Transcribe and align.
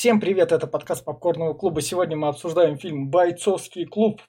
Всем 0.00 0.18
привет, 0.18 0.50
это 0.50 0.66
подкаст 0.66 1.04
Попкорного 1.04 1.52
клуба. 1.52 1.82
Сегодня 1.82 2.16
мы 2.16 2.28
обсуждаем 2.28 2.78
фильм 2.78 3.10
«Бойцовский 3.10 3.84
клуб» 3.84 4.22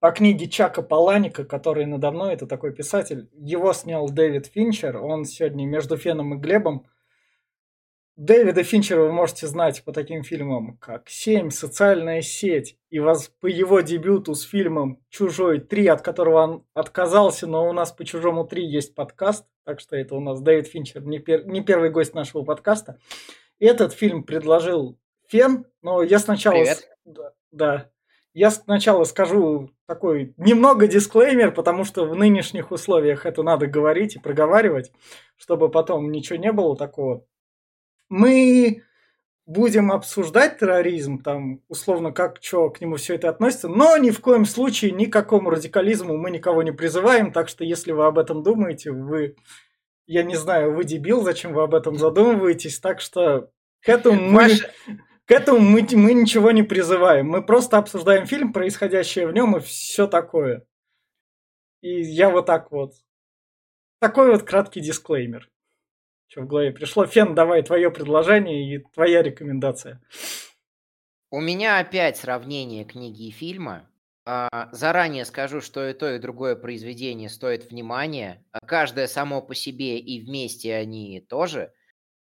по 0.00 0.10
книге 0.10 0.50
Чака 0.50 0.82
Паланика, 0.82 1.46
который 1.46 1.86
надо 1.86 2.10
мной, 2.10 2.34
это 2.34 2.46
такой 2.46 2.74
писатель. 2.74 3.30
Его 3.32 3.72
снял 3.72 4.10
Дэвид 4.10 4.48
Финчер, 4.48 4.98
он 4.98 5.24
сегодня 5.24 5.64
между 5.64 5.96
Феном 5.96 6.34
и 6.34 6.36
Глебом. 6.36 6.84
Дэвида 8.16 8.64
Финчера 8.64 9.00
вы 9.00 9.12
можете 9.12 9.46
знать 9.46 9.82
по 9.82 9.94
таким 9.94 10.22
фильмам, 10.22 10.76
как 10.76 11.08
«Семь», 11.08 11.48
«Социальная 11.48 12.20
сеть», 12.20 12.76
и 12.90 12.98
вас 12.98 13.28
по 13.40 13.46
его 13.46 13.80
дебюту 13.80 14.34
с 14.34 14.42
фильмом 14.42 15.00
«Чужой 15.08 15.60
3», 15.60 15.88
от 15.88 16.02
которого 16.02 16.42
он 16.42 16.66
отказался, 16.74 17.46
но 17.46 17.66
у 17.66 17.72
нас 17.72 17.92
по 17.92 18.04
«Чужому 18.04 18.44
3» 18.44 18.60
есть 18.60 18.94
подкаст, 18.94 19.46
так 19.64 19.80
что 19.80 19.96
это 19.96 20.14
у 20.16 20.20
нас 20.20 20.42
Дэвид 20.42 20.66
Финчер, 20.66 21.02
не, 21.02 21.18
пер... 21.18 21.46
не 21.46 21.62
первый 21.62 21.88
гость 21.88 22.12
нашего 22.12 22.42
подкаста. 22.42 22.98
Этот 23.58 23.92
фильм 23.92 24.22
предложил 24.22 24.98
Фен, 25.28 25.66
но 25.82 26.02
я 26.02 26.18
сначала... 26.18 26.54
Привет. 26.54 26.88
Да, 27.04 27.32
да. 27.50 27.90
Я 28.34 28.50
сначала 28.50 29.04
скажу 29.04 29.70
такой 29.86 30.34
немного 30.36 30.86
дисклеймер, 30.86 31.52
потому 31.52 31.84
что 31.84 32.04
в 32.04 32.14
нынешних 32.14 32.70
условиях 32.70 33.24
это 33.24 33.42
надо 33.42 33.66
говорить 33.66 34.16
и 34.16 34.18
проговаривать, 34.18 34.92
чтобы 35.36 35.70
потом 35.70 36.10
ничего 36.10 36.38
не 36.38 36.52
было 36.52 36.76
такого. 36.76 37.24
Мы 38.10 38.82
будем 39.46 39.92
обсуждать 39.92 40.58
терроризм, 40.58 41.22
там, 41.22 41.62
условно, 41.68 42.12
как 42.12 42.38
что 42.42 42.68
к 42.68 42.80
нему 42.80 42.96
все 42.96 43.14
это 43.14 43.28
относится, 43.30 43.68
но 43.68 43.96
ни 43.96 44.10
в 44.10 44.20
коем 44.20 44.44
случае 44.44 44.90
ни 44.90 45.06
к 45.06 45.12
какому 45.12 45.50
радикализму 45.50 46.16
мы 46.16 46.30
никого 46.30 46.62
не 46.62 46.72
призываем, 46.72 47.32
так 47.32 47.48
что 47.48 47.64
если 47.64 47.92
вы 47.92 48.04
об 48.04 48.18
этом 48.18 48.42
думаете, 48.42 48.90
вы 48.90 49.36
я 50.06 50.22
не 50.22 50.36
знаю, 50.36 50.74
вы 50.74 50.84
дебил, 50.84 51.22
зачем 51.22 51.52
вы 51.52 51.62
об 51.62 51.74
этом 51.74 51.96
задумываетесь, 51.96 52.78
так 52.80 53.00
что 53.00 53.50
к 53.80 53.88
этому 53.88 54.20
мы, 54.20 54.42
Ваш- 54.42 54.66
к 55.24 55.30
этому 55.30 55.60
мы, 55.60 55.86
мы 55.92 56.14
ничего 56.14 56.50
не 56.52 56.62
призываем. 56.62 57.28
Мы 57.28 57.44
просто 57.44 57.78
обсуждаем 57.78 58.26
фильм, 58.26 58.52
происходящее 58.52 59.26
в 59.26 59.32
нем 59.32 59.56
и 59.56 59.60
все 59.60 60.06
такое. 60.06 60.66
И 61.82 62.00
я 62.00 62.30
вот 62.30 62.46
так 62.46 62.70
вот. 62.70 62.94
Такой 64.00 64.30
вот 64.30 64.42
краткий 64.42 64.80
дисклеймер. 64.80 65.50
Что 66.28 66.42
в 66.42 66.46
голове 66.46 66.72
пришло? 66.72 67.06
Фен, 67.06 67.34
давай 67.34 67.62
твое 67.62 67.90
предложение 67.90 68.74
и 68.74 68.78
твоя 68.94 69.22
рекомендация. 69.22 70.02
У 71.30 71.40
меня 71.40 71.78
опять 71.78 72.16
сравнение 72.16 72.84
книги 72.84 73.28
и 73.28 73.30
фильма. 73.30 73.88
А, 74.26 74.68
Заранее 74.72 75.24
скажу, 75.24 75.60
что 75.60 75.88
и 75.88 75.92
то, 75.94 76.12
и 76.12 76.18
другое 76.18 76.56
произведение 76.56 77.28
стоит 77.28 77.70
внимания. 77.70 78.44
А 78.52 78.58
Каждое 78.66 79.06
само 79.06 79.40
по 79.40 79.54
себе 79.54 79.98
и 79.98 80.20
вместе 80.20 80.74
они 80.74 81.20
тоже. 81.20 81.72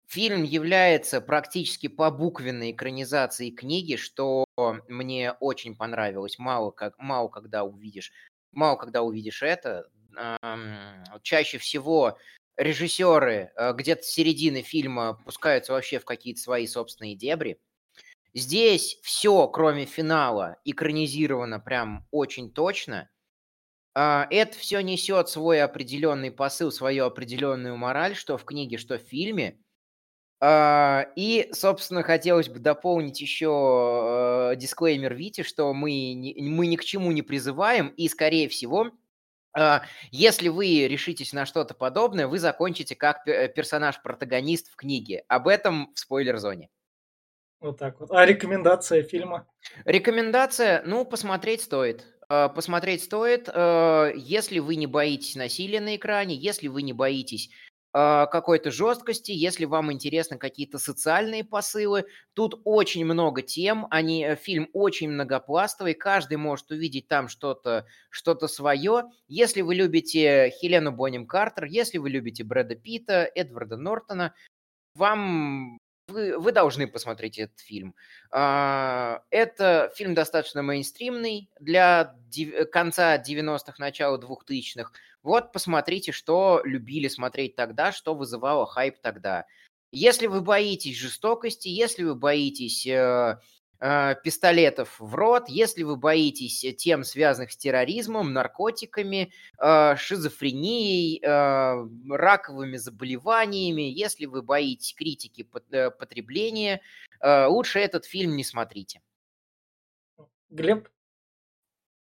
Фильм 0.08 0.44
является 0.44 1.22
практически 1.22 1.88
по 1.88 2.12
буквенной 2.12 2.72
экранизацией 2.72 3.52
книги, 3.52 3.96
что 3.96 4.46
мне 4.88 5.34
очень 5.40 5.76
понравилось. 5.76 6.40
Мало, 6.40 6.72
как, 6.72 6.98
мало 7.00 7.30
когда 7.30 7.64
увидишь, 7.64 8.12
мало 8.52 8.78
когда 8.78 9.04
увидишь 9.04 9.44
это. 9.44 9.90
Чаще 11.24 11.58
всего 11.58 12.18
режиссеры 12.58 13.52
э, 13.56 13.74
где-то 13.74 14.04
с 14.04 14.08
середины 14.08 14.62
фильма 14.62 15.16
пускаются 15.26 15.74
вообще 15.74 16.00
в 16.00 16.06
какие-то 16.06 16.40
свои 16.42 16.68
собственные 16.68 17.16
дебри. 17.16 17.60
Здесь 18.36 18.98
все, 19.03 19.48
кроме 19.48 19.86
финала, 19.86 20.58
экранизировано 20.66 21.59
прям 21.59 22.08
очень 22.12 22.52
точно. 22.52 23.09
А, 23.95 24.28
Это 24.31 24.58
все 24.58 24.81
несет 24.81 25.30
свой 25.30 25.62
определенный 25.62 26.31
посыл, 26.31 26.72
свою 26.72 27.06
определенную 27.06 27.78
мораль, 27.78 28.16
что 28.16 28.38
в 28.38 28.45
книге, 28.45 28.78
что 28.78 28.98
в 28.98 29.03
фильме. 29.03 29.59
А, 30.42 31.08
И, 31.16 31.50
собственно, 31.53 32.03
хотелось 32.03 32.50
бы 32.50 32.59
дополнить 32.59 33.22
еще 33.22 34.52
э, 34.53 34.56
дисклеймер 34.58 35.14
Вити, 35.16 35.44
что 35.44 35.73
мы, 35.73 35.90
мы 36.38 36.68
ни 36.68 36.75
к 36.75 36.84
чему 36.86 37.12
не 37.12 37.22
призываем, 37.22 37.90
и, 37.90 38.08
скорее 38.09 38.50
всего, 38.50 38.92
а, 39.58 39.84
если 40.12 40.50
вы 40.50 40.88
решитесь 40.88 41.34
на 41.34 41.46
что-то 41.46 41.74
подобное, 41.75 42.28
вы 42.28 42.40
закончите 42.40 42.96
как 42.96 43.24
пе- 43.25 43.50
персонаж-протагонист 43.50 44.69
в 44.72 44.75
книге. 44.75 45.25
Об 45.29 45.47
этом 45.47 45.91
в 45.96 46.00
спойлер-зоне. 46.00 46.69
Вот 47.63 47.78
так 47.78 47.97
вот. 48.00 48.12
А 48.12 48.25
рекомендация 48.25 49.03
фильма? 49.03 49.47
Рекомендация, 49.85 50.84
ну, 50.85 51.06
посмотреть 51.06 51.62
стоит. 51.62 52.06
Э, 52.29 52.50
Посмотреть 52.53 53.03
стоит, 53.03 53.50
э, 53.51 54.12
если 54.18 54.59
вы 54.59 54.75
не 54.75 54.85
боитесь 54.85 55.35
насилия 55.35 55.79
на 55.79 55.96
экране, 55.96 56.35
если 56.35 56.68
вы 56.68 56.81
не 56.81 56.91
боитесь 56.91 57.50
э, 57.94 58.25
какой-то 58.29 58.69
жесткости, 58.69 59.31
если 59.31 59.63
вам 59.63 59.94
интересны 59.94 60.38
какие-то 60.38 60.78
социальные 60.78 61.46
посылы. 61.46 62.03
Тут 62.34 62.59
очень 62.66 63.06
много 63.06 63.41
тем, 63.41 63.88
они, 63.91 64.25
э, 64.25 64.35
фильм 64.35 64.69
очень 64.73 65.09
многопластовый, 65.09 65.94
каждый 65.94 66.35
может 66.35 66.69
увидеть 66.69 67.07
там 67.07 67.29
что-то 67.29 67.85
что 68.09 68.35
свое. 68.47 69.06
Если 69.29 69.62
вы 69.62 69.75
любите 69.75 70.52
Хелену 70.59 70.91
Бонем 70.91 71.28
Картер, 71.28 71.63
если 71.63 71.97
вы 71.97 72.09
любите 72.09 72.44
Брэда 72.44 72.75
Питта, 72.75 73.23
Эдварда 73.34 73.78
Нортона, 73.78 74.34
вам 74.96 75.78
вы, 76.08 76.38
вы 76.38 76.52
должны 76.52 76.88
посмотреть 76.88 77.40
этот 77.40 77.59
фильм. 77.59 77.96
А, 78.31 79.24
Это 79.30 79.91
фильм 79.96 80.14
достаточно 80.14 80.62
мейнстримный 80.62 81.50
для 81.59 82.16
дев- 82.28 82.69
конца 82.72 83.18
90-х, 83.18 83.75
начала 83.80 84.18
2000-х. 84.18 84.91
Вот 85.22 85.52
посмотрите, 85.53 86.12
что 86.12 86.62
любили 86.66 87.08
смотреть 87.08 87.56
тогда, 87.56 87.91
что 87.91 88.14
вызывало 88.16 88.66
хайп 88.66 89.00
тогда. 89.02 89.46
Если 89.91 90.28
вы 90.28 90.41
боитесь 90.41 90.97
жестокости, 90.97 91.68
если 91.68 92.03
вы 92.03 92.16
боитесь 92.16 92.85
э, 92.88 92.91
э, 92.91 93.38
пистолетов 94.24 94.96
в 95.00 95.14
рот, 95.14 95.50
если 95.50 95.84
вы 95.84 95.98
боитесь 95.98 96.64
э, 96.64 96.72
тем, 96.72 97.04
связанных 97.04 97.52
с 97.52 97.58
терроризмом, 97.58 98.32
наркотиками, 98.32 99.34
э, 99.60 99.96
шизофренией, 99.98 101.20
э, 101.22 101.88
раковыми 102.16 102.78
заболеваниями, 102.78 103.82
если 103.82 104.26
вы 104.26 104.42
боитесь 104.42 104.94
критики 104.94 105.44
пот- 105.44 105.72
э, 105.72 105.92
потребления, 105.92 106.82
э, 107.20 107.46
лучше 107.48 107.80
этот 107.80 108.06
фильм 108.06 108.38
не 108.38 108.44
смотрите. 108.44 109.02
Глеб? 110.50 110.88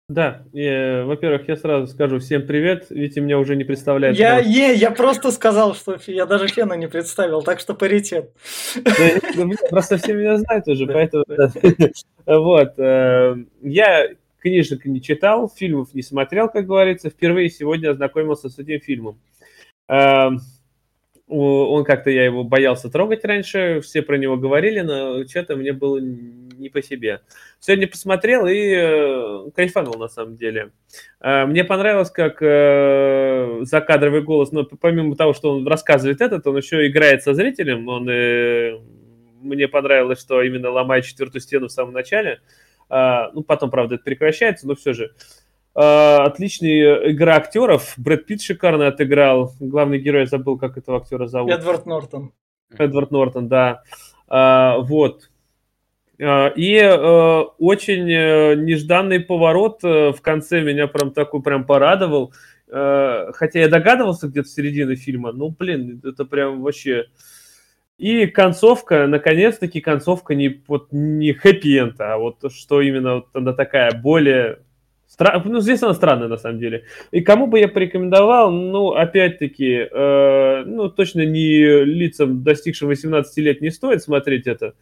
Да, 0.07 0.43
э, 0.53 1.03
во-первых, 1.03 1.47
я 1.47 1.55
сразу 1.55 1.87
скажу 1.87 2.19
всем 2.19 2.45
привет. 2.45 2.87
Витя 2.91 3.21
меня 3.21 3.39
уже 3.39 3.55
не 3.55 3.63
представляет. 3.63 4.15
Я, 4.15 4.37
потому 4.37 4.53
е, 4.53 4.73
я 4.75 4.91
просто 4.91 5.31
сказал, 5.31 5.73
что 5.73 5.97
я 6.05 6.27
даже 6.27 6.47
Фена 6.47 6.73
не 6.73 6.87
представил, 6.87 7.41
так 7.41 7.59
что 7.59 7.73
паритет. 7.73 8.31
Просто 9.71 9.97
все 9.97 10.13
меня 10.13 10.37
знают 10.37 10.67
уже, 10.67 10.85
поэтому... 10.85 11.25
Вот. 12.27 12.77
э, 12.77 13.35
Я 13.63 14.09
книжек 14.39 14.85
не 14.85 15.01
читал, 15.01 15.49
фильмов 15.49 15.95
не 15.95 16.03
смотрел, 16.03 16.49
как 16.49 16.67
говорится. 16.67 17.09
Впервые 17.09 17.49
сегодня 17.49 17.89
ознакомился 17.89 18.49
с 18.49 18.59
этим 18.59 18.79
фильмом. 18.81 19.19
Он 21.27 21.83
как-то, 21.83 22.11
я 22.11 22.23
его 22.23 22.43
боялся 22.43 22.89
трогать 22.89 23.25
раньше, 23.25 23.81
все 23.81 24.03
про 24.03 24.17
него 24.17 24.37
говорили, 24.37 24.81
но 24.81 25.25
что-то 25.27 25.55
мне 25.55 25.73
было 25.73 25.99
не 25.99 26.69
по 26.69 26.83
себе. 26.83 27.21
Сегодня 27.59 27.87
посмотрел 27.87 28.45
и 28.45 28.73
э, 28.75 29.49
кайфанул 29.55 29.95
на 29.95 30.07
самом 30.07 30.37
деле. 30.37 30.71
Э, 31.19 31.45
Мне 31.45 31.63
понравилось, 31.63 32.11
как 32.11 32.37
э, 32.41 33.61
закадровый 33.61 34.21
голос, 34.21 34.51
но 34.51 34.65
помимо 34.65 35.15
того, 35.15 35.33
что 35.33 35.51
он 35.51 35.67
рассказывает 35.67 36.21
этот, 36.21 36.45
он 36.45 36.57
еще 36.57 36.87
играет 36.87 37.23
со 37.23 37.33
зрителем. 37.33 37.87
Он, 37.87 38.07
э, 38.07 38.79
мне 39.41 39.67
понравилось, 39.67 40.19
что 40.21 40.43
именно 40.43 40.69
ломает 40.69 41.05
четвертую 41.05 41.41
стену 41.41 41.67
в 41.67 41.71
самом 41.71 41.93
начале. 41.93 42.39
А, 42.87 43.31
ну, 43.33 43.43
потом, 43.43 43.71
правда, 43.71 43.95
это 43.95 44.03
прекращается, 44.03 44.67
но 44.67 44.75
все 44.75 44.93
же. 44.93 45.13
А, 45.75 46.23
отличная 46.23 47.11
игра 47.11 47.35
актеров. 47.35 47.93
Брэд 47.97 48.25
Питт 48.25 48.41
шикарно 48.41 48.87
отыграл. 48.87 49.53
Главный 49.59 49.99
герой, 49.99 50.21
я 50.21 50.27
забыл, 50.27 50.57
как 50.57 50.77
этого 50.77 50.99
актера 50.99 51.27
зовут. 51.27 51.51
Эдвард 51.51 51.85
Нортон. 51.85 52.31
Эдвард 52.77 53.11
Нортон, 53.11 53.49
да. 53.49 53.83
А, 54.27 54.77
вот. 54.79 55.29
И 56.17 56.79
э, 56.81 57.41
очень 57.59 58.09
э, 58.09 58.55
нежданный 58.55 59.19
поворот 59.19 59.83
э, 59.83 60.13
в 60.13 60.21
конце 60.21 60.61
меня 60.61 60.87
прям 60.87 61.11
такой 61.11 61.41
прям 61.43 61.65
порадовал. 61.65 62.33
Э, 62.69 63.33
Хотя 63.33 63.59
я 63.59 63.67
догадывался 63.67 64.29
где-то 64.29 64.47
в 64.47 64.51
середине 64.51 64.95
фильма, 64.95 65.33
ну, 65.33 65.49
блин, 65.49 66.01
это 66.05 66.23
прям 66.23 66.61
вообще... 66.61 67.07
И 67.97 68.27
концовка, 68.27 69.07
наконец-таки 69.07 69.81
концовка 69.81 70.35
не, 70.35 70.63
вот, 70.67 70.87
не 70.91 71.33
хэппи-энд, 71.33 71.99
а 71.99 72.17
вот 72.17 72.49
что 72.49 72.79
именно 72.79 73.15
вот 73.15 73.27
она 73.33 73.51
такая 73.51 73.91
более... 73.91 74.59
Стра... 75.15 75.41
Ну, 75.45 75.61
здесь 75.61 75.81
она 75.81 75.93
странная, 75.93 76.27
на 76.27 76.35
самом 76.35 76.59
деле. 76.59 76.83
И 77.11 77.21
кому 77.21 77.47
бы 77.47 77.59
я 77.59 77.69
порекомендовал, 77.69 78.51
ну, 78.51 78.89
опять-таки, 78.91 79.87
э, 79.89 80.63
ну, 80.65 80.89
точно 80.89 81.25
не 81.25 81.85
лицам, 81.85 82.43
достигшим 82.43 82.89
18 82.89 83.37
лет, 83.37 83.61
не 83.61 83.69
стоит 83.69 84.03
смотреть 84.03 84.45
это. 84.45 84.73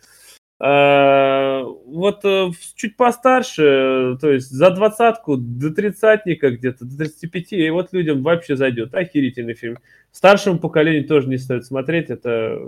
Э, 0.59 1.61
вот 1.85 2.25
э, 2.25 2.49
чуть 2.73 2.97
постарше, 2.97 4.17
то 4.19 4.31
есть 4.31 4.49
за 4.49 4.71
двадцатку, 4.71 5.37
до 5.37 5.69
тридцатника 5.69 6.49
где-то, 6.49 6.83
до 6.83 6.97
35, 6.97 7.53
и 7.53 7.69
вот 7.69 7.93
людям 7.93 8.23
вообще 8.23 8.55
зайдет. 8.55 8.95
Охерительный 8.95 9.53
фильм. 9.53 9.77
Старшему 10.11 10.57
поколению 10.57 11.07
тоже 11.07 11.29
не 11.29 11.37
стоит 11.37 11.63
смотреть, 11.63 12.09
это, 12.09 12.59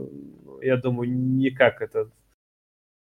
я 0.62 0.78
думаю, 0.78 1.10
никак 1.10 1.82
это 1.82 2.12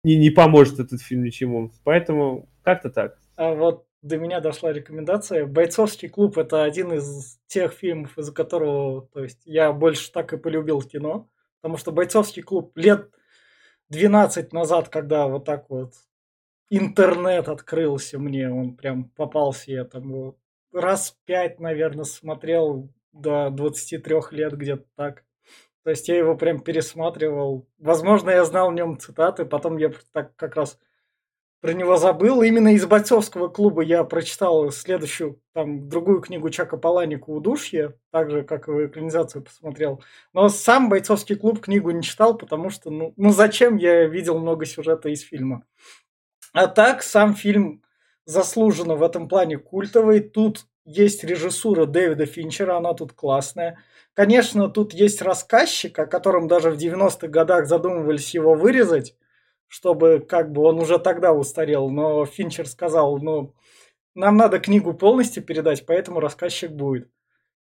не, 0.05 0.17
не 0.17 0.31
поможет 0.31 0.81
этот 0.81 1.02
фильм 1.02 1.22
ничему. 1.22 1.70
Поэтому 1.84 2.49
как-то 2.62 2.88
так. 2.88 3.19
А 3.37 3.52
вот 3.52 3.84
до 4.04 4.18
меня 4.18 4.40
дошла 4.40 4.70
рекомендация. 4.70 5.46
«Бойцовский 5.46 6.10
клуб»— 6.10 6.36
это 6.38 6.62
один 6.62 6.92
из 6.92 7.38
тех 7.46 7.72
фильмов, 7.72 8.18
из-за 8.18 8.34
которого 8.34 9.08
то 9.08 9.22
есть, 9.22 9.40
я 9.46 9.72
больше 9.72 10.12
так 10.12 10.32
и 10.34 10.36
полюбил 10.36 10.82
кино. 10.82 11.30
Потому 11.62 11.78
что 11.78 11.90
«Бойцовский 11.90 12.42
клуб» 12.42 12.76
лет 12.76 13.08
12 13.88 14.52
назад, 14.52 14.90
когда 14.90 15.26
вот 15.26 15.46
так 15.46 15.70
вот 15.70 15.94
интернет 16.68 17.48
открылся 17.48 18.18
мне, 18.18 18.50
он 18.50 18.76
прям 18.76 19.08
попался, 19.08 19.72
я 19.72 19.84
там 19.84 20.12
вот 20.12 20.36
раз 20.70 21.16
пять, 21.24 21.58
наверное, 21.58 22.04
смотрел 22.04 22.90
до 23.12 23.48
23 23.48 24.16
лет 24.32 24.52
где-то 24.52 24.84
так. 24.96 25.24
То 25.82 25.90
есть 25.90 26.08
я 26.08 26.18
его 26.18 26.36
прям 26.36 26.60
пересматривал. 26.60 27.66
Возможно, 27.78 28.30
я 28.30 28.44
знал 28.44 28.70
в 28.70 28.74
нем 28.74 28.98
цитаты, 28.98 29.46
потом 29.46 29.78
я 29.78 29.90
так 30.12 30.36
как 30.36 30.56
раз 30.56 30.78
про 31.64 31.72
него 31.72 31.96
забыл. 31.96 32.43
Именно 32.43 32.75
из 32.75 32.84
бойцовского 32.84 33.49
клуба 33.49 33.81
я 33.81 34.05
прочитал 34.05 34.70
следующую, 34.70 35.40
там, 35.55 35.88
другую 35.88 36.20
книгу 36.20 36.50
Чака 36.50 36.76
Паланика 36.76 37.31
«Удушье», 37.31 37.94
так 38.12 38.31
же, 38.31 38.43
как 38.43 38.69
и 38.69 38.84
экранизацию 38.84 39.43
посмотрел. 39.43 40.02
Но 40.34 40.50
сам 40.50 40.90
бойцовский 40.90 41.37
клуб 41.37 41.62
книгу 41.62 41.90
не 41.90 42.02
читал, 42.02 42.37
потому 42.37 42.69
что, 42.69 42.90
ну, 42.90 43.14
ну 43.16 43.31
зачем 43.31 43.78
я 43.78 44.05
видел 44.05 44.38
много 44.38 44.66
сюжета 44.66 45.08
из 45.08 45.22
фильма. 45.22 45.64
А 46.52 46.66
так, 46.66 47.02
сам 47.02 47.34
фильм 47.34 47.82
заслуженно 48.26 48.94
в 48.94 49.02
этом 49.02 49.26
плане 49.26 49.56
культовый. 49.56 50.20
Тут 50.20 50.67
есть 50.84 51.25
режиссура 51.25 51.87
Дэвида 51.87 52.26
Финчера, 52.26 52.76
она 52.76 52.93
тут 52.93 53.14
классная. 53.14 53.78
Конечно, 54.12 54.69
тут 54.69 54.93
есть 54.93 55.22
рассказчик, 55.22 55.99
о 55.99 56.05
котором 56.05 56.46
даже 56.46 56.70
в 56.70 56.76
90-х 56.76 57.28
годах 57.28 57.69
задумывались 57.69 58.34
его 58.34 58.52
вырезать, 58.52 59.17
чтобы 59.74 60.20
как 60.20 60.52
бы 60.52 60.62
он 60.62 60.78
уже 60.78 61.00
тогда 61.00 61.32
устарел, 61.32 61.90
но 61.90 62.24
Финчер 62.26 62.68
сказал, 62.68 63.18
ну, 63.18 63.56
нам 64.14 64.36
надо 64.36 64.60
книгу 64.60 64.94
полностью 64.94 65.42
передать, 65.42 65.84
поэтому 65.84 66.20
рассказчик 66.20 66.70
будет. 66.70 67.10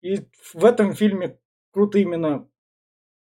И 0.02 0.22
в 0.54 0.64
этом 0.64 0.94
фильме 0.94 1.38
круто 1.72 2.00
именно 2.00 2.48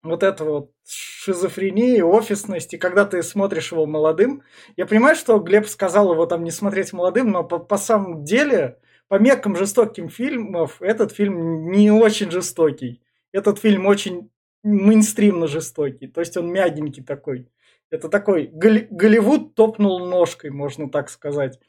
вот 0.03 0.25
это 0.25 0.45
вот 0.45 0.73
шизофрения, 0.85 2.03
офисность, 2.03 2.75
и 2.75 2.79
когда 2.79 3.05
ты 3.05 3.23
смотришь 3.23 3.71
его 3.71 3.87
молодым, 3.87 4.43
я 4.77 4.85
понимаю, 4.85 5.15
что 5.15 5.39
Глеб 5.39 5.69
сказал 5.69 6.13
его 6.13 6.27
там 6.27 6.43
не 6.43 6.51
смотреть 6.51 6.93
молодым, 6.93 7.31
но 7.31 7.45
по, 7.45 7.61
по 7.61 7.77
самом 7.77 8.25
деле, 8.25 8.81
по 9.07 9.17
меркам 9.21 9.55
жестоким 9.55 10.09
фильмов, 10.09 10.83
этот 10.83 11.13
фильм 11.13 11.71
не 11.71 11.93
очень 11.93 12.33
жестокий. 12.33 13.01
Этот 13.31 13.61
фильм 13.61 13.87
очень 13.87 14.29
мейнстримно 14.65 15.47
жестокий, 15.47 16.09
то 16.09 16.19
есть 16.19 16.37
он 16.37 16.51
мягенький 16.51 17.05
такой. 17.05 17.49
Это 17.93 18.09
такой 18.09 18.47
Голливуд 18.51 19.55
топнул 19.55 20.07
ножкой, 20.07 20.51
можно 20.51 20.89
так 20.89 21.11
сказать. 21.11 21.61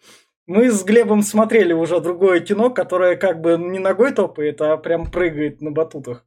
Мы 0.48 0.72
с 0.72 0.82
Глебом 0.86 1.22
смотрели 1.22 1.74
уже 1.74 2.00
другое 2.00 2.40
кино, 2.40 2.70
которое 2.70 3.18
как 3.18 3.42
бы 3.42 3.58
не 3.58 3.78
ногой 3.78 4.14
топает, 4.14 4.62
а 4.62 4.78
прям 4.78 5.12
прыгает 5.12 5.62
на 5.62 5.72
батутах. 5.72 6.26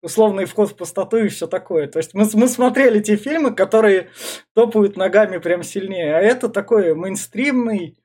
Условный 0.00 0.44
вход 0.44 0.70
в 0.70 0.76
пустоту 0.76 1.16
и 1.16 1.28
все 1.28 1.48
такое. 1.48 1.88
То 1.88 1.98
есть 1.98 2.14
мы, 2.14 2.24
мы 2.34 2.46
смотрели 2.46 3.00
те 3.00 3.16
фильмы, 3.16 3.52
которые 3.52 4.10
топают 4.54 4.96
ногами 4.96 5.38
прям 5.38 5.64
сильнее. 5.64 6.14
А 6.14 6.20
это 6.20 6.48
такой 6.48 6.94
мейнстримный 6.94 7.98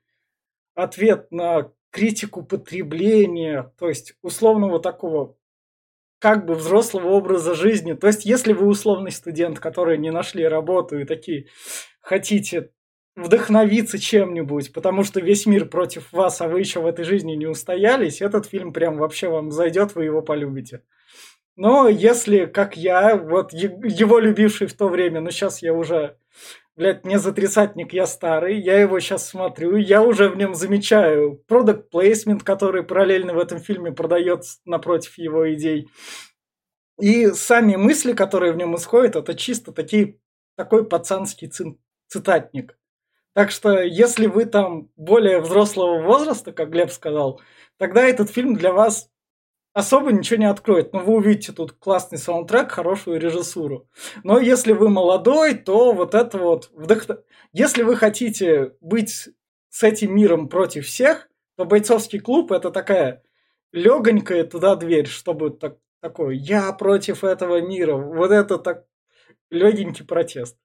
ответ 0.74 1.30
на 1.30 1.70
критику 1.90 2.42
потребления, 2.42 3.72
то 3.78 3.88
есть 3.88 4.14
условного 4.22 4.80
такого 4.80 5.37
как 6.18 6.46
бы 6.46 6.54
взрослого 6.54 7.08
образа 7.08 7.54
жизни. 7.54 7.92
То 7.92 8.06
есть, 8.06 8.24
если 8.24 8.52
вы 8.52 8.66
условный 8.66 9.12
студент, 9.12 9.58
который 9.60 9.98
не 9.98 10.10
нашли 10.10 10.46
работу 10.46 10.98
и 10.98 11.04
такие 11.04 11.46
хотите 12.00 12.70
вдохновиться 13.16 13.98
чем-нибудь, 13.98 14.72
потому 14.72 15.02
что 15.02 15.20
весь 15.20 15.46
мир 15.46 15.66
против 15.66 16.12
вас, 16.12 16.40
а 16.40 16.48
вы 16.48 16.60
еще 16.60 16.80
в 16.80 16.86
этой 16.86 17.04
жизни 17.04 17.32
не 17.32 17.46
устоялись, 17.46 18.22
этот 18.22 18.46
фильм 18.46 18.72
прям 18.72 18.96
вообще 18.96 19.28
вам 19.28 19.50
зайдет, 19.50 19.94
вы 19.94 20.04
его 20.04 20.22
полюбите. 20.22 20.82
Но 21.56 21.88
если, 21.88 22.46
как 22.46 22.76
я, 22.76 23.16
вот 23.16 23.52
его 23.52 24.20
любивший 24.20 24.68
в 24.68 24.74
то 24.74 24.88
время, 24.88 25.20
но 25.20 25.30
сейчас 25.30 25.60
я 25.60 25.74
уже 25.74 26.16
блядь, 26.78 27.04
не 27.04 27.18
за 27.18 27.32
тридцатник, 27.32 27.92
я 27.92 28.06
старый, 28.06 28.60
я 28.60 28.80
его 28.80 29.00
сейчас 29.00 29.28
смотрю, 29.28 29.74
я 29.76 30.00
уже 30.00 30.28
в 30.28 30.36
нем 30.36 30.54
замечаю 30.54 31.34
продукт 31.48 31.90
плейсмент, 31.90 32.44
который 32.44 32.84
параллельно 32.84 33.34
в 33.34 33.38
этом 33.38 33.58
фильме 33.58 33.90
продает 33.90 34.44
напротив 34.64 35.18
его 35.18 35.52
идей. 35.52 35.90
И 37.00 37.32
сами 37.32 37.74
мысли, 37.74 38.12
которые 38.12 38.52
в 38.52 38.56
нем 38.56 38.76
исходят, 38.76 39.16
это 39.16 39.34
чисто 39.34 39.72
такие, 39.72 40.20
такой 40.56 40.88
пацанский 40.88 41.50
цитатник. 42.06 42.78
Так 43.34 43.50
что, 43.50 43.82
если 43.82 44.26
вы 44.26 44.46
там 44.46 44.88
более 44.96 45.40
взрослого 45.40 46.00
возраста, 46.00 46.52
как 46.52 46.70
Глеб 46.70 46.92
сказал, 46.92 47.40
тогда 47.76 48.04
этот 48.04 48.30
фильм 48.30 48.54
для 48.54 48.72
вас 48.72 49.10
особо 49.78 50.10
ничего 50.12 50.40
не 50.40 50.50
откроет. 50.50 50.92
Но 50.92 51.00
вы 51.00 51.14
увидите 51.14 51.52
тут 51.52 51.72
классный 51.72 52.18
саундтрек, 52.18 52.72
хорошую 52.72 53.20
режиссуру. 53.20 53.88
Но 54.24 54.40
если 54.40 54.72
вы 54.72 54.88
молодой, 54.88 55.54
то 55.54 55.92
вот 55.92 56.14
это 56.14 56.36
вот 56.36 56.70
вдохно... 56.72 57.22
Если 57.52 57.84
вы 57.84 57.94
хотите 57.94 58.74
быть 58.80 59.28
с 59.68 59.82
этим 59.84 60.16
миром 60.16 60.48
против 60.48 60.86
всех, 60.86 61.28
то 61.56 61.64
бойцовский 61.64 62.18
клуб 62.18 62.50
это 62.50 62.72
такая 62.72 63.22
легонькая 63.70 64.44
туда 64.44 64.74
дверь, 64.74 65.06
чтобы 65.06 65.50
так, 65.50 65.78
такой 66.00 66.36
я 66.36 66.72
против 66.72 67.22
этого 67.22 67.60
мира. 67.60 67.94
Вот 67.94 68.32
это 68.32 68.58
так 68.58 68.84
легенький 69.50 70.04
протест. 70.04 70.58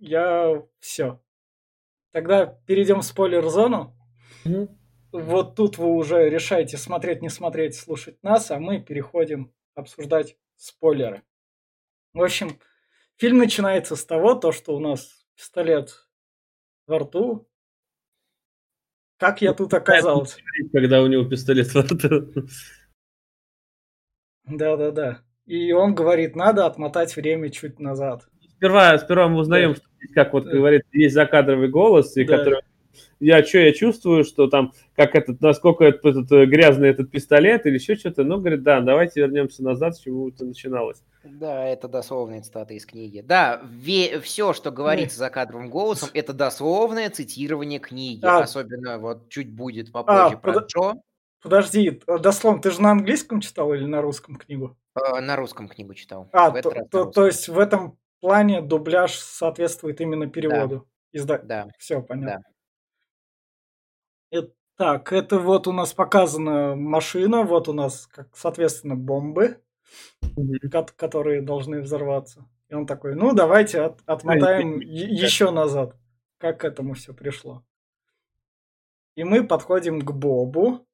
Я 0.00 0.64
все. 0.80 1.20
Тогда 2.10 2.46
перейдем 2.66 3.00
в 3.00 3.04
спойлер-зону. 3.04 3.96
Mm-hmm 4.44 4.81
вот 5.12 5.54
тут 5.56 5.78
вы 5.78 5.92
уже 5.92 6.28
решаете 6.28 6.76
смотреть, 6.76 7.22
не 7.22 7.28
смотреть, 7.28 7.74
слушать 7.74 8.22
нас, 8.22 8.50
а 8.50 8.58
мы 8.58 8.80
переходим 8.80 9.52
обсуждать 9.74 10.36
спойлеры. 10.56 11.22
В 12.14 12.22
общем, 12.22 12.58
фильм 13.16 13.38
начинается 13.38 13.96
с 13.96 14.04
того, 14.04 14.34
то, 14.34 14.52
что 14.52 14.74
у 14.74 14.80
нас 14.80 15.26
пистолет 15.36 16.08
во 16.86 16.98
рту. 16.98 17.48
Как 19.18 19.40
я 19.40 19.54
тут 19.54 19.72
оказался? 19.74 20.38
Когда 20.72 21.02
у 21.02 21.06
него 21.06 21.24
пистолет 21.24 21.72
во 21.74 21.82
рту. 21.82 22.46
Да-да-да. 24.44 25.22
И 25.46 25.72
он 25.72 25.94
говорит, 25.94 26.36
надо 26.36 26.66
отмотать 26.66 27.14
время 27.16 27.50
чуть 27.50 27.78
назад. 27.78 28.26
Сперва, 28.56 28.96
сперва 28.98 29.28
мы 29.28 29.40
узнаем, 29.40 29.72
да. 29.72 29.76
что 29.76 29.86
как 30.14 30.32
вот 30.32 30.44
говорит, 30.44 30.82
есть 30.92 31.14
закадровый 31.14 31.68
голос, 31.68 32.16
и 32.16 32.24
да. 32.24 32.38
который 32.38 32.62
я 33.20 33.44
что, 33.44 33.58
я 33.58 33.72
чувствую, 33.72 34.24
что 34.24 34.48
там, 34.48 34.72
как 34.96 35.14
этот, 35.14 35.40
насколько 35.40 35.84
этот, 35.84 36.04
этот 36.04 36.32
э, 36.32 36.46
грязный 36.46 36.88
этот 36.88 37.10
пистолет 37.10 37.66
или 37.66 37.74
еще 37.74 37.96
что-то. 37.96 38.24
Ну, 38.24 38.38
говорит, 38.38 38.62
да, 38.62 38.80
давайте 38.80 39.20
вернемся 39.20 39.62
назад, 39.62 39.96
с 39.96 40.00
чего 40.00 40.28
это 40.28 40.44
начиналось. 40.44 41.02
Да, 41.24 41.64
это 41.64 41.88
дословная 41.88 42.42
цитата 42.42 42.74
из 42.74 42.84
книги. 42.86 43.20
Да, 43.20 43.62
ве- 43.64 44.20
все, 44.20 44.52
что 44.52 44.70
говорится 44.70 45.18
за 45.18 45.30
кадровым 45.30 45.70
голосом, 45.70 46.08
это 46.14 46.32
дословное 46.32 47.10
цитирование 47.10 47.78
книги. 47.78 48.24
А, 48.24 48.40
Особенно 48.40 48.98
вот 48.98 49.28
чуть 49.28 49.52
будет 49.52 49.92
попозже 49.92 50.36
а, 50.36 50.38
про 50.38 50.52
под... 50.54 50.70
Джо. 50.70 50.94
Подожди, 51.42 52.00
дословно, 52.06 52.62
ты 52.62 52.70
же 52.70 52.80
на 52.80 52.92
английском 52.92 53.40
читал 53.40 53.74
или 53.74 53.84
на 53.84 54.00
русском 54.00 54.36
книгу? 54.36 54.76
Э, 54.94 55.20
на 55.20 55.36
русском 55.36 55.68
книгу 55.68 55.94
читал. 55.94 56.28
А, 56.32 56.50
то, 56.50 56.70
то, 56.90 57.04
то 57.06 57.26
есть 57.26 57.48
в 57.48 57.58
этом 57.58 57.98
плане 58.20 58.62
дубляж 58.62 59.14
соответствует 59.18 60.00
именно 60.00 60.28
переводу. 60.28 60.86
Да. 61.12 61.18
Изда... 61.18 61.38
Да. 61.38 61.68
Все, 61.78 62.00
понятно. 62.00 62.42
Да. 62.44 62.51
Так, 64.76 65.12
это 65.12 65.38
вот 65.38 65.66
у 65.66 65.72
нас 65.72 65.92
показана 65.92 66.74
машина, 66.74 67.42
вот 67.42 67.68
у 67.68 67.72
нас, 67.72 68.06
как, 68.06 68.28
соответственно, 68.34 68.96
бомбы, 68.96 69.62
mm-hmm. 70.22 70.92
которые 70.96 71.42
должны 71.42 71.80
взорваться. 71.80 72.48
И 72.68 72.74
он 72.74 72.86
такой, 72.86 73.14
ну 73.14 73.34
давайте 73.34 73.82
от, 73.82 74.00
отмотаем 74.06 74.78
а, 74.78 74.82
еще 74.82 75.50
назад, 75.50 75.94
как 76.38 76.60
к 76.60 76.64
этому 76.64 76.94
все 76.94 77.12
пришло. 77.12 77.64
И 79.14 79.24
мы 79.24 79.46
подходим 79.46 80.00
к 80.00 80.10
Бобу. 80.10 80.86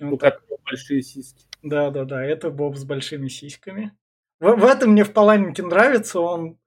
У 0.00 0.16
которого 0.18 0.58
большие 0.64 1.02
сиськи. 1.02 1.46
Да, 1.62 1.90
да, 1.90 2.04
да, 2.04 2.24
это 2.24 2.50
Боб 2.50 2.76
с 2.76 2.84
большими 2.84 3.28
сиськами. 3.28 3.96
В, 4.40 4.56
в 4.56 4.64
этом 4.64 4.90
мне 4.90 5.04
в 5.04 5.12
Паланике 5.12 5.62
нравится, 5.62 6.18
он 6.18 6.58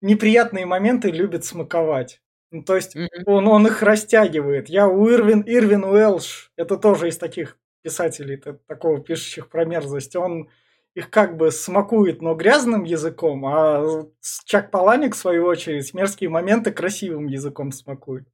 неприятные 0.00 0.64
моменты 0.64 1.10
любит 1.10 1.44
смаковать. 1.44 2.22
Ну, 2.52 2.62
то 2.62 2.76
есть 2.76 2.94
mm-hmm. 2.94 3.24
он, 3.26 3.48
он 3.48 3.66
их 3.66 3.82
растягивает. 3.82 4.68
Я 4.68 4.86
у 4.86 5.08
Ирвин, 5.08 5.42
Ирвин 5.46 5.84
Уэлш, 5.84 6.52
это 6.56 6.76
тоже 6.76 7.08
из 7.08 7.16
таких 7.16 7.58
писателей, 7.82 8.36
такого 8.36 9.00
пишущих 9.00 9.48
про 9.48 9.64
мерзость, 9.64 10.14
он 10.14 10.48
их 10.94 11.08
как 11.10 11.36
бы 11.36 11.50
смакует, 11.50 12.20
но 12.20 12.34
грязным 12.34 12.84
языком, 12.84 13.44
а 13.46 14.06
Чак 14.44 14.70
Паланик, 14.70 15.14
в 15.14 15.18
свою 15.18 15.46
очередь, 15.46 15.94
мерзкие 15.94 16.28
моменты 16.28 16.70
красивым 16.70 17.26
языком 17.26 17.72
смакует. 17.72 18.28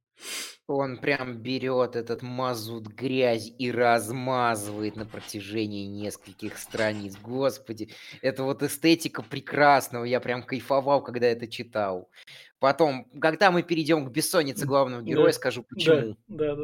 Он 0.67 0.97
прям 0.97 1.37
берет 1.37 1.95
этот 1.95 2.21
мазут 2.21 2.87
грязь 2.87 3.51
и 3.57 3.71
размазывает 3.71 4.95
на 4.95 5.05
протяжении 5.05 5.87
нескольких 5.87 6.59
страниц. 6.59 7.17
Господи, 7.23 7.89
это 8.21 8.43
вот 8.43 8.61
эстетика 8.61 9.23
прекрасного. 9.23 10.03
Я 10.03 10.19
прям 10.19 10.43
кайфовал, 10.43 11.03
когда 11.03 11.25
это 11.25 11.47
читал. 11.47 12.11
Потом, 12.59 13.05
когда 13.21 13.51
мы 13.51 13.63
перейдем 13.63 14.05
к 14.05 14.11
бессоннице 14.11 14.65
главного 14.65 15.01
героя, 15.01 15.27
Да, 15.27 15.33
скажу 15.33 15.61
Да, 15.61 15.67
почему. 15.69 16.17
да, 16.27 16.55
да. 16.55 16.63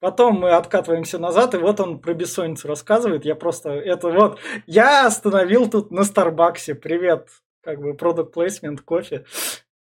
Потом 0.00 0.40
мы 0.40 0.50
откатываемся 0.52 1.18
назад, 1.18 1.54
и 1.54 1.58
вот 1.58 1.80
он 1.80 2.00
про 2.00 2.14
бессонницу 2.14 2.68
рассказывает. 2.68 3.24
Я 3.24 3.34
просто 3.34 3.70
это 3.70 4.08
вот 4.10 4.38
я 4.66 5.06
остановил 5.06 5.68
тут 5.70 5.90
на 5.90 6.04
Старбаксе. 6.04 6.74
Привет, 6.74 7.28
как 7.62 7.80
бы 7.80 7.94
продукт 7.94 8.32
плейсмент 8.34 8.80
кофе, 8.82 9.24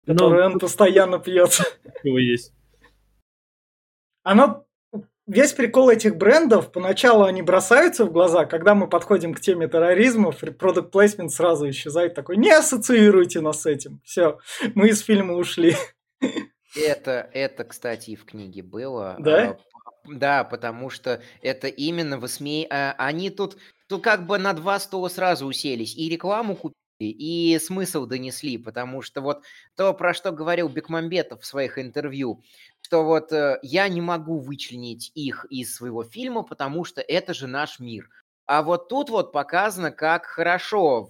Ну, 0.05 0.13
который 0.13 0.45
он 0.45 0.59
постоянно 0.59 1.19
пьет. 1.19 1.59
его 2.03 2.19
есть. 2.19 2.53
Оно 4.23 4.66
весь 5.27 5.53
прикол 5.53 5.89
этих 5.89 6.15
брендов, 6.15 6.71
поначалу 6.71 7.25
они 7.25 7.41
бросаются 7.41 8.05
в 8.05 8.11
глаза, 8.11 8.45
когда 8.45 8.73
мы 8.73 8.87
подходим 8.87 9.33
к 9.33 9.39
теме 9.41 9.67
терроризма, 9.67 10.31
продукт 10.31 10.91
плейсмент 10.91 11.31
сразу 11.31 11.69
исчезает 11.69 12.15
такой, 12.15 12.37
не 12.37 12.51
ассоциируйте 12.51 13.41
нас 13.41 13.61
с 13.61 13.65
этим. 13.65 14.01
Все, 14.03 14.39
мы 14.73 14.89
из 14.89 15.01
фильма 15.01 15.35
ушли. 15.35 15.75
Это, 16.75 17.29
это, 17.33 17.63
кстати, 17.63 18.11
и 18.11 18.15
в 18.15 18.25
книге 18.25 18.63
было. 18.63 19.15
Да? 19.19 19.43
А, 19.51 19.57
Да, 20.05 20.43
потому 20.43 20.89
что 20.89 21.21
это 21.41 21.67
именно 21.67 22.17
высме... 22.17 22.67
а, 22.69 22.93
Они 22.97 23.29
тут, 23.29 23.57
тут 23.89 24.03
как 24.03 24.25
бы 24.25 24.37
на 24.37 24.53
два 24.53 24.79
стула 24.79 25.09
сразу 25.09 25.45
уселись. 25.47 25.95
И 25.95 26.09
рекламу 26.09 26.55
купили, 26.55 26.75
и 26.99 27.57
смысл 27.59 28.05
донесли. 28.05 28.57
Потому 28.57 29.01
что 29.01 29.21
вот 29.21 29.43
то, 29.75 29.93
про 29.93 30.13
что 30.13 30.31
говорил 30.31 30.69
Бекмамбетов 30.69 31.41
в 31.41 31.45
своих 31.45 31.77
интервью, 31.77 32.43
что 32.81 33.03
вот 33.03 33.31
э, 33.31 33.59
я 33.61 33.87
не 33.89 34.01
могу 34.01 34.39
вычленить 34.39 35.11
их 35.15 35.45
из 35.49 35.75
своего 35.75 36.03
фильма, 36.03 36.43
потому 36.43 36.85
что 36.85 37.01
это 37.01 37.33
же 37.33 37.47
наш 37.47 37.79
мир. 37.79 38.09
А 38.45 38.63
вот 38.63 38.87
тут 38.89 39.09
вот 39.09 39.31
показано, 39.31 39.91
как 39.91 40.25
хорошо 40.25 41.09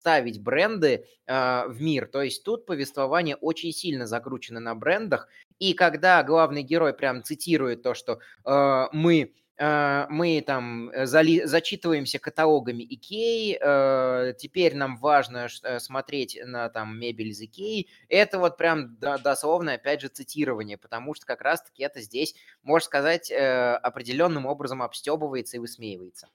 ставить 0.00 0.40
бренды 0.40 1.06
э, 1.26 1.66
в 1.68 1.80
мир. 1.80 2.06
То 2.06 2.22
есть 2.22 2.44
тут 2.44 2.66
повествование 2.66 3.36
очень 3.36 3.72
сильно 3.72 4.06
закручено 4.06 4.60
на 4.60 4.74
брендах. 4.74 5.28
И 5.58 5.72
когда 5.72 6.22
главный 6.22 6.62
герой 6.62 6.94
прям 6.94 7.24
цитирует 7.24 7.82
то, 7.82 7.94
что 7.94 8.20
э, 8.44 8.86
мы 8.92 9.34
мы 9.58 10.42
там 10.46 10.90
э, 10.90 11.06
зали- 11.06 11.44
зачитываемся 11.44 12.18
каталогами 12.18 12.82
Икеи, 12.82 13.58
э, 13.60 14.34
теперь 14.34 14.74
нам 14.74 14.96
важно 14.96 15.48
э, 15.62 15.78
смотреть 15.78 16.38
на 16.44 16.68
там 16.68 16.98
мебель 16.98 17.28
из 17.28 17.40
Икеи. 17.40 17.88
Это 18.08 18.38
вот 18.38 18.58
прям 18.58 18.96
до- 18.98 19.18
дословно, 19.18 19.72
опять 19.74 20.02
же, 20.02 20.08
цитирование, 20.08 20.76
потому 20.76 21.14
что 21.14 21.24
как 21.24 21.40
раз-таки 21.40 21.82
это 21.82 22.02
здесь, 22.02 22.34
можно 22.62 22.86
сказать, 22.86 23.30
э, 23.30 23.74
определенным 23.76 24.44
образом 24.46 24.82
обстебывается 24.82 25.56
и 25.56 25.60
высмеивается. 25.60 26.28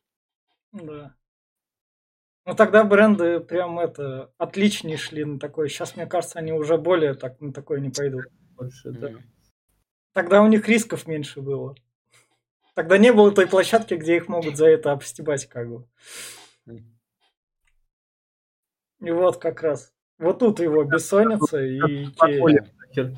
Да. 0.72 1.14
Ну 2.46 2.56
тогда 2.56 2.84
бренды 2.84 3.40
прям 3.40 3.80
это 3.80 4.34
отличнее 4.38 4.98
шли 4.98 5.26
на 5.26 5.38
такое. 5.38 5.68
Сейчас, 5.68 5.96
мне 5.96 6.08
кажется, 6.08 6.40
они 6.40 6.54
уже 6.54 6.78
более 6.78 7.14
так 7.14 7.40
на 7.40 7.54
такое 7.54 7.80
не 7.80 7.90
пойдут. 7.90 8.26
Больше, 8.56 8.92
да. 8.92 9.12
Тогда 10.14 10.42
у 10.42 10.48
них 10.48 10.68
рисков 10.68 11.06
меньше 11.06 11.42
было. 11.42 11.76
Тогда 12.74 12.98
не 12.98 13.12
было 13.12 13.32
той 13.32 13.48
площадки, 13.48 13.96
где 13.96 14.16
их 14.16 14.28
могут 14.28 14.58
за 14.58 14.68
это 14.68 14.92
обстебать, 14.92 15.46
как 15.48 15.70
бы. 15.70 15.86
И 19.02 19.12
вот 19.12 19.38
как 19.38 19.62
раз. 19.62 19.92
Вот 20.18 20.40
тут 20.40 20.60
его 20.60 20.84
бессонница 20.84 21.64
и 21.64 21.80
Икея. 21.80 23.18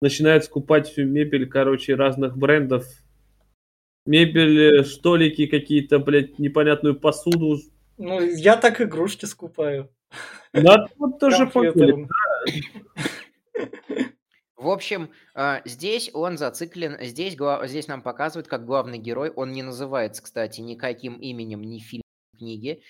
Начинают 0.00 0.44
скупать 0.44 0.88
всю 0.88 1.04
мебель, 1.04 1.48
короче, 1.48 1.94
разных 1.94 2.36
брендов. 2.36 2.86
Мебель, 4.04 4.80
э, 4.80 4.84
столики 4.84 5.46
какие-то, 5.46 6.00
блядь, 6.00 6.38
непонятную 6.40 6.98
посуду. 6.98 7.58
Ну, 7.98 8.20
я 8.20 8.56
так 8.56 8.80
игрушки 8.80 9.26
скупаю. 9.26 9.88
Да, 10.52 10.88
вот 10.98 11.20
тоже 11.20 11.46
подполье. 11.46 12.08
В 14.62 14.68
общем, 14.68 15.10
а, 15.34 15.60
здесь 15.64 16.08
он 16.14 16.38
зациклен, 16.38 16.96
здесь, 17.00 17.36
здесь 17.64 17.88
нам 17.88 18.00
показывают, 18.00 18.46
как 18.46 18.64
главный 18.64 18.98
герой, 18.98 19.30
он 19.30 19.50
не 19.50 19.64
называется, 19.64 20.22
кстати, 20.22 20.60
никаким 20.60 21.16
именем, 21.16 21.62
ни 21.62 21.80
в 21.80 21.82
фильме, 21.82 22.02
ни. 22.38 22.80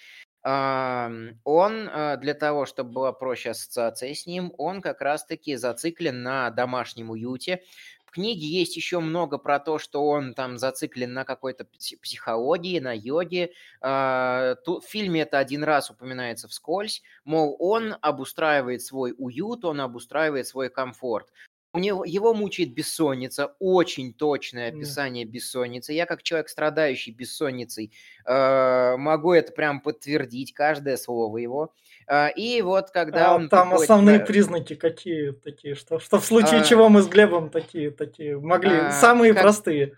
Ам, 0.43 1.41
Он 1.45 1.89
а, 1.91 2.17
для 2.19 2.35
того, 2.35 2.67
чтобы 2.67 2.91
была 2.93 3.13
проще 3.13 3.51
ассоциация 3.51 4.13
с 4.13 4.27
ним, 4.27 4.53
он 4.59 4.83
как 4.83 5.01
раз-таки 5.01 5.57
зациклен 5.57 6.23
на 6.23 6.51
домашнем 6.51 7.09
уюте. 7.09 7.63
В 8.05 8.11
книге 8.11 8.47
есть 8.47 8.77
еще 8.77 9.01
много 9.01 9.39
про 9.39 9.59
то, 9.59 9.79
что 9.79 10.07
он 10.07 10.35
там 10.35 10.59
зациклен 10.59 11.15
на 11.15 11.25
какой-то 11.25 11.65
пси- 11.65 11.97
психологии, 12.03 12.81
на 12.81 12.93
йоге. 12.95 13.53
А, 13.81 14.57
ту- 14.57 14.81
В 14.81 14.85
фильме 14.85 15.23
это 15.23 15.39
один 15.39 15.65
раз 15.65 15.89
упоминается 15.91 16.49
вскользь. 16.49 17.03
Мол, 17.25 17.57
он 17.59 17.97
обустраивает 18.03 18.83
свой 18.83 19.15
уют, 19.17 19.65
он 19.65 19.81
обустраивает 19.81 20.47
свой 20.47 20.69
комфорт. 20.69 21.31
У 21.75 21.79
него, 21.79 22.05
его 22.05 22.35
мучает 22.35 22.75
бессонница, 22.75 23.55
очень 23.59 24.13
точное 24.13 24.71
Да. 24.71 24.77
описание 24.77 25.25
бессонницы. 25.25 25.95
Я 25.95 26.05
как 26.05 26.23
человек, 26.23 26.51
страдающий 26.51 27.13
бессонницей, 27.13 27.93
э, 28.27 28.97
могу 28.99 29.33
это 29.33 29.53
прям 29.53 29.81
подтвердить, 29.81 30.53
каждое 30.53 30.99
слово 30.99 31.39
его. 31.39 31.73
А, 32.07 32.29
И 32.29 32.61
вот 32.61 32.91
когда 32.91 33.31
А 33.31 33.37
он 33.37 33.49
там 33.49 33.69
приходит 33.71 33.91
основные 33.91 34.19
на- 34.19 34.25
признаки 34.27 34.75
какие 34.75 35.31
такие, 35.33 35.75
что, 35.75 35.99
что 35.99 36.21
в 36.21 36.27
случае 36.27 36.61
А. 36.61 36.65
чего 36.65 36.91
мы 36.91 37.01
с 37.01 37.09
Глебом 37.09 37.49
такие, 37.49 37.91
такие 37.91 38.39
могли, 38.39 38.71
А, 38.77 38.91
самые 38.93 39.33
как- 39.33 39.43
простые. 39.43 39.97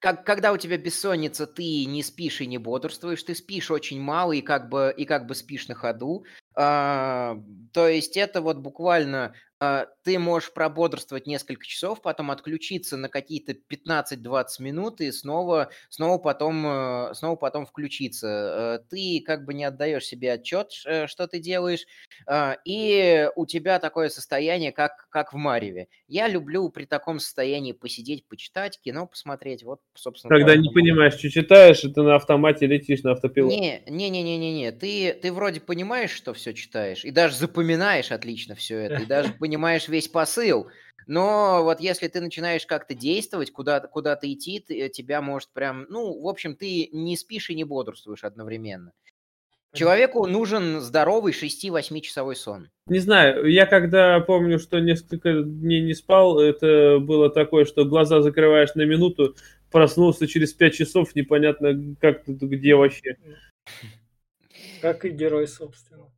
как, 0.00 0.24
когда 0.26 0.52
у 0.52 0.56
тебя 0.56 0.78
бессонница, 0.78 1.46
ты 1.46 1.84
не 1.84 2.02
спишь 2.02 2.40
и 2.40 2.46
не 2.46 2.58
бодрствуешь, 2.58 3.22
ты 3.22 3.36
спишь 3.36 3.70
очень 3.70 4.00
мало 4.00 4.32
и 4.32 4.40
как 4.40 4.68
бы, 4.68 4.92
и 4.96 5.04
как 5.04 5.26
бы 5.26 5.36
спишь 5.36 5.68
на 5.68 5.76
ходу. 5.76 6.24
А, 6.56 7.36
то 7.72 7.86
есть 7.86 8.16
это 8.16 8.40
вот 8.40 8.56
буквально 8.56 9.34
ты 10.04 10.18
можешь 10.18 10.52
прободрствовать 10.52 11.26
несколько 11.26 11.66
часов, 11.66 12.00
потом 12.00 12.30
отключиться 12.30 12.96
на 12.96 13.08
какие-то 13.08 13.54
15-20 13.54 14.60
минут 14.60 15.00
и 15.00 15.10
снова, 15.10 15.70
снова, 15.88 16.18
потом, 16.18 16.64
э, 16.66 17.14
снова 17.14 17.36
потом 17.36 17.66
включиться. 17.66 18.78
Э, 18.80 18.88
Ты 18.88 19.22
как 19.26 19.44
бы 19.44 19.54
не 19.54 19.64
отдаешь 19.64 20.04
себе 20.04 20.32
отчет, 20.32 20.72
ш- 20.72 21.08
что 21.08 21.26
ты 21.26 21.40
делаешь, 21.40 21.86
а, 22.26 22.56
и 22.64 23.28
у 23.34 23.46
тебя 23.46 23.78
такое 23.80 24.08
состояние, 24.10 24.70
как, 24.70 25.08
как 25.10 25.32
в 25.32 25.36
Мареве. 25.36 25.88
Я 26.06 26.28
люблю 26.28 26.68
при 26.68 26.84
таком 26.84 27.18
состоянии 27.18 27.72
посидеть, 27.72 28.26
почитать, 28.28 28.80
кино 28.80 29.06
посмотреть. 29.06 29.64
Вот, 29.64 29.80
собственно, 29.94 30.34
Когда 30.36 30.56
не 30.56 30.70
понимаешь, 30.72 31.14
что 31.14 31.28
читаешь, 31.30 31.84
и 31.84 31.92
ты 31.92 32.02
на 32.02 32.14
автомате 32.16 32.66
летишь 32.66 33.02
на 33.02 33.12
автопилот. 33.12 33.52
Не, 33.52 33.82
не, 33.88 34.08
не, 34.08 34.22
не, 34.22 34.38
не, 34.38 34.52
не. 34.52 34.72
Ты, 34.72 35.12
ты 35.14 35.32
вроде 35.32 35.60
понимаешь, 35.60 36.10
что 36.10 36.32
все 36.32 36.54
читаешь, 36.54 37.04
и 37.04 37.10
даже 37.10 37.34
запоминаешь 37.36 38.12
отлично 38.12 38.54
все 38.54 38.78
это, 38.78 39.02
и 39.02 39.06
даже 39.06 39.32
понимаешь 39.48 39.88
весь 39.88 40.08
посыл. 40.08 40.68
Но 41.06 41.62
вот 41.64 41.80
если 41.80 42.06
ты 42.08 42.20
начинаешь 42.20 42.66
как-то 42.66 42.92
действовать, 42.94 43.50
куда-то 43.50 43.88
куда 43.88 44.18
идти, 44.20 44.60
ты- 44.60 44.90
тебя 44.90 45.22
может 45.22 45.48
прям, 45.54 45.86
ну, 45.88 46.20
в 46.20 46.28
общем, 46.28 46.54
ты 46.54 46.90
не 46.92 47.16
спишь 47.16 47.48
и 47.48 47.54
не 47.54 47.64
бодрствуешь 47.64 48.24
одновременно. 48.24 48.92
Человеку 49.72 50.26
нужен 50.26 50.80
здоровый 50.80 51.32
6-8 51.32 52.00
часовой 52.00 52.36
сон. 52.36 52.68
Не 52.86 52.98
знаю, 52.98 53.50
я 53.50 53.64
когда 53.64 54.20
помню, 54.20 54.58
что 54.58 54.80
несколько 54.80 55.42
дней 55.42 55.82
не 55.82 55.94
спал, 55.94 56.40
это 56.40 56.98
было 56.98 57.30
такое, 57.30 57.64
что 57.64 57.84
глаза 57.86 58.20
закрываешь 58.20 58.74
на 58.74 58.82
минуту, 58.82 59.34
проснулся 59.70 60.26
через 60.26 60.52
5 60.52 60.74
часов, 60.74 61.14
непонятно 61.14 61.96
как 62.00 62.24
тут, 62.24 62.40
где 62.42 62.74
вообще. 62.74 63.16
Как 64.82 65.04
и 65.06 65.10
герой, 65.10 65.48
собственно. 65.48 66.10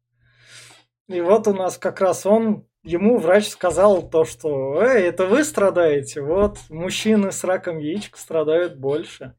И 1.09 1.21
вот 1.21 1.49
у 1.49 1.55
нас 1.55 1.77
как 1.77 2.01
раз 2.01 2.25
он, 2.25 2.65
ему 2.83 3.19
врач 3.19 3.49
сказал 3.49 4.09
то, 4.09 4.25
что 4.25 4.83
«Эй, 4.83 5.05
это 5.05 5.27
вы 5.27 5.45
страдаете, 5.45 6.23
вот 6.23 6.59
мужчины 6.69 7.33
с 7.33 7.45
раком 7.45 7.79
яичек 7.79 8.17
страдают 8.17 8.77
больше». 8.77 9.35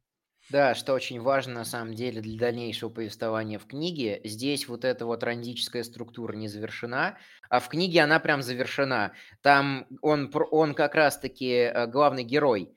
Да, 0.49 0.75
что 0.75 0.93
очень 0.93 1.21
важно 1.21 1.53
на 1.53 1.63
самом 1.63 1.93
деле 1.93 2.21
для 2.21 2.37
дальнейшего 2.37 2.89
повествования 2.89 3.57
в 3.57 3.67
книге. 3.67 4.19
Здесь 4.25 4.67
вот 4.67 4.83
эта 4.83 5.05
вот 5.05 5.23
рандическая 5.23 5.81
структура 5.83 6.33
не 6.33 6.49
завершена, 6.49 7.17
а 7.49 7.61
в 7.61 7.69
книге 7.69 8.01
она 8.01 8.19
прям 8.19 8.41
завершена. 8.41 9.13
Там 9.41 9.87
он, 10.01 10.29
он 10.51 10.73
как 10.73 10.95
раз-таки 10.95 11.51
э, 11.51 11.87
главный 11.87 12.25
герой 12.25 12.75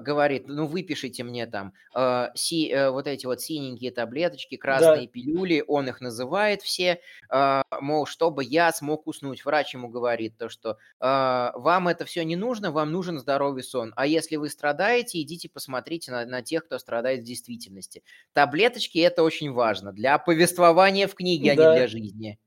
говорит, 0.00 0.44
ну 0.46 0.66
выпишите 0.66 1.24
мне 1.24 1.46
там 1.46 1.72
э, 1.96 2.28
си- 2.34 2.70
э, 2.70 2.90
вот 2.90 3.06
эти 3.06 3.26
вот 3.26 3.40
синенькие 3.40 3.90
таблеточки, 3.90 4.56
красные 4.56 5.08
пилюли, 5.08 5.64
он 5.66 5.88
их 5.88 6.00
называет 6.00 6.62
все, 6.62 7.00
э, 7.30 7.62
мол, 7.80 8.06
чтобы 8.06 8.44
я 8.44 8.72
смог 8.72 9.06
уснуть. 9.06 9.44
Врач 9.44 9.74
ему 9.74 9.88
говорит 9.88 10.36
то, 10.38 10.48
что 10.48 10.70
э, 10.70 10.76
вам 11.00 11.88
это 11.88 12.04
все 12.04 12.24
не 12.24 12.36
нужно, 12.36 12.70
вам 12.70 12.92
нужен 12.92 13.18
здоровый 13.18 13.62
сон. 13.64 13.92
А 13.96 14.06
если 14.06 14.36
вы 14.36 14.48
страдаете, 14.48 15.20
идите 15.20 15.48
посмотрите 15.48 16.12
на, 16.12 16.24
на 16.24 16.42
тех, 16.42 16.64
кто 16.66 16.78
страдает 16.78 17.20
в 17.20 17.24
действительности. 17.24 18.02
Таблеточки 18.32 18.98
это 18.98 19.22
очень 19.22 19.52
важно 19.52 19.92
для 19.92 20.18
повествования 20.18 21.08
в 21.08 21.14
книге, 21.14 21.52
а 21.52 21.56
Да. 21.56 21.70
не 21.70 21.78
для 21.78 21.88
жизни. 21.88 22.38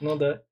Ну 0.00 0.16
да. 0.16 0.42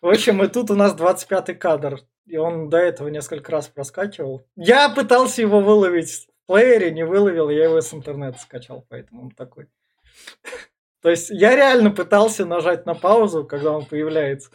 В 0.00 0.08
общем, 0.08 0.42
и 0.42 0.48
тут 0.48 0.70
у 0.70 0.74
нас 0.74 0.94
25-й 0.94 1.54
кадр. 1.54 2.00
И 2.26 2.36
он 2.36 2.68
до 2.68 2.78
этого 2.78 3.08
несколько 3.08 3.52
раз 3.52 3.68
проскакивал. 3.68 4.46
Я 4.56 4.88
пытался 4.88 5.42
его 5.42 5.60
выловить 5.60 6.10
в 6.10 6.46
плеере, 6.46 6.90
не 6.90 7.04
выловил, 7.04 7.50
я 7.50 7.64
его 7.64 7.80
с 7.80 7.92
интернета 7.92 8.38
скачал, 8.38 8.84
поэтому 8.88 9.24
он 9.24 9.30
такой. 9.30 9.66
То 11.02 11.10
есть 11.10 11.30
я 11.30 11.56
реально 11.56 11.90
пытался 11.90 12.44
нажать 12.44 12.86
на 12.86 12.94
паузу, 12.94 13.44
когда 13.44 13.72
он 13.72 13.86
появляется. 13.86 14.50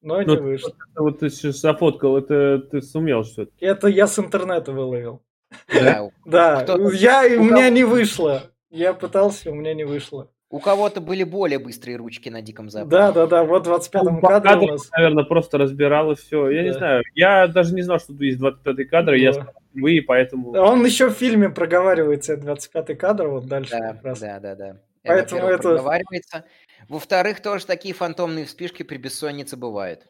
но 0.00 0.22
Ну, 0.22 0.34
не 0.34 0.36
вышло. 0.36 0.72
Вот 0.96 1.18
ты 1.18 1.30
сейчас 1.30 1.56
зафоткал, 1.56 2.16
это 2.16 2.58
ты 2.58 2.80
сумел 2.80 3.24
что-то. 3.24 3.52
Это 3.60 3.88
я 3.88 4.06
с 4.06 4.18
интернета 4.18 4.72
выловил. 4.72 5.22
Да, 6.24 6.64
я, 6.92 7.24
у 7.38 7.44
меня 7.44 7.70
не 7.70 7.84
вышло. 7.84 8.44
Я 8.70 8.94
пытался, 8.94 9.50
у 9.50 9.54
меня 9.54 9.74
не 9.74 9.84
вышло. 9.84 10.30
У 10.50 10.58
кого-то 10.58 11.00
были 11.00 11.22
более 11.22 11.60
быстрые 11.60 11.96
ручки 11.96 12.28
на 12.28 12.42
Диком 12.42 12.70
Западе. 12.70 12.90
Да, 12.90 13.12
да, 13.12 13.26
да, 13.28 13.44
вот 13.44 13.68
в 13.68 13.70
25-м 13.70 14.20
По 14.20 14.40
кадре 14.40 14.68
у 14.68 14.72
нас. 14.72 14.90
наверное, 14.90 15.22
просто 15.22 15.58
разбирал 15.58 16.10
и 16.10 16.16
все. 16.16 16.50
Я 16.50 16.62
не 16.64 16.72
Да. 16.72 16.78
знаю. 16.78 17.02
Я 17.14 17.46
даже 17.46 17.72
не 17.72 17.82
знал, 17.82 18.00
что 18.00 18.08
тут 18.08 18.20
есть 18.22 18.40
25-й 18.40 18.84
кадр. 18.86 19.12
Я 19.14 19.28
Да. 19.30 19.34
смотрел 19.34 19.54
впервые, 19.70 20.02
поэтому... 20.02 20.50
Он 20.50 20.84
еще 20.84 21.08
в 21.08 21.12
фильме 21.12 21.50
проговаривается, 21.50 22.34
25-й 22.36 22.96
кадр, 22.96 23.28
вот 23.28 23.46
дальше 23.46 23.78
Да, 23.78 23.92
как 23.92 24.04
раз. 24.04 24.18
да, 24.20 24.40
да, 24.40 24.54
да. 24.56 24.76
Поэтому 25.04 25.42
это- 25.46 25.62
проговаривается. 25.62 26.44
Во-вторых, 26.88 27.40
тоже 27.40 27.64
такие 27.64 27.94
фантомные 27.94 28.44
вспышки 28.44 28.82
при 28.82 28.96
бессоннице 28.96 29.56
бывают. 29.56 30.00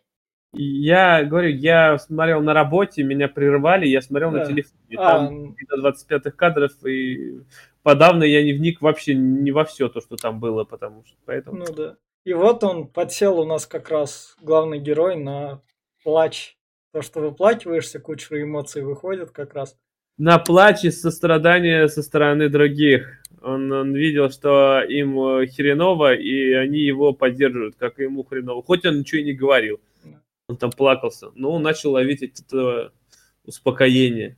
Я 0.54 1.22
говорю, 1.22 1.50
я 1.50 1.98
смотрел 1.98 2.40
на 2.40 2.54
работе, 2.54 3.02
меня 3.04 3.28
прерывали, 3.28 3.86
я 3.86 4.00
смотрел 4.00 4.30
Да. 4.32 4.38
на 4.38 4.46
телефоне. 4.46 4.80
и 4.88 4.96
А, 4.96 5.18
Там 5.26 5.54
до 5.68 5.76
25-х 5.76 6.30
кадров, 6.32 6.72
и 6.84 7.40
подавно 7.82 8.24
я 8.24 8.42
не 8.42 8.52
вник 8.52 8.80
вообще 8.80 9.14
не 9.14 9.50
во 9.52 9.64
все 9.64 9.88
то, 9.88 10.00
что 10.00 10.16
там 10.16 10.40
было, 10.40 10.64
потому 10.64 11.04
что 11.04 11.16
поэтому... 11.24 11.58
Ну 11.58 11.72
да. 11.74 11.96
И 12.24 12.32
вот 12.34 12.62
он 12.64 12.86
подсел 12.86 13.40
у 13.40 13.46
нас 13.46 13.66
как 13.66 13.88
раз 13.88 14.36
главный 14.42 14.78
герой 14.78 15.16
на 15.16 15.62
плач. 16.04 16.56
То, 16.92 17.02
что 17.02 17.20
выплакиваешься, 17.20 18.00
куча 18.00 18.42
эмоций 18.42 18.82
выходит 18.82 19.30
как 19.30 19.54
раз. 19.54 19.76
на 20.18 20.38
плач 20.38 20.84
и 20.84 20.90
сострадание 20.90 21.88
со 21.88 22.02
стороны 22.02 22.48
других. 22.48 23.22
Он, 23.42 23.72
он 23.72 23.94
видел, 23.94 24.28
что 24.30 24.82
им 24.82 25.18
э, 25.18 25.46
хреново, 25.46 26.14
и 26.14 26.52
они 26.52 26.80
его 26.80 27.14
поддерживают, 27.14 27.76
как 27.76 27.98
и 27.98 28.02
ему 28.02 28.22
хреново. 28.24 28.62
Хоть 28.62 28.84
он 28.84 28.98
ничего 28.98 29.20
и 29.20 29.24
не 29.24 29.32
говорил. 29.32 29.80
Он 30.48 30.56
там 30.56 30.72
плакался. 30.72 31.30
Но 31.36 31.52
он 31.52 31.62
начал 31.62 31.92
ловить 31.92 32.22
это 32.22 32.92
успокоение. 33.44 34.36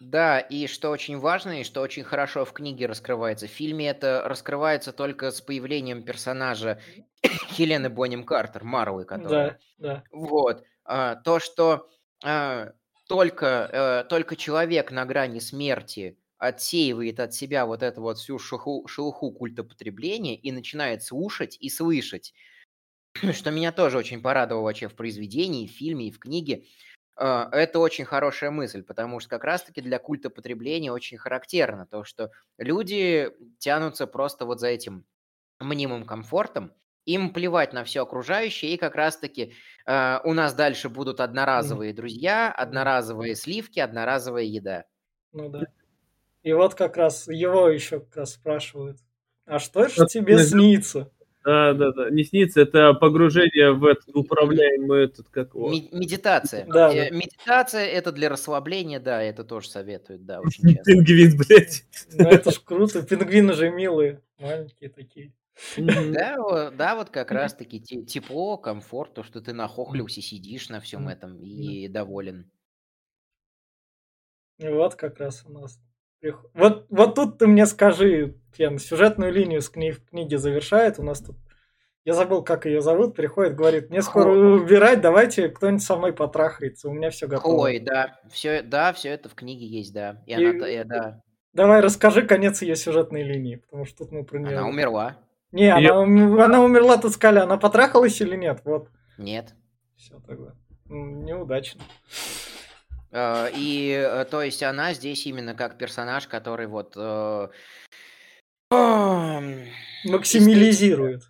Да, 0.00 0.38
и 0.38 0.68
что 0.68 0.90
очень 0.90 1.18
важно, 1.18 1.60
и 1.60 1.64
что 1.64 1.80
очень 1.80 2.04
хорошо 2.04 2.44
в 2.44 2.52
книге 2.52 2.86
раскрывается. 2.86 3.48
В 3.48 3.50
фильме 3.50 3.88
это 3.88 4.22
раскрывается 4.24 4.92
только 4.92 5.32
с 5.32 5.40
появлением 5.40 6.04
персонажа 6.04 6.80
Хелены 7.50 7.90
Бонем 7.90 8.24
Картер, 8.24 8.62
Марлы, 8.62 9.04
которая. 9.04 9.58
Да, 9.78 9.94
да. 9.94 10.04
Вот. 10.12 10.62
А, 10.84 11.16
То, 11.16 11.40
что 11.40 11.90
а, 12.24 12.74
только, 13.08 14.04
э, 14.04 14.08
только 14.08 14.36
человек 14.36 14.92
на 14.92 15.04
грани 15.04 15.40
смерти 15.40 16.18
отсеивает 16.38 17.18
от 17.18 17.34
себя 17.34 17.66
вот 17.66 17.82
эту 17.82 18.00
вот 18.00 18.18
всю 18.18 18.38
шелуху, 18.38 18.86
шелуху 18.86 19.32
культа 19.32 19.64
потребления 19.64 20.36
и 20.36 20.52
начинает 20.52 21.02
слушать 21.02 21.56
и 21.58 21.68
слышать, 21.70 22.34
что 23.32 23.50
меня 23.50 23.72
тоже 23.72 23.98
очень 23.98 24.22
порадовало 24.22 24.64
вообще 24.64 24.88
в 24.88 24.94
произведении, 24.94 25.66
в 25.66 25.72
фильме 25.72 26.08
и 26.08 26.12
в 26.12 26.18
книге. 26.18 26.64
А, 27.20 27.48
Это 27.52 27.80
очень 27.80 28.04
хорошая 28.04 28.50
мысль, 28.50 28.82
потому 28.82 29.18
что 29.18 29.30
как 29.30 29.44
раз-таки 29.44 29.80
для 29.80 29.98
культа 29.98 30.30
потребления 30.30 30.92
очень 30.92 31.18
характерно 31.18 31.86
то, 31.86 32.04
что 32.04 32.30
люди 32.58 33.30
тянутся 33.58 34.06
просто 34.06 34.46
вот 34.46 34.60
за 34.60 34.68
этим 34.68 35.04
мнимым 35.58 36.04
комфортом, 36.04 36.72
им 37.06 37.32
плевать 37.32 37.72
на 37.72 37.82
все 37.82 38.02
окружающее, 38.02 38.72
и 38.72 38.76
как 38.76 38.94
раз-таки 38.94 39.54
э, 39.86 40.18
у 40.22 40.32
нас 40.32 40.54
дальше 40.54 40.88
будут 40.88 41.20
одноразовые 41.20 41.92
друзья, 41.92 42.52
одноразовые 42.52 43.34
сливки, 43.34 43.80
одноразовая 43.80 44.44
еда. 44.44 44.84
Ну 45.32 45.48
да. 45.48 45.62
И 46.44 46.52
вот 46.52 46.76
как 46.76 46.96
раз 46.96 47.26
его 47.26 47.68
еще 47.68 48.00
как 48.00 48.16
раз 48.16 48.34
спрашивают. 48.34 48.98
А 49.44 49.58
что 49.58 49.88
же 49.88 50.06
тебе 50.06 50.38
снится? 50.38 51.10
Да, 51.48 51.72
да, 51.72 51.92
да. 51.92 52.10
Не 52.10 52.24
снится, 52.24 52.60
это 52.60 52.92
погружение 52.92 53.72
в 53.72 53.86
этот 53.86 54.14
управляемый 54.14 55.04
этот, 55.04 55.30
как 55.30 55.54
его. 55.54 55.70
Ме- 55.70 55.88
Медитация. 55.92 56.66
Да, 56.66 56.92
Э, 56.92 57.08
да. 57.08 57.16
Медитация 57.16 57.86
это 57.86 58.12
для 58.12 58.28
расслабления, 58.28 59.00
да, 59.00 59.22
это 59.22 59.44
тоже 59.44 59.70
советуют, 59.70 60.26
да, 60.26 60.40
очень 60.42 60.62
часто. 60.76 60.92
Пингвин, 60.92 61.38
блядь. 61.38 61.84
Ну 62.12 62.28
это 62.28 62.50
ж 62.50 62.60
круто. 62.62 63.02
Пингвины 63.02 63.54
же 63.54 63.70
милые, 63.70 64.20
маленькие 64.38 64.90
такие. 64.90 65.32
Да, 65.78 66.70
да, 66.70 66.94
вот 66.96 67.08
как 67.08 67.30
раз-таки 67.30 67.80
те- 67.80 68.02
тепло, 68.04 68.58
комфорт, 68.58 69.14
то, 69.14 69.22
что 69.22 69.40
ты 69.40 69.54
нахохлился, 69.54 70.20
сидишь 70.20 70.68
на 70.68 70.80
всем 70.80 71.08
этом 71.08 71.40
и 71.42 71.88
доволен. 71.88 72.50
Вот 74.58 74.96
как 74.96 75.18
раз 75.18 75.44
у 75.46 75.52
нас. 75.52 75.80
Вот, 76.52 76.86
вот 76.90 77.14
тут 77.14 77.38
ты 77.38 77.46
мне 77.46 77.64
скажи, 77.64 78.34
Кен, 78.56 78.78
сюжетную 78.78 79.32
линию 79.32 79.62
с 79.62 79.70
кни- 79.72 79.92
в 79.92 80.04
книге 80.04 80.36
завершает. 80.38 80.98
У 80.98 81.02
нас 81.04 81.20
тут. 81.20 81.36
Я 82.04 82.14
забыл, 82.14 82.42
как 82.42 82.64
ее 82.64 82.80
зовут, 82.80 83.14
приходит, 83.14 83.54
говорит, 83.54 83.90
мне 83.90 84.00
скоро 84.02 84.30
убирать, 84.30 85.00
давайте 85.00 85.48
кто-нибудь 85.48 85.82
со 85.82 85.96
мной 85.96 86.12
потрахается, 86.12 86.88
у 86.88 86.92
меня 86.92 87.10
все 87.10 87.26
готово. 87.26 87.54
Хлои, 87.56 87.78
да, 87.78 88.18
все, 88.30 88.62
да, 88.62 88.92
все 88.92 89.10
это 89.10 89.28
в 89.28 89.34
книге 89.34 89.66
есть, 89.66 89.92
да. 89.92 90.22
И, 90.26 90.32
И- 90.32 90.44
она, 90.46 90.68
э, 90.68 90.84
да, 90.84 91.22
Давай 91.52 91.80
расскажи 91.80 92.22
конец 92.22 92.62
ее 92.62 92.76
сюжетной 92.76 93.24
линии, 93.24 93.56
потому 93.56 93.84
что 93.84 93.98
тут 94.04 94.12
мы 94.12 94.24
про 94.24 94.38
нее... 94.38 94.56
она 94.58 94.68
умерла. 94.68 95.16
Не, 95.50 95.66
Её- 95.68 96.02
она, 96.02 96.44
она 96.44 96.60
умерла, 96.62 96.98
тут 96.98 97.12
сказали, 97.12 97.40
она 97.40 97.56
потрахалась 97.56 98.20
или 98.20 98.36
нет? 98.36 98.60
Вот, 98.64 98.88
Нет. 99.16 99.54
все 99.96 100.20
тогда. 100.20 100.54
Неудачно. 100.86 101.82
Э, 103.10 103.48
И, 103.54 103.90
э, 103.90 104.24
то 104.26 104.42
есть, 104.42 104.62
она 104.62 104.92
здесь 104.94 105.26
именно 105.26 105.54
как 105.54 105.78
персонаж, 105.78 106.26
который 106.28 106.66
вот... 106.66 106.92
э, 106.96 107.48
ам, 108.70 109.54
Максимализирует. 110.04 111.22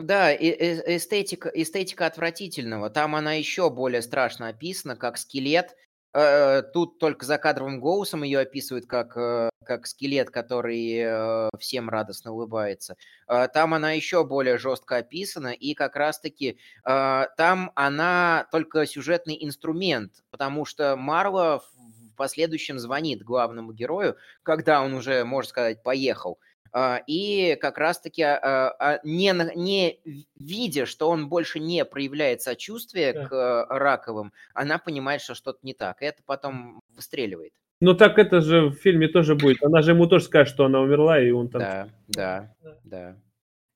Да, 0.00 0.32
э- 0.32 0.96
эстетика, 0.96 1.48
эстетика 1.52 2.06
отвратительного. 2.06 2.90
Там 2.90 3.14
она 3.16 3.34
еще 3.34 3.70
более 3.70 4.02
страшно 4.02 4.48
описана, 4.48 4.96
как 4.96 5.18
скелет. 5.18 5.76
Э, 6.12 6.62
Тут 6.62 6.98
только 6.98 7.24
за 7.26 7.38
кадровым 7.38 7.80
голосом 7.80 8.22
ее 8.22 8.40
описывают 8.40 8.86
как, 8.86 9.16
э, 9.16 9.50
как 9.64 9.86
скелет, 9.86 10.30
который 10.30 10.96
э, 10.98 11.50
всем 11.58 11.88
радостно 11.90 12.32
улыбается. 12.32 12.96
Э, 13.28 13.48
Там 13.52 13.74
она 13.74 13.92
еще 13.92 14.24
более 14.24 14.58
жестко 14.58 14.96
описана, 14.98 15.48
и 15.52 15.74
как 15.74 15.96
раз-таки 15.96 16.58
э, 16.84 17.26
там 17.36 17.70
она 17.74 18.48
только 18.50 18.86
сюжетный 18.86 19.36
инструмент, 19.40 20.22
потому 20.30 20.64
что 20.64 20.96
Марла 20.96 21.60
в 21.60 21.70
в 22.12 22.16
последующем 22.20 22.78
звонит 22.78 23.22
главному 23.22 23.72
герою, 23.72 24.14
когда 24.42 24.82
он 24.82 24.92
уже, 24.92 25.24
можно 25.24 25.48
сказать, 25.48 25.82
поехал. 25.82 26.38
А, 26.72 27.00
И 27.06 27.56
как 27.60 27.78
раз-таки, 27.78 28.22
а, 28.22 28.74
а, 28.78 29.00
не, 29.02 29.32
на- 29.32 29.54
не 29.54 30.00
видя, 30.38 30.86
что 30.86 31.08
он 31.08 31.28
больше 31.28 31.58
не 31.60 31.84
проявляет 31.84 32.42
сочувствия 32.42 33.12
Да. 33.12 33.26
к 33.26 33.66
раковым, 33.70 34.32
она 34.54 34.78
понимает, 34.78 35.20
что 35.22 35.34
что-то 35.34 35.58
не 35.62 35.74
так. 35.74 36.02
И 36.02 36.04
это 36.06 36.22
потом 36.24 36.80
выстреливает. 36.94 37.52
Ну 37.80 37.94
так 37.94 38.18
это 38.18 38.40
же 38.42 38.66
в 38.66 38.74
фильме 38.74 39.08
тоже 39.08 39.34
будет. 39.34 39.62
Она 39.62 39.80
же 39.82 39.92
ему 39.92 40.06
тоже 40.06 40.24
скажет, 40.26 40.52
что 40.52 40.66
она 40.66 40.80
умерла, 40.80 41.18
и 41.20 41.30
он 41.30 41.48
там... 41.48 41.60
Да, 41.60 41.88
да, 42.08 42.54
Да. 42.62 42.76
да. 42.84 43.16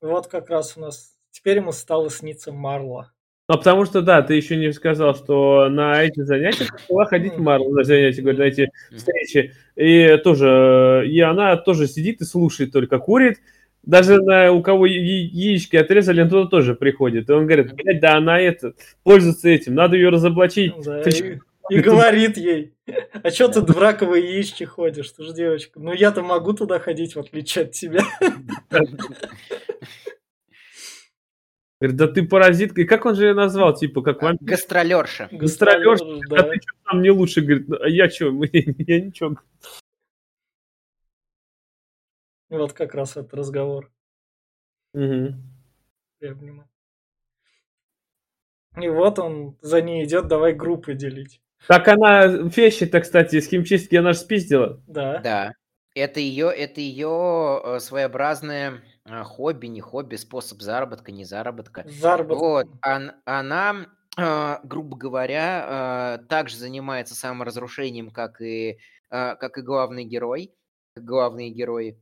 Вот 0.01 0.27
как 0.27 0.51
раз 0.51 0.77
у 0.77 0.81
нас... 0.81 1.17
Теперь 1.31 1.57
ему 1.57 1.73
стало 1.73 2.11
сниться 2.11 2.53
Марла. 2.53 3.13
А 3.47 3.59
потому 3.59 3.85
что, 3.85 4.01
да, 4.01 4.23
ты 4.23 4.35
еще 4.35 4.57
не 4.57 4.73
сказал, 4.73 5.15
что 5.15 5.69
на 5.69 6.03
эти 6.03 6.21
занятия 6.23 6.67
начала 6.73 7.05
ходить 7.05 7.37
Марла 7.37 7.69
на 7.69 7.85
занятия, 7.85 8.23
говорит, 8.23 8.39
на 8.41 8.45
эти 8.45 8.71
встречи. 8.91 9.53
И 9.77 10.17
тоже, 10.25 11.05
и 11.07 11.21
она 11.21 11.57
тоже 11.57 11.87
сидит 11.87 12.23
и 12.23 12.25
слушает, 12.25 12.73
только 12.73 12.99
курит. 12.99 13.41
Даже 13.83 14.23
на, 14.23 14.51
у 14.51 14.63
кого 14.63 14.87
яички 14.87 15.77
отрезали, 15.77 16.23
он 16.23 16.31
туда 16.31 16.49
тоже 16.49 16.75
приходит. 16.75 17.29
И 17.29 17.33
он 17.33 17.45
говорит, 17.45 17.75
блядь, 17.75 18.01
да 18.01 18.17
она 18.17 18.41
это, 18.41 18.73
пользуется 19.03 19.51
этим, 19.51 19.75
надо 19.75 19.97
ее 19.97 20.09
разоблачить. 20.09 20.73
Да, 20.83 21.03
Ты 21.03 21.41
и, 21.71 21.75
и 21.77 21.81
говорит 21.81 22.39
ей, 22.39 22.73
а 23.23 23.31
что 23.31 23.49
ты 23.49 23.61
в 23.61 23.79
раковые 23.79 24.37
яички 24.37 24.65
ходишь? 24.65 25.11
Ты 25.11 25.23
же 25.23 25.35
девочка. 25.35 25.79
Ну 25.79 25.93
я-то 25.93 26.23
могу 26.23 26.55
туда 26.55 26.79
ходить, 26.79 27.15
в 27.15 27.21
отличие 27.21 27.65
от 27.65 27.73
тебя. 27.73 28.01
Говорит, 31.85 31.99
да 31.99 32.09
ты 32.09 32.27
паразитка. 32.27 32.81
И 32.81 32.85
как 32.87 33.05
он 33.05 33.15
же 33.15 33.27
ее 33.27 33.35
назвал, 33.35 33.75
типа, 33.75 34.01
как 34.01 34.23
вам? 34.23 34.39
Гастролерша. 34.41 35.29
Гастролёрша, 35.31 36.05
Да. 36.31 36.37
А 36.39 36.43
ты 36.45 36.57
что 36.57 36.73
там 36.85 37.03
не 37.03 37.11
лучше, 37.11 37.43
говорит, 37.43 37.69
«Ну, 37.69 37.77
а 37.79 37.89
я 37.89 38.09
что, 38.09 38.27
я 38.53 39.01
ничего. 39.01 39.37
Вот 42.49 42.73
как 42.73 42.95
раз 42.95 43.19
этот 43.19 43.35
разговор. 43.35 43.93
Мгм. 44.95 45.43
Я 46.21 46.31
обнимаю. 46.31 46.71
И 48.81 48.89
вот 48.89 49.19
он 49.19 49.59
за 49.61 49.83
ней 49.83 50.07
идет, 50.07 50.27
давай 50.27 50.55
группы 50.55 50.95
делить. 50.95 51.43
Так 51.69 51.87
она 51.89 52.27
вещи-то, 52.27 53.01
кстати, 53.01 53.37
из 53.37 53.49
химчистки 53.49 53.97
она 53.97 54.15
же 54.15 54.21
спиздила. 54.21 54.83
Да. 54.87 55.19
Да. 55.19 55.53
Это 55.95 56.19
ее, 56.19 56.51
это 56.51 56.81
ее 56.81 57.61
э, 57.63 57.79
э, 59.07 59.23
хобби, 59.25 59.67
не 59.67 59.81
хобби, 59.81 60.17
способ 60.17 60.61
заработка, 60.63 61.13
не 61.13 61.25
заработка. 61.25 61.85
Заработок. 61.89 62.39
Вот, 62.39 62.67
ан- 62.83 63.13
она, 63.25 63.87
э, 64.19 64.59
грубо 64.65 64.97
говоря, 64.97 66.19
э, 66.21 66.27
также 66.29 66.57
занимается 66.57 67.15
саморазрушением, 67.15 68.11
как 68.11 68.41
и, 68.41 68.79
э, 69.11 69.37
как 69.37 69.59
и 69.59 69.63
главный 69.63 70.05
герой, 70.05 70.55
как 70.95 71.05
главные 71.05 71.51
герои. 71.51 72.01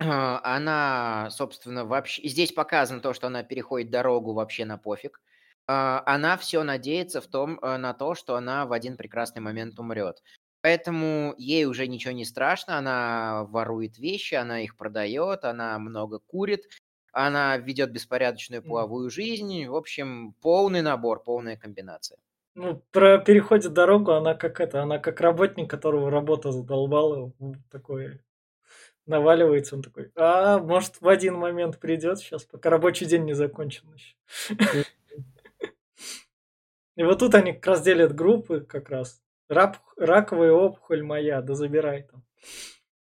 Э, 0.00 0.38
Она, 0.42 1.28
собственно, 1.30 1.84
вообще... 1.84 2.26
Здесь 2.28 2.52
показано 2.52 3.00
то, 3.00 3.12
что 3.12 3.26
она 3.28 3.42
переходит 3.42 3.90
дорогу 3.90 4.32
вообще 4.32 4.64
на 4.64 4.78
пофиг. 4.78 5.20
а, 5.68 6.02
она 6.06 6.36
все 6.36 6.62
надеется 6.64 7.20
в 7.20 7.26
том, 7.28 7.58
на 7.62 7.94
то, 7.94 8.14
что 8.16 8.34
она 8.34 8.66
в 8.66 8.72
один 8.72 8.96
прекрасный 8.96 9.40
момент 9.40 9.78
умрет. 9.78 10.22
Поэтому 10.62 11.34
ей 11.38 11.64
уже 11.64 11.86
ничего 11.86 12.12
не 12.12 12.24
страшно, 12.24 12.76
она 12.78 13.44
ворует 13.48 13.98
вещи, 13.98 14.34
она 14.34 14.60
их 14.60 14.76
продает, 14.76 15.44
она 15.44 15.78
много 15.78 16.18
курит, 16.18 16.68
она 17.12 17.56
ведет 17.56 17.92
беспорядочную 17.92 18.62
половую 18.62 19.10
жизнь. 19.10 19.66
В 19.66 19.74
общем, 19.74 20.34
полный 20.40 20.82
набор, 20.82 21.22
полная 21.22 21.56
комбинация. 21.56 22.18
Ну, 22.54 22.82
про 22.90 23.18
переходит 23.18 23.72
дорогу, 23.72 24.12
она 24.12 24.34
как 24.34 24.60
это, 24.60 24.82
она 24.82 24.98
как 24.98 25.20
работник, 25.20 25.70
которого 25.70 26.10
работа 26.10 26.52
задолбала, 26.52 27.32
такой 27.70 28.20
наваливается, 29.06 29.76
он 29.76 29.82
такой, 29.82 30.10
а, 30.14 30.58
может, 30.58 31.00
в 31.00 31.08
один 31.08 31.34
момент 31.34 31.78
придет 31.78 32.18
сейчас, 32.18 32.44
пока 32.44 32.70
рабочий 32.70 33.06
день 33.06 33.24
не 33.24 33.34
закончен 33.34 33.86
еще. 33.94 34.14
И 36.96 37.02
вот 37.02 37.18
тут 37.18 37.34
они 37.34 37.52
как 37.52 37.66
раз 37.66 37.82
делят 37.82 38.14
группы 38.14 38.60
как 38.60 38.90
раз. 38.90 39.22
Рак, 39.50 39.80
раковая 39.96 40.52
опухоль 40.52 41.02
моя, 41.02 41.42
да 41.42 41.54
забирай 41.54 42.04
там. 42.04 42.22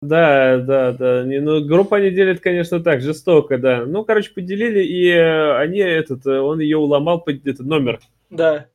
Да, 0.00 0.56
да, 0.58 0.92
да. 0.92 1.24
Не, 1.24 1.40
ну, 1.40 1.62
группу 1.62 1.94
они 1.94 2.10
делят, 2.10 2.40
конечно, 2.40 2.80
так, 2.80 3.02
жестоко, 3.02 3.58
да. 3.58 3.84
Ну, 3.84 4.02
короче, 4.04 4.32
поделили, 4.32 4.82
и 4.82 5.10
э, 5.10 5.56
они 5.58 5.78
этот, 5.80 6.24
э, 6.26 6.40
он 6.40 6.60
ее 6.60 6.78
уломал, 6.78 7.22
этот 7.26 7.66
номер. 7.66 8.00
Да. 8.30 8.66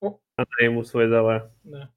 Она 0.00 0.46
ему 0.60 0.82
свой 0.82 1.08
дала. 1.08 1.52
Да. 1.62 1.90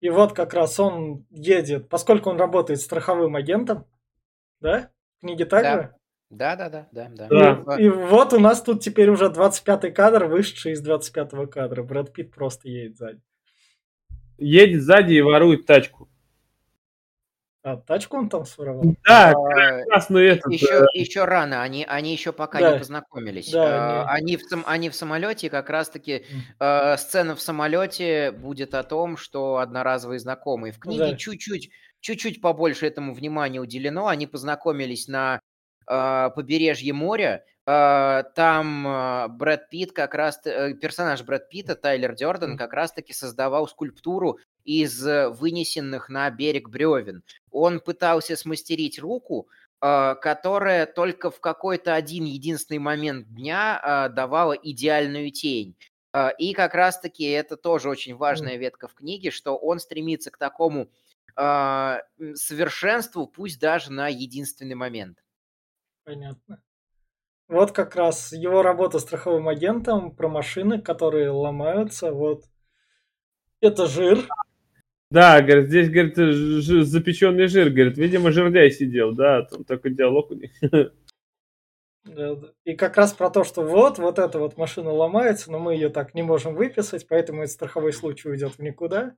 И 0.00 0.08
вот 0.08 0.34
как 0.34 0.54
раз 0.54 0.78
он 0.78 1.24
едет, 1.30 1.88
поскольку 1.88 2.30
он 2.30 2.38
работает 2.38 2.80
страховым 2.80 3.34
агентом, 3.34 3.86
да? 4.60 4.90
В 5.18 5.20
книге 5.22 5.46
так 5.46 5.62
Да. 5.62 5.82
же? 5.82 5.94
Да, 6.30 6.56
да, 6.56 6.68
да, 6.70 6.88
да, 6.92 7.08
да. 7.10 7.28
Да. 7.66 7.76
И, 7.76 7.84
и 7.84 7.88
вот 7.88 8.32
у 8.34 8.38
нас 8.38 8.62
тут 8.62 8.82
теперь 8.82 9.10
уже 9.10 9.26
25-й 9.26 9.90
кадр, 9.90 10.26
вышедший 10.26 10.72
из 10.72 10.86
25-го 10.86 11.46
кадра. 11.46 11.82
Брэд 11.82 12.12
Питт 12.12 12.30
просто 12.30 12.68
едет 12.68 12.96
сзади. 12.96 13.20
Едет 14.38 14.82
сзади 14.82 15.14
и 15.14 15.20
ворует 15.20 15.66
тачку. 15.66 16.08
А, 17.64 17.76
тачку 17.76 18.16
он 18.16 18.28
там 18.28 18.44
своровал? 18.44 18.82
Да, 19.06 19.30
А, 19.30 19.84
красный 19.84 20.26
этот. 20.26 20.52
Еще, 20.52 20.66
э, 20.66 20.84
еще 20.94 21.24
рано, 21.24 21.62
они, 21.62 21.84
они 21.88 22.10
еще 22.12 22.32
пока 22.32 22.58
Да. 22.58 22.72
не 22.72 22.78
познакомились. 22.80 23.52
Да, 23.52 24.02
А, 24.02 24.12
они, 24.14 24.36
в, 24.36 24.42
сам- 24.42 24.64
они 24.66 24.90
в 24.90 24.96
самолете, 24.96 25.48
как 25.48 25.70
раз-таки 25.70 26.24
э, 26.58 26.96
сцена 26.96 27.36
в 27.36 27.40
самолете 27.40 28.32
будет 28.32 28.74
о 28.74 28.82
том, 28.82 29.16
что 29.16 29.58
одноразовые 29.58 30.18
знакомые. 30.18 30.72
В 30.72 30.80
книге 30.80 31.10
Да. 31.10 31.16
чуть-чуть, 31.16 31.70
чуть-чуть 32.00 32.40
побольше 32.40 32.86
этому 32.88 33.14
внимания 33.14 33.60
уделено. 33.60 34.08
Они 34.08 34.26
познакомились 34.26 35.06
на 35.06 35.40
э, 35.86 36.30
побережье 36.34 36.92
моря. 36.92 37.44
Э, 37.66 38.24
там 38.34 38.86
э, 38.86 39.28
Брэд 39.28 39.68
Питт 39.68 39.92
как 39.92 40.14
раз, 40.14 40.40
э, 40.44 40.74
персонаж 40.74 41.22
Брэд 41.22 41.48
Питта, 41.48 41.76
Тайлер 41.76 42.14
Дёрден, 42.14 42.56
как 42.56 42.72
раз-таки 42.72 43.12
создавал 43.12 43.68
скульптуру 43.68 44.40
из 44.64 45.06
э, 45.06 45.28
вынесенных 45.28 46.08
на 46.08 46.28
берег 46.30 46.68
бревен. 46.68 47.22
Он 47.52 47.78
пытался 47.78 48.36
смастерить 48.36 48.98
руку, 48.98 49.48
э, 49.80 50.14
которая 50.20 50.86
только 50.86 51.30
в 51.30 51.38
какой-то 51.40 51.94
один 51.94 52.24
единственный 52.24 52.78
момент 52.78 53.28
дня 53.28 54.08
давала 54.12 54.54
идеальную 54.54 55.30
тень. 55.30 55.76
И 56.38 56.52
как 56.52 56.74
раз-таки 56.74 57.24
это 57.24 57.56
тоже 57.56 57.88
очень 57.88 58.16
важная 58.16 58.56
ветка 58.56 58.86
в 58.86 58.92
книге, 58.94 59.30
что 59.30 59.56
он 59.56 59.78
стремится 59.78 60.30
к 60.30 60.36
такому 60.36 60.90
совершенству, 61.34 63.26
пусть 63.26 63.58
даже 63.58 63.90
на 63.90 64.08
единственный 64.08 64.74
момент. 64.74 65.24
Понятно. 66.04 66.62
Вот 67.52 67.72
как 67.72 67.96
раз 67.96 68.32
его 68.32 68.62
работа 68.62 68.98
страховым 68.98 69.46
агентом 69.46 70.16
про 70.16 70.26
машины, 70.26 70.80
которые 70.80 71.28
ломаются. 71.28 72.10
Вот. 72.10 72.44
Это 73.60 73.86
жир. 73.86 74.26
Да, 75.10 75.42
говорит, 75.42 75.68
здесь, 75.68 75.90
говорит, 75.90 76.16
ж- 76.16 76.84
запеченный 76.84 77.48
жир, 77.48 77.68
говорит, 77.68 77.98
видимо, 77.98 78.32
жирдяй 78.32 78.70
сидел, 78.70 79.12
да, 79.12 79.42
там 79.42 79.64
такой 79.64 79.92
диалог 79.94 80.30
у 80.30 80.34
них. 80.34 80.50
И 82.64 82.74
как 82.74 82.96
раз 82.96 83.12
про 83.12 83.28
то, 83.28 83.44
что 83.44 83.62
вот, 83.62 83.98
вот 83.98 84.18
эта 84.18 84.38
вот 84.38 84.56
машина 84.56 84.90
ломается, 84.90 85.52
но 85.52 85.58
мы 85.58 85.74
ее 85.74 85.90
так 85.90 86.14
не 86.14 86.22
можем 86.22 86.54
выписать, 86.54 87.06
поэтому 87.06 87.42
этот 87.42 87.52
страховой 87.52 87.92
случай 87.92 88.30
уйдет 88.30 88.54
в 88.54 88.62
никуда. 88.62 89.14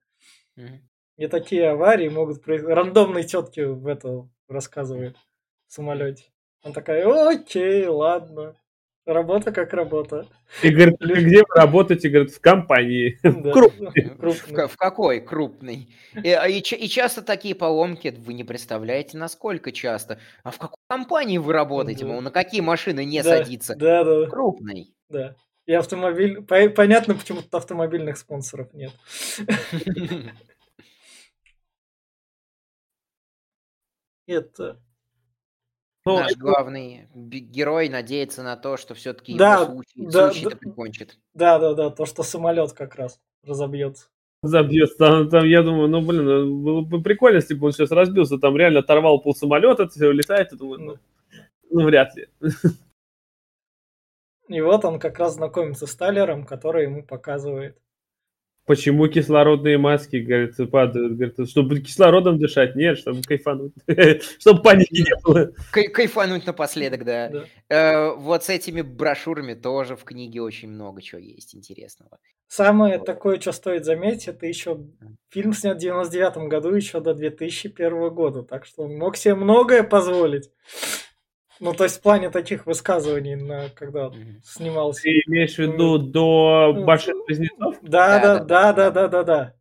И 1.17 1.29
такие 1.29 1.69
аварии 1.69 2.09
могут 2.09 2.43
произойти. 2.43 2.75
Рандомные 2.75 3.23
тетки 3.23 3.61
в 3.61 3.87
это 3.87 4.29
рассказывают 4.49 5.17
в 5.69 5.73
самолете. 5.73 6.34
Он 6.65 6.73
такая, 6.73 7.07
окей, 7.31 7.87
ладно. 7.87 8.57
Работа 9.07 9.53
как 9.53 9.75
работа. 9.75 10.27
И 10.63 10.71
говорит, 10.71 10.97
«А 10.99 11.07
где 11.07 11.41
вы 11.41 11.55
работаете, 11.61 12.09
говорит, 12.09 12.33
в 12.33 12.41
компании. 12.41 13.19
Да. 13.23 13.53
Крупной. 13.53 13.91
В, 13.93 14.17
Крупный. 14.17 14.55
ка- 14.57 14.69
в 14.69 14.77
какой 14.79 15.21
крупный? 15.21 15.95
И, 16.23 16.31
а 16.31 16.49
и 16.49 16.63
ча- 16.63 16.77
и 16.77 16.89
часто 16.89 17.21
такие 17.21 17.55
поломки, 17.55 18.15
вы 18.17 18.33
не 18.33 18.45
представляете, 18.45 19.19
насколько 19.19 19.73
часто. 19.73 20.21
А 20.43 20.51
в 20.51 20.59
какой 20.59 20.79
компании 20.89 21.37
вы 21.37 21.53
работаете? 21.53 22.07
Да. 22.07 22.13
Мол, 22.13 22.23
на 22.23 22.31
какие 22.31 22.63
машины 22.63 23.05
не 23.05 23.23
Да, 23.23 23.37
садится? 23.37 23.77
Да, 23.77 24.05
да, 24.05 24.27
Крупный. 24.27 24.95
да. 25.11 25.37
И 25.67 25.75
автомобиль... 25.75 26.41
по- 26.41 26.71
Понятно, 26.71 27.15
почему 27.15 27.43
тут 27.43 27.55
автомобильных 27.55 28.17
спонсоров 28.17 28.73
нет. 28.73 28.93
Это... 34.27 34.81
Ну, 36.07 36.19
Наш 36.19 36.37
главный 36.37 37.09
би- 37.15 37.39
герой 37.41 37.89
надеется 37.89 38.43
на 38.43 38.57
то, 38.57 38.77
что 38.77 38.95
все-таки 38.95 39.37
Да, 39.39 39.63
его 39.63 39.73
случай, 39.73 40.07
да, 40.11 40.31
случай-то 40.31 40.51
да. 40.51 40.57
прикончит. 40.57 41.19
Да, 41.33 41.59
да, 41.59 41.73
да, 41.75 41.91
то, 41.91 42.05
что 42.05 42.23
самолет 42.23 42.73
как 42.73 42.95
раз 42.97 43.19
разобьется. 43.43 44.09
забьется. 44.43 44.97
Там, 44.99 45.31
там, 45.31 45.47
я 45.47 45.63
думаю, 45.63 45.89
ну, 45.89 46.03
блин, 46.03 46.25
ну, 46.27 46.63
было 46.63 46.81
бы 46.83 47.03
прикольно, 47.03 47.37
если 47.37 47.55
бы 47.55 47.67
он 47.67 47.73
сейчас 47.73 47.91
разбился, 47.91 48.37
там 48.39 48.55
реально 48.57 48.81
оторвал 48.81 49.19
пол 49.21 49.35
самолета, 49.35 49.89
все 49.89 50.09
улетает, 50.09 50.53
я 50.53 50.59
думаю, 50.59 50.81
ну, 50.81 50.99
ну, 51.71 51.85
вряд 51.87 52.15
ли. 52.17 52.29
И 54.49 54.61
вот 54.61 54.85
он 54.85 54.99
как 55.01 55.19
раз 55.19 55.35
знакомится 55.37 55.87
с 55.87 55.95
Талером, 55.97 56.45
который 56.45 56.83
ему 56.85 57.03
показывает. 57.03 57.79
Почему 58.67 59.09
кислородные 59.09 59.77
маски, 59.77 60.17
говорит, 60.17 60.57
падают? 60.71 61.17
Говорит, 61.17 61.51
чтобы 61.51 61.81
кислородом 61.81 62.39
дышать? 62.39 62.75
Нет, 62.75 62.99
чтобы 62.99 63.21
кайфануть. 63.23 63.75
Чтобы 64.41 64.63
паники 64.63 65.03
не 65.03 65.23
было. 65.23 65.53
Кай- 65.71 65.89
кайфануть 65.89 66.47
напоследок, 66.47 67.05
да. 67.05 67.29
Да. 67.29 67.45
Э, 67.69 68.15
вот 68.15 68.45
с 68.45 68.49
этими 68.49 68.81
брошюрами 68.81 69.53
тоже 69.53 69.97
в 69.97 70.05
книге 70.05 70.41
очень 70.41 70.71
много 70.71 71.03
чего 71.03 71.21
есть 71.21 71.55
интересного. 71.55 72.19
Самое 72.47 72.99
такое, 72.99 73.41
что 73.41 73.53
стоит 73.53 73.85
заметить, 73.85 74.29
это 74.29 74.47
еще 74.47 74.79
фильм 75.29 75.53
снят 75.53 75.77
в 75.77 75.81
99 75.81 76.49
году, 76.49 76.75
еще 76.75 77.01
до 77.01 77.13
2001 77.13 78.11
года, 78.11 78.43
так 78.43 78.65
что 78.65 78.85
он 78.85 78.97
мог 78.97 79.17
себе 79.17 79.35
многое 79.35 79.83
позволить. 79.83 80.51
Ну, 81.61 81.73
то 81.73 81.85
есть 81.85 81.99
в 81.99 82.03
плане 82.03 82.31
таких 82.31 82.67
высказываний, 82.67 83.37
на, 83.37 83.69
когда 83.71 84.11
снимался. 84.45 85.03
Ты 85.03 85.23
имеешь 85.27 85.55
в 85.55 85.59
виду 85.59 85.99
до 85.99 86.75
башен 86.85 87.23
близнецов? 87.27 87.77
Да, 87.83 88.19
да, 88.19 88.39
Да, 88.39 88.73
да, 88.73 88.73
да, 88.73 88.91
да, 88.91 89.09
да, 89.09 89.23
да. 89.25 89.55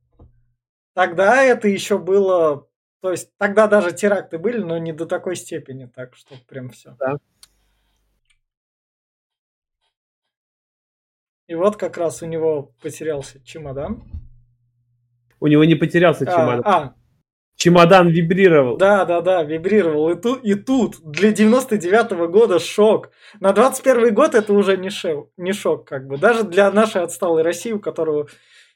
Тогда 0.94 1.44
это 1.44 1.68
еще 1.68 1.98
было, 1.98 2.68
то 3.02 3.12
есть 3.12 3.32
тогда 3.38 3.68
даже 3.68 3.92
теракты 3.94 4.38
были, 4.38 4.58
но 4.60 4.78
не 4.78 4.94
до 4.94 5.06
такой 5.06 5.36
степени, 5.36 5.86
так 5.86 6.16
что 6.16 6.36
прям 6.48 6.70
все. 6.70 6.96
Да. 7.00 7.18
И 11.48 11.56
вот 11.56 11.76
как 11.78 11.98
раз 11.98 12.22
у 12.22 12.26
него 12.26 12.74
потерялся 12.82 13.44
чемодан. 13.44 14.04
У 15.40 15.48
него 15.48 15.64
не 15.66 15.76
потерялся 15.76 16.24
А, 16.26 16.32
чемодан. 16.32 16.62
а, 16.66 16.96
Чемодан 17.63 18.10
вибрировал. 18.10 18.76
Да, 18.76 19.06
да, 19.06 19.21
да, 19.21 19.41
вибрировал. 19.41 20.10
И, 20.10 20.21
тут, 20.21 20.43
и 20.43 20.54
тут 20.56 20.97
для 21.02 21.32
99-го 21.32 22.28
года 22.28 22.60
шок. 22.60 23.12
На 23.39 23.54
21 23.54 24.13
год 24.13 24.36
это 24.36 24.52
уже 24.52 24.76
не, 24.76 24.89
шел, 24.89 25.32
не 25.38 25.54
шок, 25.54 25.88
как 25.88 26.06
бы. 26.06 26.17
Даже 26.17 26.43
для 26.43 26.69
нашей 26.71 27.04
отсталой 27.04 27.41
России, 27.41 27.71
у 27.71 27.80
которого 27.80 28.28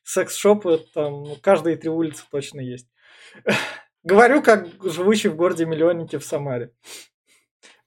секс-шопы 0.04 0.80
там 0.93 1.23
ну, 1.23 1.36
каждые 1.41 1.76
три 1.76 1.89
улицы 1.89 2.23
точно 2.32 2.62
есть. 2.62 2.88
Говорю, 4.04 4.41
как 4.41 4.69
живущий 4.82 5.28
в 5.28 5.36
городе-миллионнике 5.36 6.17
в 6.17 6.23
Самаре. 6.23 6.71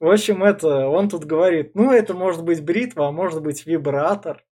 В 0.01 0.11
общем, 0.11 0.45
это, 0.45 0.87
он 0.89 1.09
тут 1.09 1.25
говорит, 1.25 1.75
ну, 1.75 1.93
это 1.93 2.13
может 2.13 2.45
быть 2.45 2.63
бритва, 2.63 3.09
а 3.09 3.11
может 3.11 3.41
быть 3.41 3.65
вибратор. 3.65 4.45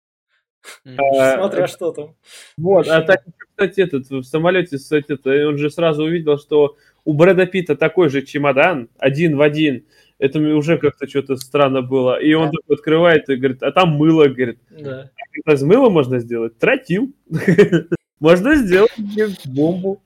А, 0.99 1.37
Смотря 1.37 1.66
что 1.69 1.92
там. 1.92 2.14
Вот, 2.57 2.88
а 2.88 3.03
так, 3.03 3.23
кстати, 3.38 3.81
этот, 3.81 4.11
в 4.11 4.25
самолете, 4.25 4.79
кстати, 4.79 5.12
это, 5.12 5.49
он 5.49 5.59
же 5.59 5.71
сразу 5.71 6.05
увидел, 6.05 6.38
что 6.38 6.77
у 7.05 7.12
Брэда 7.12 7.47
Питта 7.47 7.77
такой 7.77 8.09
же 8.09 8.23
чемодан, 8.23 8.88
один 8.99 9.37
в 9.37 9.42
один. 9.42 9.85
Это 10.19 10.38
мне 10.40 10.55
уже 10.55 10.79
как-то 10.79 11.07
что-то 11.07 11.37
странно 11.37 11.83
было. 11.83 12.19
И 12.21 12.33
он 12.35 12.51
Да. 12.51 12.75
открывает 12.75 13.29
и 13.29 13.37
говорит, 13.37 13.62
а 13.62 13.71
там 13.71 13.90
мыло, 13.90 14.27
говорит. 14.29 14.59
Да. 14.71 15.11
Из 15.47 15.62
мыла 15.62 15.90
можно 15.90 16.19
сделать? 16.19 16.59
Тротил. 16.59 17.12
Можно 18.19 18.55
сделать 18.57 19.47
бомбу. 19.47 20.03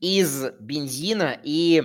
Из 0.00 0.50
бензина 0.58 1.36
и 1.44 1.82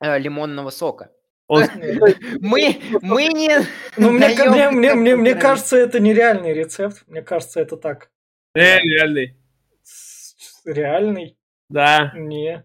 э, 0.00 0.18
лимонного 0.18 0.70
сока. 0.70 1.10
Он... 1.48 1.62
Мы, 2.40 2.80
мы 3.02 3.28
не... 3.28 3.60
Ну, 3.96 4.10
мне, 4.10 4.28
мне, 4.28 4.70
мне, 4.70 4.94
мне, 4.94 5.16
мне 5.16 5.34
кажется, 5.34 5.76
это 5.76 6.00
нереальный 6.00 6.52
рецепт. 6.52 7.04
Мне 7.06 7.22
кажется, 7.22 7.60
это 7.60 7.76
так. 7.76 8.10
Э, 8.54 8.80
реальный. 8.80 9.36
Реальный? 10.64 11.38
Да. 11.68 12.12
Не. 12.16 12.64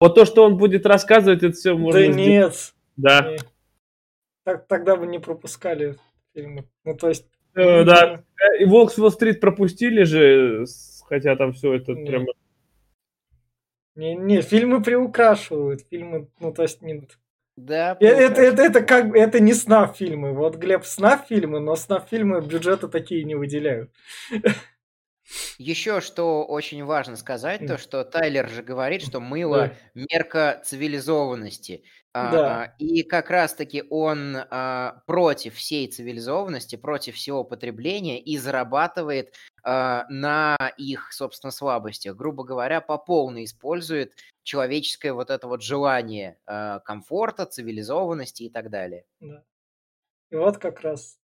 Вот 0.00 0.14
то, 0.14 0.24
что 0.24 0.44
он 0.44 0.56
будет 0.56 0.86
рассказывать, 0.86 1.42
это 1.42 1.54
все 1.54 1.76
можно 1.76 2.00
да 2.00 2.12
сделать. 2.12 2.28
нет. 2.28 2.74
Да. 2.96 3.30
не. 3.30 3.38
Так, 4.44 4.66
тогда 4.66 4.96
бы 4.96 5.06
не 5.06 5.18
пропускали 5.18 5.96
фильмы. 6.34 6.64
Ну, 6.84 6.96
то 6.96 7.08
есть... 7.08 7.26
Э, 7.54 7.84
да. 7.84 8.24
И 8.58 8.64
Волк 8.64 8.90
с 8.92 8.98
Уолл-стрит 8.98 9.40
пропустили 9.40 10.02
же, 10.04 10.64
хотя 11.06 11.36
там 11.36 11.52
все 11.52 11.74
это 11.74 11.92
Не. 11.92 12.06
прям... 12.06 12.26
Не, 13.94 14.14
не, 14.14 14.40
фильмы 14.40 14.82
приукрашивают. 14.82 15.82
Фильмы, 15.90 16.28
ну, 16.40 16.52
то 16.52 16.62
есть... 16.62 16.80
Не... 16.80 17.06
Да, 17.66 17.96
Э, 18.00 18.06
Это, 18.06 18.40
это, 18.42 18.62
это 18.62 18.82
как 18.82 19.14
это 19.14 19.40
не 19.40 19.54
снав 19.54 19.96
фильмы. 19.96 20.32
Вот 20.32 20.56
Глеб 20.56 20.84
снав 20.84 21.26
фильмы, 21.28 21.60
но 21.60 21.76
снав 21.76 22.08
фильмы 22.08 22.40
бюджета 22.40 22.88
такие 22.88 23.24
не 23.24 23.34
выделяют. 23.34 23.90
Еще 25.58 26.00
что 26.00 26.44
очень 26.44 26.84
важно 26.84 27.16
сказать, 27.16 27.64
то 27.66 27.78
что 27.78 28.02
Тайлер 28.04 28.48
же 28.48 28.62
говорит, 28.62 29.02
что 29.02 29.20
мыло 29.20 29.72
мерка 29.94 30.60
цивилизованности. 30.64 31.84
А, 32.12 32.30
Да. 32.32 32.74
И 32.78 33.04
как 33.04 33.30
раз-таки 33.30 33.84
он 33.90 34.36
а, 34.36 35.02
против 35.06 35.54
всей 35.54 35.86
цивилизованности, 35.86 36.74
против 36.74 37.14
всего 37.14 37.44
потребления 37.44 38.20
и 38.20 38.36
зарабатывает 38.38 39.28
а, 39.28 39.49
на 39.64 40.56
их, 40.76 41.12
собственно, 41.12 41.50
слабостях. 41.50 42.16
Грубо 42.16 42.44
говоря, 42.44 42.80
по 42.80 42.98
полной 42.98 43.44
использует 43.44 44.14
человеческое 44.42 45.12
вот 45.12 45.30
это 45.30 45.46
вот 45.46 45.62
желание 45.62 46.38
а, 46.46 46.80
комфорта, 46.80 47.46
цивилизованности 47.46 48.44
и 48.44 48.50
так 48.50 48.70
далее. 48.70 49.04
Да. 49.20 49.42
И 50.30 50.36
вот 50.36 50.58
как 50.58 50.80
раз 50.80 51.18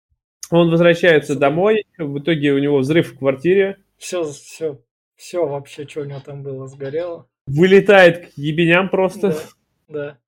Он 0.50 0.70
возвращается 0.70 1.36
домой, 1.36 1.86
в 1.98 2.20
итоге 2.20 2.54
у 2.54 2.60
него 2.60 2.80
взрыв 2.80 3.14
в 3.14 3.18
квартире, 3.18 3.84
все, 3.98 4.24
все, 4.26 4.82
все 5.16 5.48
вообще, 5.48 5.88
что 5.88 6.02
у 6.02 6.06
него 6.06 6.20
там 6.20 6.44
было, 6.44 6.68
сгорело. 6.68 7.30
вылетает 7.46 8.34
к 8.34 8.38
ебеням 8.38 8.90
просто. 8.90 9.30
Да, 9.30 9.40
да. 9.88 10.20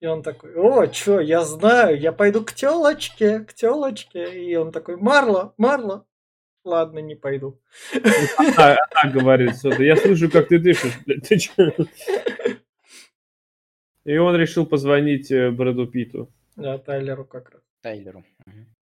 И 0.00 0.06
он 0.06 0.22
такой, 0.22 0.54
о, 0.54 0.86
чё, 0.86 1.20
я 1.20 1.44
знаю, 1.44 2.00
я 2.00 2.12
пойду 2.12 2.44
к 2.44 2.52
телочке, 2.52 3.40
к 3.40 3.52
телочке. 3.52 4.42
И 4.42 4.54
он 4.54 4.70
такой, 4.70 4.96
Марла, 4.96 5.54
Марла. 5.56 6.06
Ладно, 6.64 6.98
не 6.98 7.14
пойду. 7.14 7.60
А, 8.56 8.76
она 9.02 9.12
говорит 9.12 9.56
что-то. 9.56 9.82
Я 9.82 9.96
слышу, 9.96 10.30
как 10.30 10.48
ты 10.48 10.58
дышишь. 10.58 10.98
блядь, 11.06 11.28
ты 11.28 11.38
чё?» 11.38 11.72
И 14.04 14.16
он 14.16 14.36
решил 14.36 14.66
позвонить 14.66 15.30
э, 15.30 15.50
Брэду 15.50 15.86
Питу. 15.86 16.32
Да, 16.56 16.78
Тайлеру 16.78 17.24
как 17.24 17.50
раз. 17.50 17.62
Тайлеру. 17.82 18.24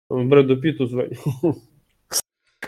Он 0.08 0.28
Брэду 0.28 0.60
Питу 0.60 0.86
звонил. 0.86 1.18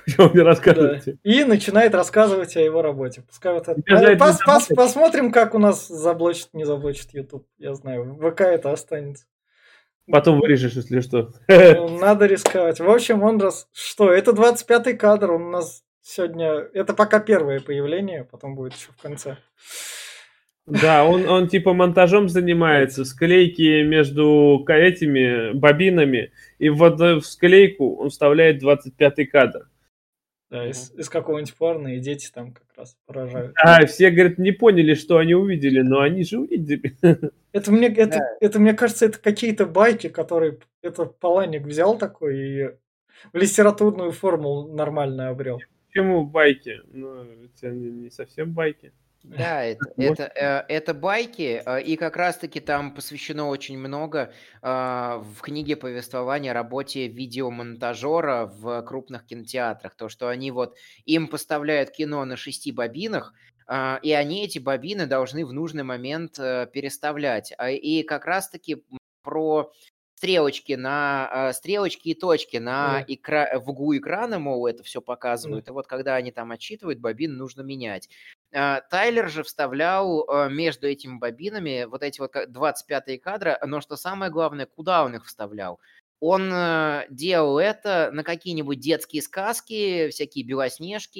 Что 0.06 0.28
вы 0.28 0.42
мне 0.42 0.72
Да. 0.74 1.00
И 1.22 1.44
начинает 1.44 1.94
рассказывать 1.94 2.56
о 2.56 2.60
его 2.60 2.82
работе. 2.82 3.22
Пускай 3.22 3.52
вот 3.52 3.68
это... 3.68 3.82
За 3.86 4.06
это 4.06 4.24
Пос- 4.24 4.38
пос- 4.46 4.74
посмотрим, 4.74 5.32
как 5.32 5.54
у 5.54 5.58
нас 5.58 5.86
заблочит, 5.86 6.48
не 6.54 6.64
заблочит 6.64 7.12
YouTube. 7.12 7.46
Я 7.58 7.74
знаю, 7.74 8.04
в 8.04 8.30
ВК 8.30 8.40
это 8.40 8.72
останется. 8.72 9.26
Потом 10.10 10.40
вырежешь, 10.40 10.72
если 10.72 11.00
что. 11.00 11.30
Ну, 11.48 11.98
Надо 11.98 12.26
рисковать. 12.26 12.80
В 12.80 12.90
общем, 12.90 13.22
он 13.22 13.40
раз... 13.40 13.68
Что, 13.72 14.12
это 14.12 14.32
25-й 14.32 14.96
кадр, 14.96 15.32
он 15.32 15.42
у 15.42 15.50
нас 15.50 15.82
сегодня... 16.02 16.68
Это 16.74 16.94
пока 16.94 17.20
первое 17.20 17.60
появление, 17.60 18.24
потом 18.24 18.54
будет 18.54 18.74
еще 18.74 18.88
в 18.96 19.02
конце. 19.02 19.36
Да, 20.66 21.04
он, 21.04 21.28
он 21.28 21.48
типа 21.48 21.72
монтажом 21.72 22.28
занимается, 22.28 23.04
склейки 23.04 23.82
между 23.82 24.64
этими 24.68 25.52
бобинами, 25.52 26.32
и 26.58 26.68
в, 26.68 26.84
одну- 26.84 27.20
в 27.20 27.26
склейку 27.26 27.96
он 27.96 28.10
вставляет 28.10 28.62
25-й 28.62 29.26
кадр. 29.26 29.68
Да, 30.50 30.68
из, 30.68 30.92
из 30.96 31.08
какого-нибудь 31.08 31.54
порно, 31.54 31.94
и 31.94 32.00
дети 32.00 32.28
там 32.34 32.52
как 32.52 32.66
раз 32.76 32.96
поражают. 33.06 33.54
А, 33.62 33.86
все, 33.86 34.10
говорят, 34.10 34.38
не 34.38 34.50
поняли, 34.50 34.94
что 34.94 35.18
они 35.18 35.34
увидели, 35.34 35.80
но 35.80 36.00
они 36.00 36.24
же 36.24 36.40
увидели. 36.40 36.96
Это 37.52 37.72
мне, 37.72 37.88
это, 37.88 38.18
Да. 38.18 38.36
это, 38.40 38.60
мне 38.60 38.74
кажется, 38.74 39.06
это 39.06 39.18
какие-то 39.18 39.66
байки, 39.66 40.08
которые 40.08 40.58
это 40.82 41.04
Паланик 41.04 41.64
взял 41.64 41.98
такой 41.98 42.38
и 42.38 42.64
в 43.32 43.36
литературную 43.36 44.12
форму 44.12 44.68
нормально 44.68 45.28
обрел. 45.28 45.60
Почему 45.88 46.24
байки? 46.24 46.80
Ну, 46.92 47.22
это 47.22 47.70
не, 47.70 47.90
не 47.90 48.10
совсем 48.10 48.52
байки. 48.52 48.92
Да, 49.22 49.64
это, 49.64 49.84
это, 49.96 50.64
это 50.68 50.94
байки, 50.94 51.62
э, 51.64 51.82
и 51.82 51.96
как 51.96 52.16
раз-таки 52.16 52.60
там 52.60 52.94
посвящено 52.94 53.48
очень 53.48 53.78
много 53.78 54.32
а, 54.62 55.18
в 55.18 55.42
книге 55.42 55.76
повествования 55.76 56.52
работе 56.54 57.06
видеомонтажера 57.08 58.46
в 58.46 58.82
крупных 58.82 59.26
кинотеатрах. 59.26 59.94
То, 59.94 60.08
что 60.08 60.28
они 60.28 60.50
вот, 60.50 60.76
им 61.04 61.28
поставляют 61.28 61.90
кино 61.90 62.24
на 62.24 62.36
шести 62.36 62.72
бобинах, 62.72 63.34
а, 63.66 64.00
и 64.02 64.10
они 64.12 64.44
эти 64.44 64.58
бобины 64.58 65.06
должны 65.06 65.44
в 65.44 65.52
нужный 65.52 65.84
момент 65.84 66.38
э, 66.38 66.66
переставлять. 66.72 67.52
А, 67.58 67.70
И 67.70 68.02
как 68.02 68.24
раз-таки 68.24 68.84
про 69.22 69.70
стрелочки 70.20 70.74
на 70.74 71.48
а, 71.48 71.52
стрелочки 71.54 72.10
и 72.10 72.14
точки 72.14 72.58
на 72.58 73.02
экра- 73.08 73.58
в 73.58 73.70
углу 73.70 73.96
экрана, 73.96 74.38
мол, 74.38 74.66
это 74.66 74.82
все 74.82 75.00
показывают. 75.00 75.66
И 75.68 75.70
вот 75.72 75.86
когда 75.86 76.14
они 76.14 76.30
там 76.30 76.50
отчитывают, 76.52 76.98
бобин 77.00 77.36
нужно 77.38 77.62
менять. 77.62 78.10
А, 78.52 78.82
Тайлер 78.82 79.30
же 79.30 79.42
вставлял 79.42 80.28
а, 80.28 80.48
между 80.48 80.86
этими 80.86 81.16
бобинами 81.16 81.84
вот 81.84 82.02
эти 82.02 82.20
вот 82.20 82.32
как 82.32 82.50
25-е 82.50 83.18
кадры, 83.18 83.56
но 83.64 83.80
что 83.80 83.96
самое 83.96 84.30
главное, 84.30 84.66
куда 84.66 85.04
он 85.04 85.14
их 85.16 85.24
вставлял? 85.24 85.80
Он 86.20 86.50
э, 86.52 87.06
делал 87.08 87.58
это 87.58 88.10
на 88.12 88.22
какие-нибудь 88.22 88.78
детские 88.78 89.22
сказки, 89.22 90.08
всякие 90.10 90.44
белоснежки 90.44 91.18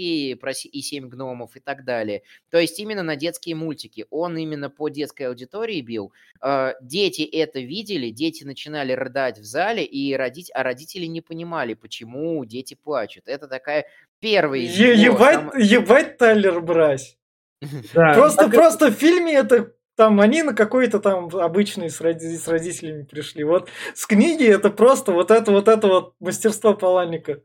и 0.69 0.83
семь 0.83 1.09
гномов 1.09 1.57
и 1.57 1.61
так 1.61 1.85
далее. 1.85 2.23
То 2.51 2.59
есть 2.59 2.79
именно 2.79 3.03
на 3.03 3.17
детские 3.17 3.55
мультики. 3.55 4.07
Он 4.11 4.37
именно 4.37 4.69
по 4.71 4.89
детской 4.91 5.23
аудитории 5.25 5.81
бил. 5.81 6.13
Э, 6.43 6.75
Дети 6.83 7.23
это 7.23 7.61
видели, 7.61 8.11
дети 8.11 8.45
начинали 8.45 8.93
рыдать 8.93 9.39
в 9.39 9.45
зале, 9.45 9.85
и 9.85 10.15
родить, 10.15 10.51
а 10.55 10.63
родители 10.63 11.07
не 11.07 11.21
понимали, 11.23 11.75
почему 11.75 12.45
дети 12.45 12.75
плачут. 12.75 13.25
Это 13.27 13.49
такая 13.49 13.87
первая 14.21 14.61
Е- 14.61 14.95
ебать, 15.03 15.35
сам- 15.37 15.59
ебать 15.59 16.19
Тайлер 16.19 16.61
Брась. 16.61 17.17
Просто, 17.93 18.49
просто 18.49 18.91
в 18.91 18.95
фильме 18.95 19.35
это 19.35 19.73
там 20.01 20.19
они 20.19 20.43
на 20.43 20.55
какой-то 20.55 20.99
там 20.99 21.29
обычный 21.29 21.91
с, 21.91 22.01
роди- 22.01 22.39
с 22.39 22.49
родителями 22.49 23.03
пришли. 23.03 23.45
Вот 23.45 23.69
с 23.95 24.07
книги 24.07 24.47
это 24.47 24.71
просто 24.71 25.13
вот 25.13 25.31
это 25.31 25.53
вот 25.53 25.69
это 25.69 25.89
вот 25.89 26.15
мастерство 26.21 26.73
Паланика. 26.73 27.41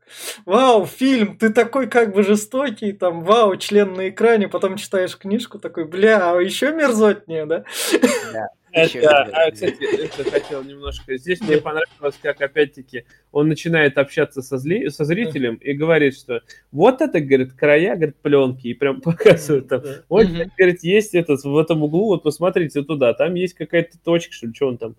Вау, 0.46 0.86
фильм, 0.86 1.36
ты 1.36 1.50
такой 1.50 1.86
как 1.86 2.14
бы 2.14 2.22
жестокий, 2.22 2.92
там, 2.92 3.24
вау, 3.24 3.56
член 3.56 3.92
на 3.92 4.08
экране, 4.08 4.48
потом 4.48 4.76
читаешь 4.76 5.18
книжку, 5.18 5.58
такой, 5.58 5.84
бля, 5.84 6.32
а 6.32 6.40
еще 6.40 6.72
мерзотнее, 6.72 7.44
да? 7.44 7.64
Ещё 7.92 8.46
Это, 8.76 9.22
а, 9.32 9.50
кстати, 9.50 10.02
это 10.04 10.30
хотел 10.30 10.62
немножко. 10.62 11.16
Здесь 11.16 11.40
мне 11.40 11.56
понравилось, 11.58 12.18
как 12.22 12.40
опять-таки 12.42 13.04
он 13.32 13.48
начинает 13.48 13.96
общаться 13.98 14.42
со, 14.42 14.56
зли- 14.56 14.90
со 14.90 15.04
зрителем 15.04 15.54
и 15.56 15.72
говорит, 15.72 16.16
что 16.16 16.42
вот 16.72 17.00
это, 17.00 17.20
говорит, 17.20 17.54
края, 17.54 17.96
говорит, 17.96 18.16
пленки, 18.20 18.68
и 18.68 18.74
прям 18.74 19.00
показывает 19.02 19.68
там. 19.68 19.82
Вот, 20.08 20.26
говорит, 20.58 20.82
есть 20.82 21.14
этот 21.14 21.42
в 21.42 21.56
этом 21.58 21.82
углу, 21.82 22.06
вот 22.08 22.22
посмотрите 22.22 22.82
туда, 22.82 23.14
там 23.14 23.34
есть 23.34 23.54
какая-то 23.54 23.98
точка, 24.04 24.32
что 24.34 24.46
ли, 24.46 24.54
что 24.54 24.68
он 24.68 24.78
там. 24.78 24.96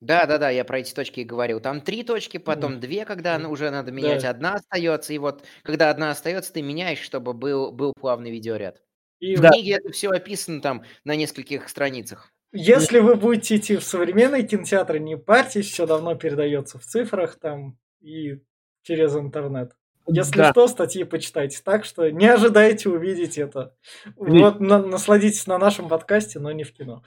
Да, 0.00 0.26
да, 0.26 0.38
да, 0.38 0.50
я 0.50 0.64
про 0.64 0.80
эти 0.80 0.94
точки 0.94 1.20
и 1.20 1.24
говорил. 1.24 1.58
Там 1.60 1.80
три 1.80 2.02
точки, 2.04 2.36
потом 2.36 2.78
две, 2.78 3.04
когда 3.04 3.38
уже 3.48 3.70
надо 3.70 3.90
менять, 3.90 4.22
Да. 4.22 4.30
одна 4.30 4.54
остается, 4.54 5.12
и 5.14 5.18
вот 5.18 5.44
когда 5.62 5.90
одна 5.90 6.10
остается, 6.10 6.52
ты 6.52 6.62
меняешь, 6.62 7.00
чтобы 7.00 7.32
был, 7.32 7.72
был 7.72 7.92
плавный 7.98 8.30
видеоряд. 8.30 8.82
И 9.20 9.34
В 9.36 9.40
Да. 9.40 9.50
книге 9.50 9.78
это 9.80 9.90
все 9.90 10.10
описано 10.10 10.60
там 10.60 10.82
на 11.04 11.16
нескольких 11.16 11.68
страницах. 11.68 12.30
Если 12.56 13.00
вы 13.00 13.16
будете 13.16 13.56
идти 13.56 13.76
в 13.76 13.82
современные 13.84 14.44
кинотеатры, 14.44 15.00
не 15.00 15.16
парьтесь, 15.16 15.70
все 15.70 15.86
давно 15.86 16.14
передается 16.14 16.78
в 16.78 16.82
цифрах 16.84 17.36
там 17.40 17.76
и 18.00 18.40
через 18.82 19.16
интернет. 19.16 19.72
Если 20.06 20.36
Да. 20.36 20.50
что, 20.52 20.68
статьи 20.68 21.02
почитайте. 21.04 21.60
Так 21.64 21.84
что 21.86 22.10
не 22.10 22.26
ожидайте 22.26 22.90
увидеть 22.90 23.38
это. 23.38 23.74
Не- 24.18 24.40
Вот 24.40 24.60
на- 24.60 24.82
насладитесь 24.84 25.46
на 25.46 25.56
нашем 25.58 25.88
подкасте, 25.88 26.38
но 26.38 26.52
не 26.52 26.62
в 26.62 26.72
кино. 26.74 27.02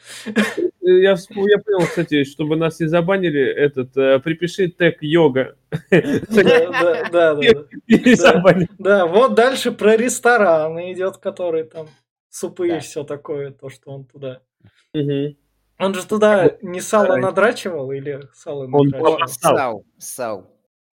Я, 0.81 1.13
вспом- 1.13 1.45
я 1.47 1.59
понял, 1.59 1.85
кстати, 1.87 2.23
чтобы 2.23 2.55
нас 2.55 2.79
не 2.79 2.87
забанили, 2.87 3.41
этот, 3.41 3.95
э, 3.97 4.19
припиши 4.19 4.67
тег 4.69 4.97
йога. 5.01 5.55
Да, 5.91 7.09
да, 7.11 7.35
да, 7.35 7.39
да. 8.79 9.05
Вот 9.05 9.33
дальше 9.35 9.71
про 9.71 9.95
рестораны 9.95 10.91
идет, 10.93 11.17
который 11.17 11.63
там 11.65 11.87
супы 12.29 12.69
и 12.77 12.79
все 12.79 13.03
такое, 13.03 13.51
то, 13.51 13.69
что 13.69 13.91
он 13.91 14.05
туда. 14.05 14.41
Мгм. 15.03 15.37
Он 15.79 15.93
же 15.93 16.07
туда 16.07 16.57
не 16.61 16.81
сало 16.81 17.17
надрачивал 17.17 17.91
или 17.91 18.21
сало 18.33 18.63
Он 18.65 18.87
надрачивал? 18.89 19.27
Сал. 19.27 19.55
Сау, 19.57 19.85
сау. 19.97 20.47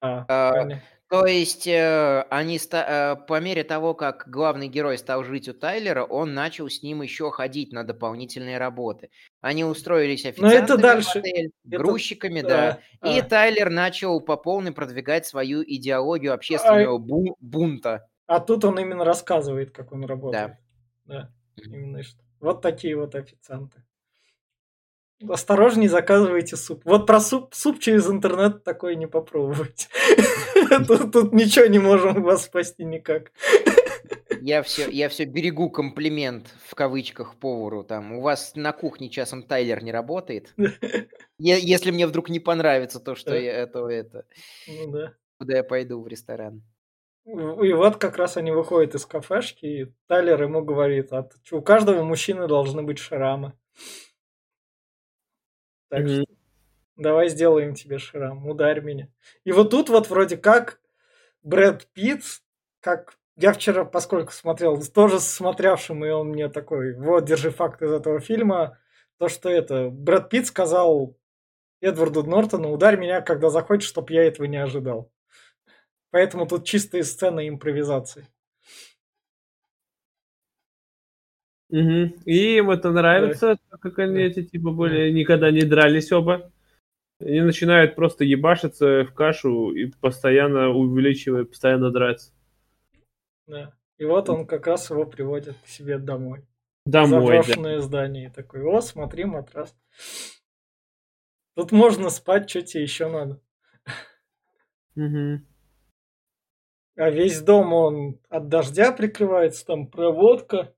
А, 0.01 0.25
А. 0.29 0.69
То 1.09 1.25
есть 1.25 1.65
э, 1.67 2.23
они 2.29 2.59
ста- 2.59 3.15
э, 3.19 3.25
по 3.25 3.39
мере 3.41 3.63
того, 3.63 3.95
как 3.95 4.25
главный 4.29 4.67
герой 4.67 4.97
стал 4.99 5.23
жить 5.23 5.49
у 5.49 5.53
Тайлера, 5.53 6.03
он 6.03 6.35
начал 6.35 6.69
с 6.69 6.83
ним 6.83 7.01
еще 7.01 7.31
ходить 7.31 7.73
на 7.73 7.83
дополнительные 7.83 8.59
работы. 8.59 9.09
Они 9.41 9.65
устроились 9.65 10.23
Но 10.23 10.29
официантами 10.29 10.63
это 10.63 10.77
в 10.77 10.81
дальше. 10.81 11.19
отель, 11.19 11.51
Это- 11.67 11.77
грузчиками, 11.79 12.41
да. 12.41 12.79
А, 13.01 13.09
И 13.09 13.19
а. 13.19 13.23
Тайлер 13.23 13.71
начал 13.71 14.21
по 14.21 14.37
полной 14.37 14.71
продвигать 14.71 15.25
свою 15.25 15.63
идеологию 15.63 16.31
общественного 16.33 16.99
бу- 16.99 17.33
бунта. 17.41 18.07
А 18.27 18.39
тут 18.39 18.63
он 18.63 18.77
именно 18.79 19.03
рассказывает, 19.03 19.71
как 19.71 19.91
он 19.91 20.05
работает. 20.05 20.57
Да. 21.05 21.31
именно 21.57 22.03
что. 22.03 22.21
Вот 22.39 22.61
такие 22.61 22.95
вот 22.95 23.15
официанты. 23.15 23.83
Осторожней 25.27 25.87
заказывайте 25.87 26.55
суп. 26.55 26.81
Вот 26.85 27.05
про 27.05 27.19
суп, 27.19 27.53
суп 27.53 27.79
через 27.79 28.07
интернет 28.09 28.63
такой 28.63 28.95
не 28.95 29.07
попробуйте. 29.07 29.87
Тут, 30.87 31.11
тут 31.11 31.33
ничего 31.33 31.65
не 31.65 31.79
можем 31.79 32.21
вас 32.23 32.45
спасти 32.45 32.83
никак. 32.85 33.31
Я 34.41 34.61
все, 34.61 34.89
я 34.89 35.09
все 35.09 35.25
берегу 35.25 35.69
комплимент 35.69 36.53
в 36.65 36.75
кавычках 36.75 37.35
повару. 37.35 37.83
Там 37.83 38.13
у 38.13 38.21
вас 38.21 38.53
на 38.55 38.71
кухне 38.71 39.09
часом 39.09 39.43
Тайлер 39.43 39.83
не 39.83 39.91
работает. 39.91 40.53
Если 41.37 41.91
мне 41.91 42.07
вдруг 42.07 42.29
не 42.29 42.39
понравится 42.39 42.99
то, 42.99 43.15
что 43.15 43.31
Да. 43.31 43.37
я 43.37 43.53
это, 43.53 43.85
это, 43.87 44.25
Ну 44.67 44.91
да. 44.91 45.13
куда 45.39 45.57
я 45.57 45.63
пойду 45.63 46.01
в 46.01 46.07
ресторан. 46.07 46.63
И 47.25 47.73
вот 47.73 47.97
как 47.97 48.17
раз 48.17 48.37
они 48.37 48.51
выходят 48.51 48.95
из 48.95 49.05
кафешки, 49.05 49.65
и 49.65 49.93
Тайлер 50.07 50.41
ему 50.43 50.63
говорит, 50.63 51.11
а 51.11 51.27
у 51.51 51.61
каждого 51.61 52.03
мужчины 52.03 52.47
должны 52.47 52.81
быть 52.83 52.97
шрамы. 52.99 53.53
Так 55.89 56.01
Мгм. 56.05 56.09
что 56.23 56.25
давай 56.97 57.29
сделаем 57.29 57.75
тебе 57.75 57.97
шрам, 57.99 58.47
ударь 58.47 58.81
меня. 58.81 59.09
И 59.45 59.51
вот 59.51 59.71
тут 59.71 59.89
вот 59.89 60.09
вроде 60.09 60.37
как 60.37 60.79
Брэд 61.43 61.87
Питт, 61.93 62.23
как 62.81 63.15
я 63.37 63.53
вчера, 63.53 63.85
поскольку 63.85 64.31
смотрел, 64.33 64.81
тоже 64.83 65.19
с 65.19 65.27
смотревшим, 65.27 66.05
и 66.05 66.09
он 66.09 66.29
мне 66.29 66.49
такой, 66.49 66.95
вот, 66.95 67.25
держи 67.25 67.51
факт 67.51 67.81
из 67.83 67.91
этого 67.91 68.19
фильма, 68.19 68.79
то, 69.19 69.29
что 69.29 69.49
это, 69.49 69.89
Брэд 69.89 70.29
Питт 70.29 70.47
сказал 70.47 71.17
Эдварду 71.81 72.23
Нортону, 72.23 72.71
ударь 72.73 72.97
меня, 72.97 73.21
когда 73.21 73.49
захочешь, 73.49 73.89
чтоб 73.89 74.09
я 74.11 74.23
этого 74.25 74.45
не 74.47 74.57
ожидал. 74.57 75.11
Поэтому 76.11 76.47
тут 76.47 76.65
чистая 76.65 77.03
сцена 77.03 77.47
импровизации. 77.47 78.27
Мгм. 81.69 82.15
И 82.25 82.57
им 82.57 82.71
это 82.71 82.91
нравится, 82.91 83.57
так 83.69 83.79
как 83.79 83.99
они 83.99 84.15
Да. 84.15 84.21
эти 84.21 84.43
типа 84.43 84.71
более 84.71 85.11
никогда 85.11 85.51
не 85.51 85.61
дрались 85.61 86.11
оба. 86.11 86.51
Они 87.21 87.41
начинают 87.41 87.95
просто 87.95 88.23
ебашиться 88.23 89.03
в 89.03 89.13
кашу 89.13 89.71
и 89.71 89.91
постоянно 90.01 90.69
увеличивая, 90.69 91.43
постоянно 91.43 91.91
драться. 91.91 92.31
Да. 93.45 93.73
И 93.97 94.05
вот 94.05 94.29
он 94.29 94.47
как 94.47 94.67
раз 94.67 94.89
его 94.89 95.05
приводит 95.05 95.57
к 95.63 95.67
себе 95.67 95.97
домой. 95.99 96.45
Домой, 96.85 97.37
да. 97.37 97.43
Заброшенное 97.43 97.79
здание. 97.81 98.27
И 98.27 98.31
такой, 98.31 98.63
о, 98.63 98.81
смотри, 98.81 99.25
матрас. 99.25 99.75
Тут 101.55 101.71
можно 101.71 102.09
спать, 102.09 102.49
что 102.49 102.61
тебе 102.61 102.83
еще 102.83 103.09
надо. 103.09 103.41
Мгм. 104.95 105.45
А 106.95 107.09
весь 107.09 107.41
дом, 107.41 107.73
он 107.73 108.19
от 108.29 108.47
дождя 108.47 108.91
прикрывается, 108.91 109.65
там 109.65 109.87
проводка. 109.87 110.73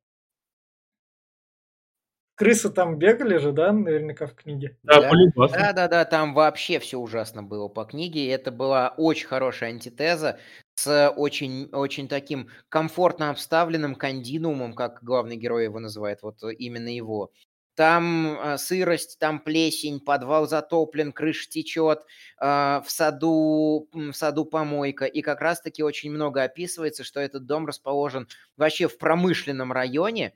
Крысы 2.41 2.71
там 2.71 2.97
бегали 2.97 3.37
же, 3.37 3.51
да, 3.51 3.71
наверняка 3.71 4.25
в 4.25 4.33
книге? 4.33 4.75
Да, 4.81 4.99
Да. 4.99 5.47
Да, 5.47 5.73
да, 5.73 5.87
да, 5.87 6.05
там 6.05 6.33
вообще 6.33 6.79
все 6.79 6.97
ужасно 6.97 7.43
было 7.43 7.67
по 7.67 7.85
книге. 7.85 8.25
и 8.25 8.29
Это 8.29 8.49
была 8.49 8.95
очень 8.97 9.27
хорошая 9.27 9.69
антитеза 9.69 10.39
с 10.73 11.11
очень, 11.15 11.69
очень 11.71 12.07
таким 12.07 12.49
комфортно 12.67 13.29
обставленным 13.29 13.93
кондинуумом, 13.93 14.73
как 14.73 15.03
главный 15.03 15.35
герой 15.35 15.65
его 15.65 15.79
называет, 15.79 16.23
вот 16.23 16.41
именно 16.57 16.87
его. 16.87 17.31
Там 17.75 18.39
э, 18.39 18.57
сырость, 18.57 19.19
там 19.19 19.39
плесень, 19.39 19.99
подвал 19.99 20.47
затоплен, 20.47 21.11
крыша 21.11 21.47
течет, 21.47 21.99
э, 22.41 22.45
в 22.83 22.85
саду, 22.87 23.87
в 23.93 24.13
саду 24.13 24.45
помойка. 24.45 25.05
И 25.05 25.21
как 25.21 25.41
раз-таки 25.41 25.83
очень 25.83 26.11
много 26.11 26.41
описывается, 26.41 27.03
что 27.03 27.19
этот 27.19 27.45
дом 27.45 27.67
расположен 27.67 28.27
вообще 28.57 28.87
в 28.87 28.97
промышленном 28.97 29.71
районе, 29.71 30.33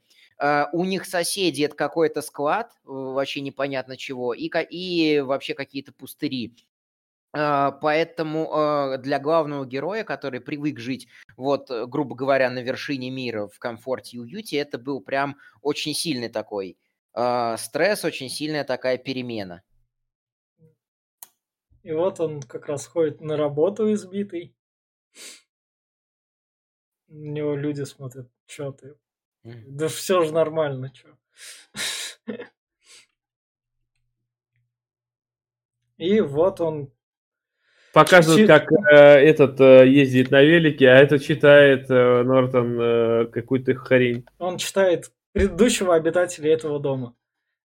у 0.74 0.84
них 0.84 1.06
соседи 1.06 1.64
это 1.64 1.76
какой-то 1.76 2.22
склад, 2.22 2.72
э, 2.72 2.90
вообще 2.90 3.42
непонятно 3.42 3.98
чего, 3.98 4.34
и, 4.34 4.50
и 4.70 5.20
вообще 5.22 5.54
какие-то 5.54 5.94
пустыри. 5.94 6.56
А, 7.38 7.72
Поэтому 7.72 8.50
э, 8.50 8.98
для 9.00 9.20
главного 9.20 9.66
героя, 9.66 10.06
который 10.06 10.40
привык 10.40 10.80
жить, 10.80 11.10
вот, 11.36 11.70
э, 11.70 11.86
грубо 11.86 12.16
говоря, 12.16 12.50
на 12.50 12.60
вершине 12.60 13.10
мира 13.10 13.48
в 13.48 13.60
комфорте 13.60 14.16
и 14.16 14.20
уюте, 14.22 14.58
это 14.58 14.78
был 14.78 15.02
прям 15.02 15.38
очень 15.62 15.94
сильный 15.94 16.30
такой 16.30 16.78
э, 17.14 17.56
стресс, 17.58 18.06
очень 18.06 18.30
сильная 18.30 18.64
такая 18.64 18.98
перемена. 18.98 19.64
И 21.84 21.92
вот 21.92 22.22
он 22.22 22.42
как 22.42 22.68
раз 22.68 22.88
ходит 22.88 23.20
на 23.20 23.36
работу 23.36 23.92
избитый. 23.94 24.56
На 27.10 27.32
него 27.32 27.56
люди 27.56 27.84
смотрят, 27.84 28.30
что 28.48 28.72
ты? 28.72 28.96
Да 29.46 29.88
все 29.88 30.24
же 30.24 30.34
нормально, 30.34 30.92
что. 30.94 31.10
И 35.98 36.20
вот 36.20 36.60
он 36.60 36.92
Показывают, 37.94 38.42
Чуть- 38.42 38.48
как 38.50 38.70
э, 38.92 38.96
этот 38.96 39.62
э, 39.62 39.88
ездит 39.88 40.30
на 40.30 40.42
велике, 40.42 40.90
а 40.90 40.98
этот 40.98 41.24
читает 41.24 41.90
э, 41.90 42.24
Нортон 42.24 42.78
э, 42.78 43.26
какую-то 43.28 43.74
хрень. 43.76 44.26
он 44.38 44.58
читает 44.58 45.14
предыдущего 45.32 45.96
обитателя 45.96 46.52
этого 46.52 46.82
дома. 46.82 47.16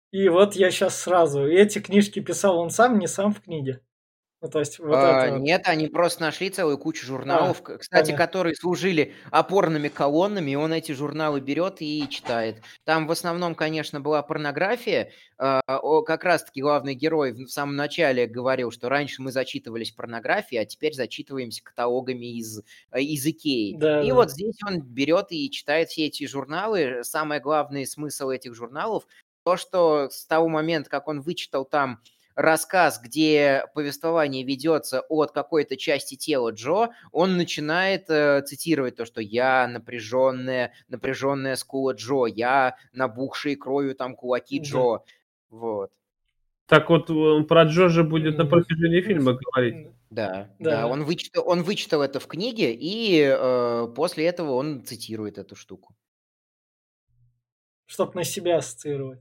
И 0.09 0.27
вот 0.29 0.55
я 0.55 0.71
сейчас 0.71 0.99
сразу. 0.99 1.45
Эти 1.45 1.77
книжки 1.77 2.21
писал 2.21 2.57
он 2.57 2.71
сам, 2.71 2.97
не 2.97 3.05
сам 3.05 3.35
в 3.35 3.41
книге. 3.41 3.81
Ну, 4.45 4.51
то 4.51 4.59
есть 4.59 4.77
вот 4.79 5.03
А, 5.03 5.27
это. 5.27 5.39
Нет, 5.39 5.63
они 5.67 5.87
просто 5.87 6.21
нашли 6.21 6.49
целую 6.51 6.77
кучу 6.77 7.05
журналов, 7.05 7.63
к- 7.63 7.79
кстати, 7.79 8.11
понятно. 8.11 8.25
которые 8.25 8.55
служили 8.55 9.13
опорными 9.31 9.87
колоннами, 9.87 10.51
и 10.51 10.55
он 10.55 10.71
эти 10.73 10.91
журналы 10.91 11.39
берет 11.41 11.77
и 11.81 12.07
читает. 12.09 12.61
Там 12.83 13.07
в 13.07 13.11
основном, 13.11 13.55
конечно, 13.55 13.99
была 14.01 14.21
порнография. 14.23 15.11
а, 15.37 15.61
Как 16.03 16.23
раз-таки 16.23 16.61
главный 16.61 16.93
герой 16.93 17.31
в 17.33 17.47
самом 17.49 17.75
начале 17.75 18.27
говорил, 18.27 18.71
что 18.71 18.87
раньше 18.89 19.21
мы 19.21 19.31
зачитывались 19.31 19.91
порнографией, 19.91 20.61
а 20.61 20.65
теперь 20.65 20.93
зачитываемся 20.93 21.63
каталогами 21.63 22.37
из, 22.37 22.59
э, 22.91 23.01
из 23.01 23.25
Икеи. 23.25 23.75
Да, 23.77 24.03
И 24.03 24.09
да. 24.09 24.13
вот 24.15 24.31
здесь 24.31 24.55
он 24.67 24.81
берет 24.81 25.27
и 25.31 25.49
читает 25.49 25.89
все 25.89 26.05
эти 26.05 26.27
журналы. 26.27 27.03
Самый 27.03 27.39
главный 27.39 27.85
смысл 27.87 28.29
этих 28.29 28.53
журналов 28.53 29.07
то, 29.43 29.57
что 29.57 30.09
с 30.09 30.25
того 30.25 30.47
момента, 30.49 30.89
как 30.89 31.07
он 31.07 31.21
вычитал 31.21 31.65
там 31.65 31.99
рассказ, 32.35 32.99
где 33.01 33.65
повествование 33.73 34.43
ведется 34.43 35.01
от 35.01 35.31
какой-то 35.31 35.77
части 35.77 36.15
тела 36.15 36.51
Джо, 36.51 36.89
он 37.11 37.37
начинает 37.37 38.09
э, 38.09 38.41
цитировать 38.41 38.95
то, 38.95 39.05
что 39.05 39.21
я 39.21 39.67
напряженная, 39.67 40.73
напряженная 40.87 41.55
скула 41.55 41.93
Джо, 41.93 42.25
я 42.25 42.75
набухшие 42.93 43.55
кровью 43.55 43.95
там 43.95 44.15
кулаки 44.15 44.59
Да. 44.59 44.65
Джо. 44.65 44.99
Вот. 45.49 45.91
Так 46.67 46.89
вот, 46.89 47.09
он 47.11 47.45
про 47.45 47.63
Джорджа 47.63 48.03
будет 48.03 48.37
на 48.37 48.45
протяжении 48.45 49.01
фильма 49.01 49.33
говорить. 49.33 49.87
Да, 50.09 50.49
Да. 50.59 50.71
да, 50.81 50.87
он 50.87 51.03
вычитал, 51.03 51.47
он 51.47 51.63
вычитал 51.63 52.01
это 52.01 52.19
в 52.19 52.27
книге, 52.27 52.73
и 52.73 53.21
э, 53.21 53.87
после 53.95 54.25
этого 54.25 54.53
он 54.53 54.83
цитирует 54.83 55.37
эту 55.37 55.55
штуку. 55.55 55.95
Чтоб 57.85 58.15
на 58.15 58.23
себя 58.23 58.57
ассоциировать. 58.57 59.19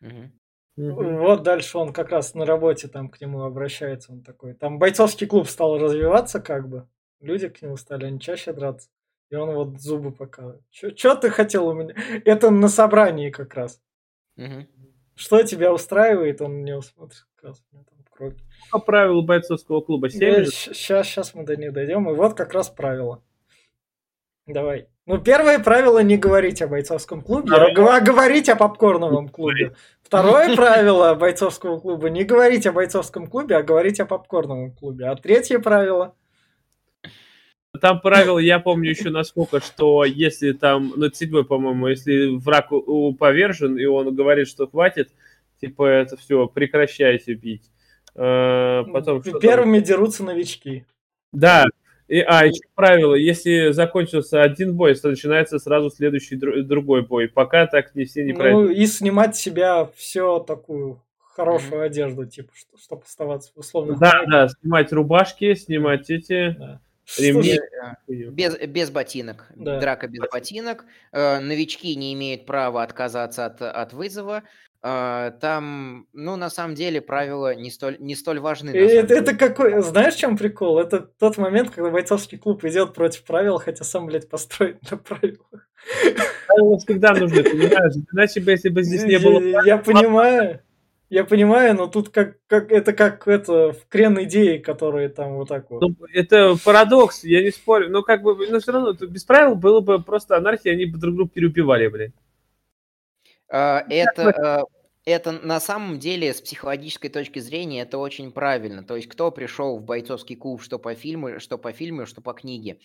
Мгм. 0.00 0.32
Мгм. 0.78 1.18
Вот 1.18 1.42
дальше 1.42 1.76
он 1.76 1.92
как 1.92 2.10
раз 2.10 2.34
на 2.34 2.46
работе 2.46 2.86
там 2.86 3.08
к 3.08 3.20
нему 3.20 3.42
обращается. 3.42 4.12
Он 4.12 4.22
такой. 4.22 4.54
Там 4.54 4.78
бойцовский 4.78 5.26
клуб 5.26 5.48
стал 5.48 5.76
развиваться, 5.76 6.40
как 6.40 6.68
бы. 6.68 6.86
Люди 7.20 7.48
к 7.48 7.60
нему 7.62 7.76
стали, 7.76 8.06
они 8.06 8.20
чаще 8.20 8.52
драться. 8.52 8.88
И 9.30 9.34
он 9.34 9.54
вот 9.54 9.80
зубы 9.80 10.12
показывает. 10.12 10.62
Что 10.70 11.16
ты 11.16 11.30
хотел 11.30 11.66
у 11.66 11.74
меня? 11.74 11.94
Это 12.24 12.50
на 12.50 12.68
собрании 12.68 13.30
как 13.30 13.54
раз. 13.54 13.80
Мгм. 14.36 14.68
Что 15.16 15.42
тебя 15.42 15.72
устраивает, 15.72 16.40
он 16.40 16.62
него 16.64 16.80
смотрит. 16.80 17.26
Как 17.34 17.50
раз 17.50 17.62
у 17.72 17.76
там 17.78 17.98
кровь. 18.10 18.34
По 18.70 18.78
правилу 18.78 19.22
бойцовского 19.22 19.80
клуба 19.80 20.08
7 20.10 20.44
же. 20.44 20.50
Сейчас, 20.52 21.06
сейчас 21.08 21.34
мы 21.34 21.44
до 21.44 21.56
них 21.56 21.72
дойдем. 21.72 22.08
И 22.08 22.14
вот 22.14 22.34
как 22.34 22.54
раз 22.54 22.70
правило. 22.70 23.20
Давай. 24.46 24.88
Ну, 25.04 25.18
первое 25.18 25.58
правило 25.58 26.02
не 26.02 26.16
говорить 26.16 26.62
о 26.62 26.68
бойцовском 26.68 27.20
клубе, 27.22 27.52
а 27.54 27.72
гова- 27.74 28.00
говорить 28.00 28.48
о 28.48 28.56
попкорновом 28.56 29.28
клубе. 29.28 29.74
Второе 30.08 30.56
правило 30.56 31.14
бойцовского 31.14 31.78
клуба 31.78 32.08
не 32.08 32.24
говорить 32.24 32.66
о 32.66 32.72
бойцовском 32.72 33.26
клубе, 33.26 33.56
а 33.56 33.62
говорить 33.62 34.00
о 34.00 34.06
попкорновом 34.06 34.72
клубе. 34.72 35.06
А 35.06 35.16
третье 35.16 35.58
правило 35.58 36.14
Там 37.78 38.00
правило, 38.00 38.38
я 38.38 38.58
помню 38.58 38.88
еще 38.88 39.10
насколько, 39.10 39.60
что 39.60 40.04
если 40.06 40.52
там, 40.52 40.94
ну 40.96 41.06
это 41.06 41.16
седьмой, 41.16 41.44
по-моему, 41.44 41.88
если 41.88 42.38
враг 42.38 42.70
повержен, 43.18 43.76
и 43.76 43.84
он 43.84 44.14
говорит, 44.14 44.48
что 44.48 44.66
хватит, 44.66 45.10
типа 45.60 45.84
это 45.84 46.16
все, 46.16 46.48
прекращайте 46.48 47.34
бить. 47.34 47.70
Э, 48.14 48.84
Потом 48.90 49.22
там? 49.22 49.40
первыми 49.40 49.80
дерутся 49.80 50.24
новички. 50.24 50.86
Да, 51.32 51.66
И, 52.08 52.20
а, 52.20 52.46
еще 52.46 52.62
правило, 52.74 53.14
если 53.14 53.70
закончился 53.72 54.42
один 54.42 54.74
бой, 54.74 54.94
то 54.94 55.10
начинается 55.10 55.58
сразу 55.58 55.90
следующий 55.90 56.36
другой 56.36 57.02
бой, 57.02 57.28
пока 57.28 57.66
так 57.66 57.94
не 57.94 58.04
все 58.04 58.24
не 58.24 58.32
ну, 58.32 58.38
пройдут. 58.38 58.66
Ну, 58.66 58.70
и 58.70 58.86
снимать 58.86 59.36
себя 59.36 59.88
все 59.94 60.38
такую 60.38 61.02
хорошую 61.18 61.82
mm-hmm. 61.82 61.86
одежду, 61.86 62.26
типа, 62.26 62.52
чтобы 62.82 63.02
оставаться 63.02 63.52
в 63.54 63.58
условных... 63.58 63.98
Да, 63.98 64.24
да, 64.26 64.48
снимать 64.48 64.92
рубашки, 64.92 65.54
снимать 65.54 66.10
эти... 66.10 66.56
Да. 66.58 66.80
Ремни. 67.16 67.58
Без, 68.06 68.58
без 68.58 68.90
ботинок. 68.90 69.46
Да. 69.56 69.80
Драка 69.80 70.08
без 70.08 70.28
ботинок. 70.30 70.84
Э, 71.10 71.40
новички 71.40 71.96
не 71.96 72.12
имеют 72.12 72.44
права 72.44 72.82
отказаться 72.82 73.46
от, 73.46 73.62
от 73.62 73.94
вызова. 73.94 74.42
Э, 74.80 75.32
там, 75.40 76.06
ну, 76.12 76.36
на 76.36 76.50
самом 76.50 76.74
деле, 76.74 77.00
правила 77.00 77.54
не 77.54 77.70
столь, 77.70 77.96
не 77.98 78.14
столь 78.14 78.38
важны. 78.38 78.70
Это, 78.70 79.14
это 79.14 79.34
какой... 79.34 79.82
Знаешь, 79.82 80.14
в 80.14 80.18
чем 80.18 80.36
прикол? 80.36 80.78
Это 80.78 81.00
тот 81.00 81.36
момент, 81.36 81.70
когда 81.70 81.90
бойцовский 81.90 82.38
клуб 82.38 82.64
идет 82.64 82.94
против 82.94 83.24
правил, 83.24 83.58
хотя 83.58 83.84
сам, 83.84 84.06
блядь, 84.06 84.28
построен 84.28 84.78
на 84.90 84.96
правилах. 84.96 85.68
Правила 86.46 86.78
всегда 86.78 87.12
нужны, 87.14 87.42
понимаешь? 87.42 87.94
Иначе 88.12 88.40
бы, 88.40 88.52
если 88.52 88.68
бы 88.68 88.82
здесь 88.82 89.04
не 89.04 89.18
было... 89.18 89.64
Я 89.64 89.78
понимаю. 89.78 90.60
Я 91.10 91.24
понимаю, 91.24 91.74
но 91.74 91.86
тут 91.86 92.10
как, 92.10 92.36
как 92.48 92.70
это 92.70 92.92
как 92.92 93.26
это 93.26 93.72
в 93.72 93.88
крен 93.88 94.22
идеи, 94.24 94.58
которые 94.58 95.08
там 95.08 95.36
вот 95.36 95.48
так 95.48 95.70
вот. 95.70 95.80
Ну, 95.80 95.94
это 96.12 96.54
парадокс, 96.62 97.24
я 97.24 97.42
не 97.42 97.50
спорю. 97.50 97.88
Но 97.88 98.02
как 98.02 98.22
бы, 98.22 98.36
но 98.46 98.60
все 98.60 98.72
равно 98.72 98.92
без 98.92 99.24
правил 99.24 99.54
было 99.54 99.80
бы 99.80 100.02
просто 100.02 100.36
анархия, 100.36 100.72
они 100.72 100.84
бы 100.84 100.98
друг 100.98 101.14
друга 101.14 101.30
переубивали, 101.30 101.88
блин. 101.88 102.12
А, 103.50 103.84
это, 103.88 104.30
а, 104.30 104.64
это 105.04 105.32
на 105.32 105.60
самом 105.60 105.98
деле 105.98 106.34
с 106.34 106.40
психологической 106.40 107.10
точки 107.10 107.38
зрения 107.38 107.82
это 107.82 107.98
очень 107.98 108.32
правильно. 108.32 108.84
То 108.84 108.96
есть 108.96 109.08
кто 109.08 109.30
пришел 109.30 109.78
в 109.78 109.84
бойцовский 109.84 110.36
клуб, 110.36 110.62
что 110.62 110.78
по 110.78 110.94
фильму, 110.94 111.40
что 111.40 111.58
по 111.58 111.72
фильму, 111.72 112.06
что 112.06 112.20
по 112.20 112.32
книге. 112.32 112.78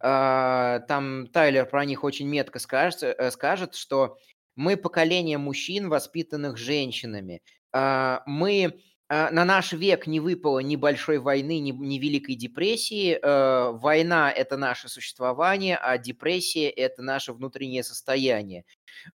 А, 0.00 0.80
там 0.80 1.26
Тайлер 1.28 1.66
про 1.66 1.84
них 1.84 2.04
очень 2.04 2.28
метко 2.28 2.58
скажет, 2.58 3.02
э, 3.02 3.30
скажет, 3.30 3.74
что 3.74 4.16
мы 4.56 4.76
поколение 4.76 5.38
мужчин, 5.38 5.88
воспитанных 5.88 6.56
женщинами. 6.56 7.42
Мы 7.72 8.80
на 9.10 9.44
наш 9.44 9.72
век 9.72 10.06
не 10.06 10.18
выпало 10.18 10.60
ни 10.60 10.76
большой 10.76 11.18
войны, 11.18 11.58
ни, 11.60 11.72
ни 11.72 11.98
Великой 11.98 12.36
депрессии. 12.36 13.18
Э, 13.20 13.72
война– 13.72 14.32
это 14.36 14.56
наше 14.56 14.88
существование, 14.88 15.76
а 15.76 15.98
депрессия– 15.98 16.68
это 16.70 17.02
наше 17.02 17.32
внутреннее 17.32 17.82
состояние. 17.82 18.64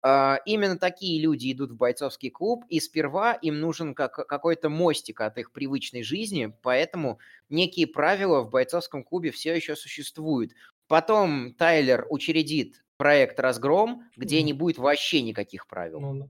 А, 0.01 0.39
именно 0.45 0.77
такие 0.77 1.21
люди 1.21 1.51
идут 1.51 1.71
в 1.71 1.77
бойцовский 1.77 2.29
клуб, 2.29 2.65
и 2.69 2.79
сперва 2.79 3.33
им 3.33 3.59
нужен 3.59 3.95
как, 3.95 4.13
какой-то 4.13 4.69
мостик 4.69 5.21
от 5.21 5.37
их 5.37 5.51
привычной 5.51 6.03
жизни, 6.03 6.53
поэтому 6.61 7.19
некие 7.49 7.87
правила 7.87 8.41
в 8.41 8.49
бойцовском 8.49 9.03
клубе 9.03 9.31
все 9.31 9.55
еще 9.55 9.75
существуют. 9.75 10.53
Потом 10.87 11.53
Тайлер 11.53 12.05
учредит 12.09 12.83
проект 12.97 13.39
«Разгром», 13.39 14.03
где 14.17 14.41
не 14.43 14.53
будет 14.53 14.77
вообще 14.77 15.21
никаких 15.21 15.67
правил. 15.67 15.99
Ну, 15.99 16.29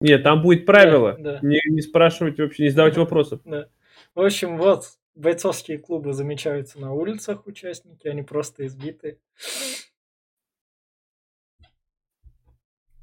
нет, 0.00 0.22
там 0.22 0.42
будет 0.42 0.66
правило. 0.66 1.16
Да, 1.18 1.34
да. 1.34 1.40
Не, 1.42 1.60
не 1.68 1.82
спрашивать 1.82 2.38
вообще, 2.38 2.64
не 2.64 2.70
задавать 2.70 2.94
да, 2.94 3.00
вопросов. 3.00 3.40
Да. 3.44 3.68
В 4.14 4.20
общем, 4.20 4.56
вот, 4.56 4.84
бойцовские 5.14 5.78
клубы 5.78 6.12
замечаются 6.12 6.80
на 6.80 6.92
улицах 6.92 7.46
участники, 7.46 8.08
они 8.08 8.22
просто 8.22 8.66
избиты. 8.66 9.20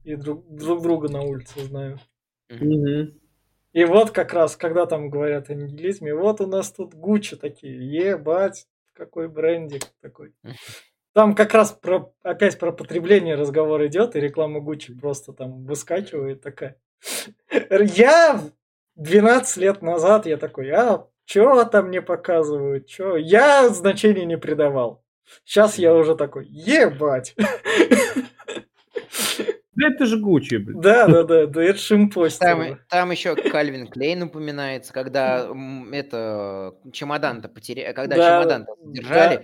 И 0.03 0.15
друг, 0.15 0.45
друг 0.49 0.81
друга 0.81 1.09
на 1.09 1.21
улице 1.21 1.59
знаю. 1.65 1.99
Угу. 2.49 3.13
И 3.73 3.85
вот 3.85 4.11
как 4.11 4.33
раз, 4.33 4.55
когда 4.55 4.85
там 4.85 5.09
говорят 5.09 5.49
о 5.49 5.53
нигилизме, 5.53 6.15
вот 6.15 6.41
у 6.41 6.47
нас 6.47 6.71
тут 6.71 6.95
Гуччи 6.95 7.35
такие, 7.35 7.77
ебать, 7.77 8.67
какой 8.93 9.27
брендик 9.27 9.83
такой. 10.01 10.33
Там 11.13 11.33
как 11.33 11.55
раз 11.55 11.71
про, 11.71 12.13
опять 12.21 12.59
про 12.59 12.71
потребление 12.71 13.33
разговор 13.33 13.83
идет, 13.87 14.15
и 14.15 14.19
реклама 14.19 14.59
Гуччи 14.59 14.93
просто 14.93 15.33
там 15.33 15.65
выскакивает 15.65 16.41
такая. 16.41 16.79
Я 17.49 18.41
12 18.95 19.57
лет 19.57 19.81
назад 19.81 20.25
я 20.25 20.37
такой, 20.37 20.69
а 20.71 21.07
что 21.25 21.63
там 21.65 21.87
мне 21.87 22.01
показывают, 22.01 22.89
что? 22.89 23.17
Я 23.17 23.69
значения 23.69 24.25
не 24.25 24.37
придавал. 24.37 25.03
Сейчас 25.43 25.77
я 25.77 25.93
уже 25.93 26.15
такой, 26.15 26.45
ебать. 26.47 27.35
Да 29.77 29.89
это 29.89 30.07
же 30.07 30.17
Гуччи, 30.17 30.55
блин. 30.55 30.81
Да, 30.81 31.05
да, 31.05 31.23
да, 31.23 31.45
да, 31.45 31.63
это 31.63 31.77
шимпост. 31.77 32.39
Там, 32.39 32.79
там 32.89 33.11
еще 33.11 33.35
Кальвин 33.35 33.87
Клейн 33.87 34.23
упоминается, 34.23 34.91
когда 34.91 35.47
это 35.91 36.73
чемодан-то 36.91 37.47
потеряли, 37.47 37.93
когда 37.93 38.15
да, 38.15 38.39
чемодан 38.39 38.65
держали, 38.85 39.35
да. 39.35 39.43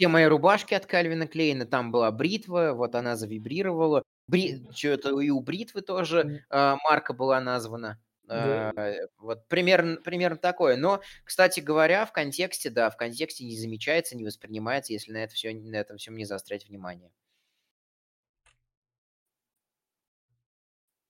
Все 0.00 0.08
мои 0.08 0.24
рубашки 0.24 0.72
от 0.72 0.86
Кальвина 0.86 1.28
Клейна, 1.28 1.66
там 1.66 1.92
была 1.92 2.10
бритва, 2.10 2.72
вот 2.72 2.94
она 2.94 3.16
завибрировала, 3.16 4.02
Бри... 4.28 4.64
Что-то 4.74 5.20
и 5.20 5.28
у 5.28 5.40
бритвы 5.40 5.82
тоже 5.82 6.42
э, 6.48 6.76
марка 6.88 7.12
была 7.12 7.38
названа. 7.38 8.00
Да. 8.24 8.72
Э, 8.74 9.08
вот 9.18 9.46
примерно, 9.48 9.96
примерно 9.96 10.38
такое. 10.38 10.78
Но, 10.78 11.02
кстати 11.22 11.60
говоря, 11.60 12.06
в 12.06 12.12
контексте, 12.12 12.70
да, 12.70 12.88
в 12.88 12.96
контексте 12.96 13.44
не 13.44 13.58
замечается, 13.58 14.16
не 14.16 14.24
воспринимается, 14.24 14.94
если 14.94 15.12
на, 15.12 15.18
это 15.18 15.34
все, 15.34 15.52
на 15.52 15.76
этом 15.76 15.98
всем 15.98 16.16
не 16.16 16.24
заострять 16.24 16.66
внимание. 16.66 17.12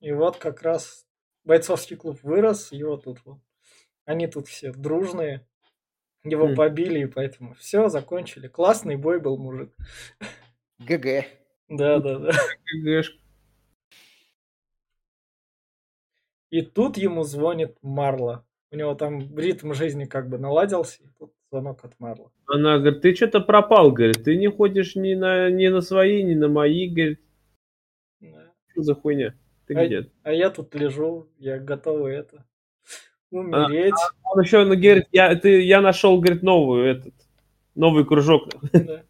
И 0.01 0.11
вот 0.11 0.37
как 0.39 0.63
раз 0.63 1.07
бойцовский 1.45 1.95
клуб 1.95 2.19
вырос, 2.25 2.73
его 2.73 2.97
тут 2.97 3.21
вот. 3.25 3.39
Они 4.05 4.27
тут 4.27 4.49
все 4.49 4.73
дружные, 4.73 5.47
его 6.25 6.49
mm. 6.49 6.55
побили, 6.55 7.01
и 7.01 7.07
поэтому 7.07 7.55
все, 7.55 7.89
закончили. 7.89 8.49
Классный 8.49 8.97
бой 8.97 9.21
был, 9.21 9.39
мужик. 9.39 9.75
ГГ. 10.79 11.25
Да, 11.69 11.99
да, 12.01 12.19
да. 12.19 12.33
И 16.51 16.63
тут 16.63 16.97
ему 16.97 17.23
звонит 17.23 17.77
Марла. 17.83 18.45
У 18.73 18.77
него 18.77 18.95
там 18.95 19.37
ритм 19.39 19.73
жизни 19.73 20.05
как 20.05 20.29
бы 20.29 20.39
наладился, 20.39 21.03
и 21.03 21.07
тут 21.19 21.33
звонок 21.51 21.85
от 21.85 21.99
Марла. 22.01 22.33
Она 22.47 22.79
говорит, 22.79 23.03
ты 23.03 23.15
что-то 23.15 23.41
пропал, 23.41 23.93
говорит, 23.93 24.25
ты 24.25 24.37
не 24.37 24.49
ходишь 24.49 24.97
ни 24.97 25.15
на, 25.15 25.51
ни 25.51 25.69
на 25.69 25.81
свои, 25.81 26.23
ни 26.23 26.35
на 26.35 26.49
мои, 26.49 26.89
говорит. 26.89 27.21
Да. 28.21 28.53
Что 28.69 28.83
за 28.83 28.95
хуйня? 28.95 29.35
Ты 29.67 29.75
а, 29.75 29.87
где? 29.87 30.11
А 30.23 30.33
я 30.33 30.51
тут 30.51 30.75
лежу, 30.75 31.29
я 31.39 31.59
готова 31.59 32.09
это 32.09 32.45
умереть. 33.31 33.95
А, 33.95 34.31
он 34.33 34.41
еще 34.43 34.65
говорит, 34.65 35.07
я, 35.13 35.35
ты, 35.37 35.63
я 35.63 35.81
нашел, 35.81 36.21
говорит, 36.21 36.43
новую, 36.43 36.85
этот, 36.85 37.15
новый 37.75 38.05
кружок. 38.05 38.49
Да. 38.73 39.03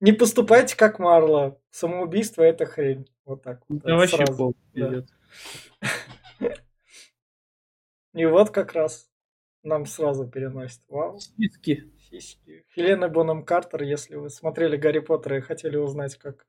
Не 0.00 0.12
поступайте 0.12 0.76
как 0.76 0.98
Марла. 0.98 1.58
Самоубийство 1.70 2.42
это 2.42 2.66
хрень. 2.66 3.08
Вот 3.24 3.42
так 3.42 3.60
вот. 3.68 3.82
Да, 3.82 3.96
вообще 3.96 4.16
сразу. 4.16 4.54
Да. 4.74 5.04
И 8.14 8.24
вот 8.26 8.50
как 8.50 8.72
раз 8.72 9.08
нам 9.62 9.86
сразу 9.86 10.26
переносит. 10.26 10.80
Вау. 10.88 11.18
Сиськи. 11.18 11.84
Сиськи. 12.10 12.64
Хелена 12.74 13.08
Боном 13.08 13.44
Картер, 13.44 13.82
если 13.82 14.16
вы 14.16 14.30
смотрели 14.30 14.76
Гарри 14.76 15.00
Поттера 15.00 15.38
и 15.38 15.40
хотели 15.40 15.76
узнать, 15.76 16.16
как... 16.16 16.46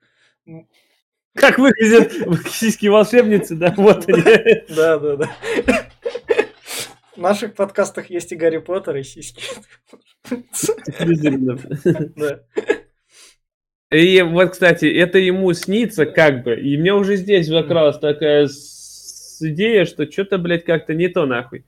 Как 1.35 1.59
выглядят 1.59 2.11
сиськи 2.49 2.87
волшебницы, 2.87 3.55
да? 3.55 3.73
Вот 3.77 4.07
они. 4.07 4.23
Да, 4.75 4.97
да, 4.97 5.15
да. 5.17 5.29
В 7.19 7.21
наших 7.21 7.53
подкастах 7.53 8.09
есть 8.09 8.31
и 8.31 8.37
Гарри 8.37 8.59
Поттер, 8.59 8.95
и 8.95 9.03
сиськи. 9.03 9.43
Да. 12.15 12.39
И 13.91 14.21
вот, 14.21 14.51
кстати, 14.51 14.85
это 14.85 15.17
ему 15.17 15.51
снится 15.51 16.05
как 16.05 16.43
бы. 16.43 16.57
И 16.57 16.77
мне 16.77 16.93
уже 16.93 17.17
здесь 17.17 17.47
закралась 17.47 17.99
такая 17.99 18.47
идея, 19.41 19.83
что 19.83 20.09
что-то, 20.09 20.37
блядь, 20.37 20.63
как-то 20.63 20.93
не 20.93 21.09
то 21.09 21.25
нахуй. 21.25 21.65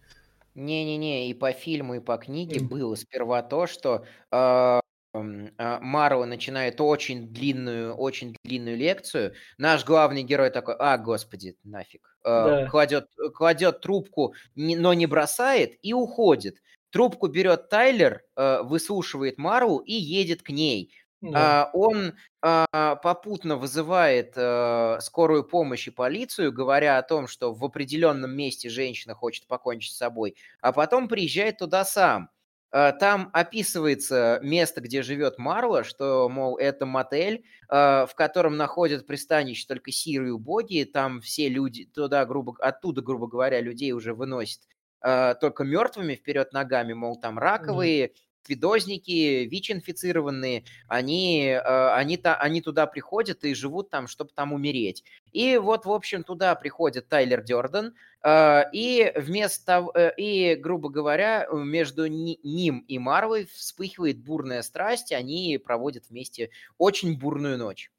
Не-не-не, 0.56 1.30
и 1.30 1.34
по 1.34 1.52
фильму, 1.52 1.95
и 1.95 1.99
по 1.99 2.16
книге 2.16 2.64
было 2.64 2.95
сперва 2.95 3.43
то, 3.43 3.68
что 3.68 4.06
э, 4.32 4.80
э, 5.14 5.80
Марла 5.82 6.26
начинает 6.26 6.80
очень 6.82 7.28
длинную, 7.28 7.93
очень 7.93 8.36
длинную 8.43 8.78
лекцию. 8.78 9.34
Наш 9.57 9.86
главный 9.86 10.24
герой 10.24 10.49
такой, 10.49 10.76
а, 10.80 10.97
господи, 10.97 11.57
нафиг. 11.64 12.16
Э, 12.24 12.64
да. 12.64 12.68
кладет, 12.68 13.07
кладет 13.34 13.82
трубку, 13.82 14.34
но 14.55 14.93
не 14.93 15.07
бросает 15.07 15.78
и 15.82 15.93
уходит. 15.93 16.62
Трубку 16.91 17.28
берет 17.28 17.70
Тайлер, 17.70 18.24
э, 18.36 18.62
выслушивает 18.64 19.38
Мару 19.38 19.78
и 19.78 19.93
едет 19.93 20.43
к 20.43 20.49
ней. 20.49 20.93
Да. 21.22 21.66
А, 21.66 21.70
он 21.74 22.16
а, 22.41 22.95
попутно 22.95 23.55
вызывает 23.55 24.34
а, 24.36 24.97
скорую 25.01 25.43
помощь 25.43 25.88
и 25.88 25.91
полицию, 25.91 26.51
говоря 26.51 26.97
о 26.97 27.03
том, 27.03 27.28
что 27.28 27.53
в 27.53 27.64
определенном 27.64 28.36
месте 28.36 28.70
женщина 28.70 29.14
хочет 29.14 29.45
покончить 29.45 29.93
с 29.93 29.97
собой, 29.97 30.36
а 30.62 30.72
потом 30.72 31.07
приезжает 31.07 31.59
туда 31.59 31.86
сам. 31.86 32.30
А, 32.72 32.94
там 32.94 33.30
описывается 33.34 34.40
место, 34.42 34.82
где 34.82 35.02
живет 35.02 35.38
Марла, 35.38 35.84
что, 35.84 36.30
мол, 36.30 36.58
это 36.58 36.86
мотель, 36.86 37.44
а, 37.68 38.06
в 38.06 38.16
котором 38.16 38.56
находят 38.58 39.06
пристанище 39.06 39.66
только 39.68 39.92
сирые 39.92 40.34
убогие, 40.34 40.86
там 40.86 41.20
все 41.22 41.50
люди 41.50 41.86
туда, 41.86 42.26
грубо, 42.26 42.56
оттуда, 42.60 43.02
грубо 43.02 43.28
говоря, 43.28 43.60
людей 43.60 43.92
уже 43.92 44.14
выносят 44.14 44.62
а, 45.02 45.34
только 45.36 45.64
мертвыми 45.66 46.16
вперед 46.16 46.54
ногами, 46.54 46.94
мол, 46.94 47.20
там 47.20 47.38
раковые, 47.38 48.14
видозники, 48.48 49.46
ВИЧ-инфицированные, 49.46 50.64
они, 50.88 51.48
э, 51.48 51.94
они, 51.94 52.20
они 52.24 52.62
туда 52.62 52.86
приходят 52.88 53.44
и 53.44 53.54
живут 53.54 53.89
там, 53.89 54.08
чтобы 54.08 54.32
там 54.34 54.54
умереть. 54.54 55.04
И 55.32 55.58
вот, 55.58 55.86
в 55.86 55.92
общем, 55.92 56.24
туда 56.24 56.56
приходит 56.56 57.08
Тайлер 57.08 57.42
Дёрден, 57.44 57.94
э, 58.24 58.62
и 58.74 59.12
вместо, 59.16 59.88
э, 59.94 60.12
и, 60.18 60.56
грубо 60.56 60.89
говоря, 60.89 61.48
между 61.52 62.06
ним 62.08 62.86
и 62.88 63.00
Марвой 63.00 63.46
вспыхивает 63.46 64.20
бурная 64.20 64.62
страсть, 64.62 65.12
они 65.12 65.60
проводят 65.64 66.06
вместе 66.10 66.50
очень 66.78 67.18
бурную 67.18 67.58
ночь. 67.58 67.92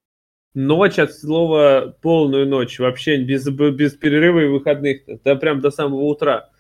Ночь 0.55 0.99
от 0.99 1.15
слова 1.15 1.97
полную 2.03 2.47
ночь, 2.47 2.79
вообще 2.79 3.17
без, 3.17 3.49
без 3.49 3.95
перерыва 3.95 4.41
и 4.41 4.49
выходных, 4.49 5.09
это 5.09 5.35
прям 5.37 5.61
до 5.61 5.71
самого 5.71 6.03
утра. 6.03 6.51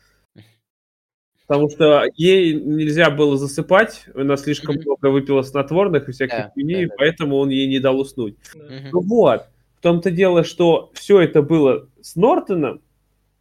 Потому 1.52 1.68
что 1.68 2.04
ей 2.16 2.54
нельзя 2.54 3.10
было 3.10 3.36
засыпать, 3.36 4.06
она 4.14 4.38
слишком 4.38 4.74
mm-hmm. 4.74 4.84
много 4.86 5.10
выпила 5.10 5.42
снотворных 5.42 6.08
и 6.08 6.12
всяких 6.12 6.34
yeah, 6.34 6.50
yeah, 6.56 6.84
yeah. 6.84 6.88
поэтому 6.96 7.36
он 7.36 7.50
ей 7.50 7.68
не 7.68 7.78
дал 7.78 8.00
уснуть. 8.00 8.36
Mm-hmm. 8.54 8.88
Ну 8.90 9.00
вот, 9.02 9.42
в 9.76 9.82
том-то 9.82 10.10
дело, 10.10 10.44
что 10.44 10.90
все 10.94 11.20
это 11.20 11.42
было 11.42 11.90
с 12.00 12.16
Нортоном, 12.16 12.80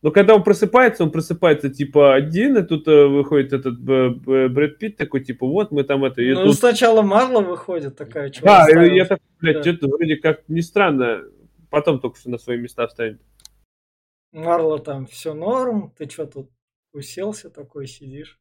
но 0.02 0.12
когда 0.12 0.36
он 0.36 0.44
просыпается, 0.44 1.06
он 1.06 1.12
просыпается 1.12 1.70
типа 1.70 2.14
один, 2.14 2.58
и 2.58 2.64
тут 2.64 2.86
э, 2.90 3.06
выходит 3.06 3.54
этот 3.54 3.80
Брэд 3.80 4.78
Питт 4.78 4.98
такой, 4.98 5.24
типа, 5.24 5.48
вот 5.48 5.72
мы 5.72 5.86
там 5.86 6.04
это... 6.04 6.22
Ну, 6.22 6.48
тут... 6.48 6.56
сначала 6.56 7.04
Марла 7.04 7.40
выходит 7.40 7.96
такая, 7.96 8.30
что 8.34 8.44
Да, 8.44 8.68
и 8.70 8.94
я 8.94 9.06
так, 9.06 9.22
блядь, 9.40 9.64
да. 9.64 9.64
что-то 9.64 9.88
вроде 9.88 10.18
как 10.18 10.42
не 10.50 10.62
странно, 10.62 11.22
потом 11.70 12.02
только 12.02 12.18
все 12.18 12.30
на 12.30 12.38
свои 12.38 12.58
места 12.58 12.88
встанет. 12.88 13.22
Марла 14.34 14.80
там 14.80 15.06
все 15.06 15.34
норм, 15.34 15.94
ты 15.98 16.10
что 16.10 16.26
тут 16.26 16.50
уселся 16.94 17.50
такой, 17.50 17.88
сидишь. 17.88 18.40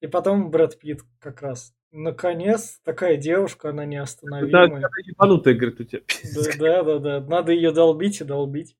И 0.00 0.06
потом 0.06 0.50
Брэд 0.50 0.78
Питт 0.78 1.02
как 1.18 1.42
раз. 1.42 1.74
Наконец, 1.92 2.80
такая 2.84 3.16
девушка, 3.16 3.70
она 3.70 3.84
неостановимая. 3.84 4.80
Да, 4.80 4.88
ебанутая, 5.04 5.54
говорит, 5.54 5.80
у 5.80 5.84
тебя. 5.84 6.02
Да, 6.58 6.82
да, 6.82 6.82
да, 6.82 6.98
да. 6.98 7.26
Надо 7.26 7.52
ее 7.52 7.72
долбить 7.72 8.20
и 8.20 8.24
долбить. 8.24 8.76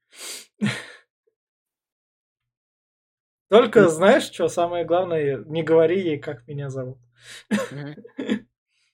Только 3.49 3.89
знаешь, 3.89 4.31
что 4.31 4.47
самое 4.49 4.85
главное, 4.85 5.39
не 5.45 5.65
говори 5.65 6.01
ей, 6.01 6.19
как 6.19 6.47
меня 6.47 6.71
зовут. 6.71 6.99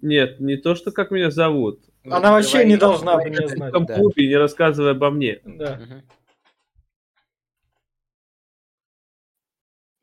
Нет, 0.01 0.41
не 0.41 0.57
то, 0.57 0.75
что 0.75 0.93
как 0.93 1.11
меня 1.11 1.31
зовут. 1.31 1.83
Она 2.05 2.33
вообще 2.33 2.65
не 2.65 2.77
должна 2.77 3.19
мне 3.19 3.49
знать. 3.49 3.75
В 3.75 3.87
клубе, 3.87 4.27
не 4.27 4.37
рассказывай 4.37 4.93
обо 4.93 5.11
мне. 5.11 5.41
Да. 5.45 5.81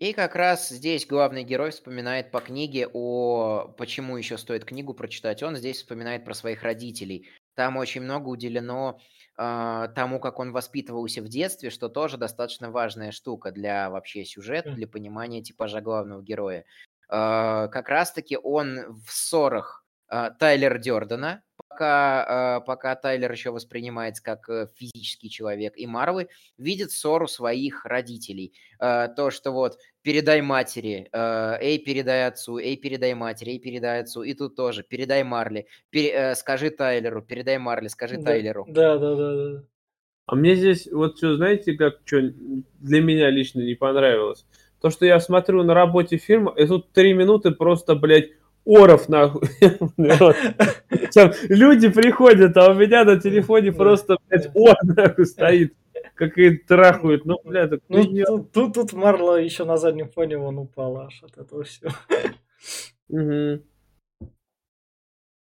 И 0.04 0.12
как 0.12 0.36
раз 0.36 0.68
здесь 0.68 1.08
главный 1.08 1.45
герой 1.45 1.72
вспоминает 1.72 2.30
по 2.30 2.41
книге 2.41 2.89
о... 2.91 3.74
Почему 3.78 4.18
еще 4.18 4.38
стоит 4.38 4.66
книгу 4.66 4.93
прочитать? 4.93 5.41
Он 5.43 5.56
здесь 5.56 5.78
вспоминает 5.78 6.26
про 6.26 6.34
своих 6.34 6.64
родителей. 6.64 7.30
Там 7.56 7.78
очень 7.78 8.01
много 8.01 8.28
уделено 8.28 8.99
э, 9.38 9.88
тому, 9.95 10.20
как 10.20 10.39
он 10.39 10.51
воспитывался 10.51 11.22
в 11.22 11.30
детстве, 11.30 11.70
что 11.70 11.88
тоже 11.88 12.18
достаточно 12.18 12.70
важная 12.70 13.14
штука 13.14 13.54
для 13.54 13.89
вообще 13.89 14.26
сюжета, 14.26 14.72
для 14.72 14.89
понимания 14.89 15.41
типажа 15.41 15.80
главного 15.80 16.22
героя. 16.22 16.66
Э, 17.08 17.70
как 17.72 17.88
раз-таки 17.88 18.36
он 18.36 19.01
в 19.06 19.10
ссорах 19.10 19.86
э, 20.10 20.32
Тайлера 20.38 20.80
Дёрдена, 20.80 21.43
пока, 21.74 22.59
э, 22.59 22.65
пока 22.65 22.95
Тайлер 22.95 23.32
еще 23.32 23.51
воспринимается 23.51 24.24
как 24.24 24.49
э, 24.49 24.67
физический 24.76 25.30
человек, 25.30 25.74
и 25.76 25.88
Марвы 25.88 26.28
видит 26.57 26.91
ссору 26.91 27.28
своих 27.28 27.86
родителей. 27.86 28.53
Э, 28.80 29.07
то, 29.15 29.32
что 29.32 29.51
вот 29.51 29.78
передай 30.01 30.41
матери, 30.41 31.09
эй, 31.13 31.80
передай 31.80 32.28
отцу, 32.28 32.57
эй, 32.57 32.78
передай 32.78 33.13
матери, 33.13 33.51
эй, 33.51 33.59
передай 33.59 34.01
отцу, 34.01 34.24
и 34.24 34.34
тут 34.34 34.55
тоже 34.55 34.84
передай 34.84 35.24
Марли, 35.24 35.67
пере, 35.89 36.36
скажи 36.36 36.69
Тайлеру, 36.69 37.21
передай 37.21 37.57
Марли, 37.57 37.88
скажи 37.88 38.17
да, 38.17 38.24
Тайлеру. 38.24 38.65
Да, 38.67 38.97
да, 38.97 39.15
да, 39.15 39.36
да. 39.36 39.63
А 40.26 40.36
мне 40.36 40.55
здесь 40.55 40.88
вот 40.91 41.17
что, 41.17 41.36
знаете, 41.36 41.74
как 41.74 41.99
что 42.05 42.21
для 42.80 43.01
меня 43.01 43.30
лично 43.30 43.61
не 43.61 43.76
понравилось? 43.76 44.45
То, 44.82 44.89
что 44.89 45.05
я 45.05 45.19
смотрю 45.19 45.63
на 45.63 45.74
работе 45.74 46.17
фильма, 46.17 46.53
и 46.57 46.67
тут 46.67 46.91
три 46.91 47.13
минуты 47.13 47.51
просто, 47.51 47.95
блядь, 47.95 48.32
оров, 48.66 49.09
нахуй. 49.09 49.47
Люди 51.49 51.89
приходят, 51.89 52.57
а 52.57 52.72
у 52.72 52.74
меня 52.74 53.03
на 53.03 53.20
телефоне 53.20 53.72
просто, 53.72 54.18
блядь, 54.28 54.49
ор, 54.55 54.76
нахуй, 54.84 55.26
стоит. 55.26 55.74
Как 56.16 56.38
и 56.38 56.57
трахают. 56.57 57.26
Ну, 57.26 57.39
бля, 57.43 57.68
так... 57.68 57.80
Ну, 57.89 58.43
тут, 58.43 58.74
тут 58.74 58.93
Марла 58.93 59.38
еще 59.38 59.66
на 59.66 59.78
заднем 59.78 60.09
фоне 60.09 60.38
вон 60.38 60.59
упала 60.59 61.05
аж 61.05 61.24
от 61.24 61.38
этого 61.38 61.64
всего. 61.64 61.91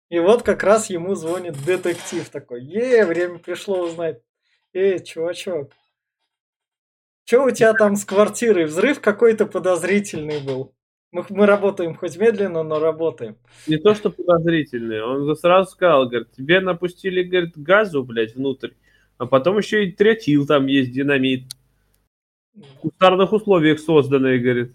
И 0.08 0.18
вот 0.18 0.42
как 0.42 0.62
раз 0.62 0.90
ему 0.90 1.14
звонит 1.14 1.54
детектив 1.64 2.28
такой. 2.28 2.62
Е, 2.64 3.04
время 3.06 3.38
пришло 3.38 3.80
узнать. 3.80 4.20
Эй, 4.74 5.02
чувачок, 5.02 5.72
что 7.24 7.44
у 7.44 7.50
тебя 7.50 7.72
там 7.72 7.96
с 7.96 8.04
квартирой? 8.04 8.64
Взрыв 8.64 9.00
какой-то 9.00 9.46
подозрительный 9.46 10.40
был. 10.40 10.74
Мы, 11.12 11.26
мы 11.28 11.44
работаем 11.44 11.94
хоть 11.94 12.16
медленно, 12.16 12.62
но 12.62 12.80
работаем. 12.80 13.36
Не 13.66 13.76
то, 13.76 13.94
что 13.94 14.10
подозрительный. 14.10 15.02
Он 15.02 15.36
сразу 15.36 15.70
сказал, 15.70 16.08
говорит, 16.08 16.32
тебе 16.32 16.60
напустили, 16.60 17.22
говорит, 17.22 17.52
газу, 17.56 18.02
блядь, 18.02 18.34
внутрь. 18.34 18.70
А 19.18 19.26
потом 19.26 19.58
еще 19.58 19.84
и 19.84 19.92
тротил 19.92 20.46
там 20.46 20.66
есть, 20.66 20.90
динамит. 20.90 21.44
В 22.54 22.78
кустарных 22.80 23.32
условиях 23.32 23.78
созданный, 23.78 24.38
говорит. 24.38 24.72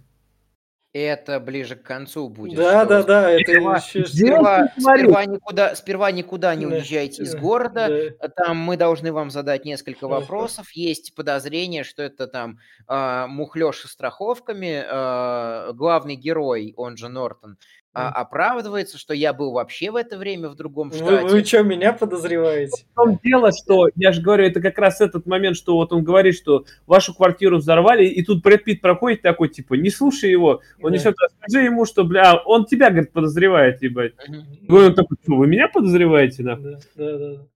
Это 0.97 1.39
ближе 1.39 1.75
к 1.75 1.83
концу 1.83 2.27
будет. 2.27 2.57
Да, 2.57 2.83
да, 2.85 3.03
да. 3.03 3.29
Это 3.29 3.51
сперва, 3.51 3.77
еще... 3.77 4.05
сперва, 4.05 4.67
сперва, 4.77 5.25
никуда, 5.25 5.75
сперва 5.75 6.11
никуда 6.11 6.55
не 6.55 6.65
уезжайте 6.65 7.21
из 7.21 7.35
города. 7.35 8.15
Да. 8.19 8.27
Там 8.29 8.57
мы 8.57 8.77
должны 8.77 9.11
вам 9.11 9.29
задать 9.29 9.63
несколько 9.63 10.07
вопросов. 10.07 10.71
Есть 10.71 11.13
подозрение, 11.13 11.83
что 11.83 12.01
это 12.01 12.25
там 12.27 12.57
э, 12.89 13.25
мухлёж 13.27 13.81
со 13.81 13.87
страховками. 13.87 14.83
Э, 14.87 15.73
главный 15.73 16.15
герой, 16.15 16.73
он 16.77 16.97
же 16.97 17.09
Нортон, 17.09 17.57
а, 17.97 18.09
оправдывается, 18.09 18.97
что 18.97 19.13
я 19.13 19.33
был 19.33 19.51
вообще 19.51 19.89
в 19.89 19.95
это 19.95 20.17
время 20.17 20.49
в 20.49 20.55
другом 20.55 20.91
штате. 20.91 21.23
Вы, 21.23 21.29
вы 21.29 21.43
что, 21.43 21.63
меня 21.63 21.93
подозреваете? 21.93 22.85
В 22.91 22.95
том 22.95 23.19
дело, 23.23 23.51
что, 23.51 23.87
я 23.95 24.11
же 24.11 24.21
говорю, 24.21 24.45
это 24.45 24.61
как 24.61 24.77
раз 24.77 25.01
этот 25.01 25.25
момент, 25.25 25.57
что 25.57 25.75
вот 25.75 25.91
он 25.91 26.03
говорит, 26.03 26.35
что 26.35 26.65
вашу 26.85 27.15
квартиру 27.15 27.57
взорвали, 27.57 28.05
и 28.05 28.23
тут 28.23 28.43
Брэд 28.43 28.63
Питт 28.63 28.81
проходит 28.81 29.23
такой, 29.23 29.49
типа, 29.49 29.73
не 29.73 29.89
слушай 29.89 30.29
его, 30.29 30.61
он 30.81 30.91
да. 30.91 30.97
несет, 30.97 31.15
скажи 31.39 31.65
ему, 31.65 31.85
что, 31.85 32.03
бля, 32.03 32.37
он 32.45 32.65
тебя, 32.65 32.91
говорит, 32.91 33.11
подозревает, 33.11 33.81
ебать. 33.81 34.13
Угу. 34.27 34.77
Он 34.77 34.93
такой, 34.93 35.17
что, 35.23 35.35
вы 35.35 35.47
меня 35.47 35.67
подозреваете, 35.67 36.43
нахуй? 36.43 36.75
Да, 36.95 37.17
да, 37.17 37.17
да. 37.17 37.47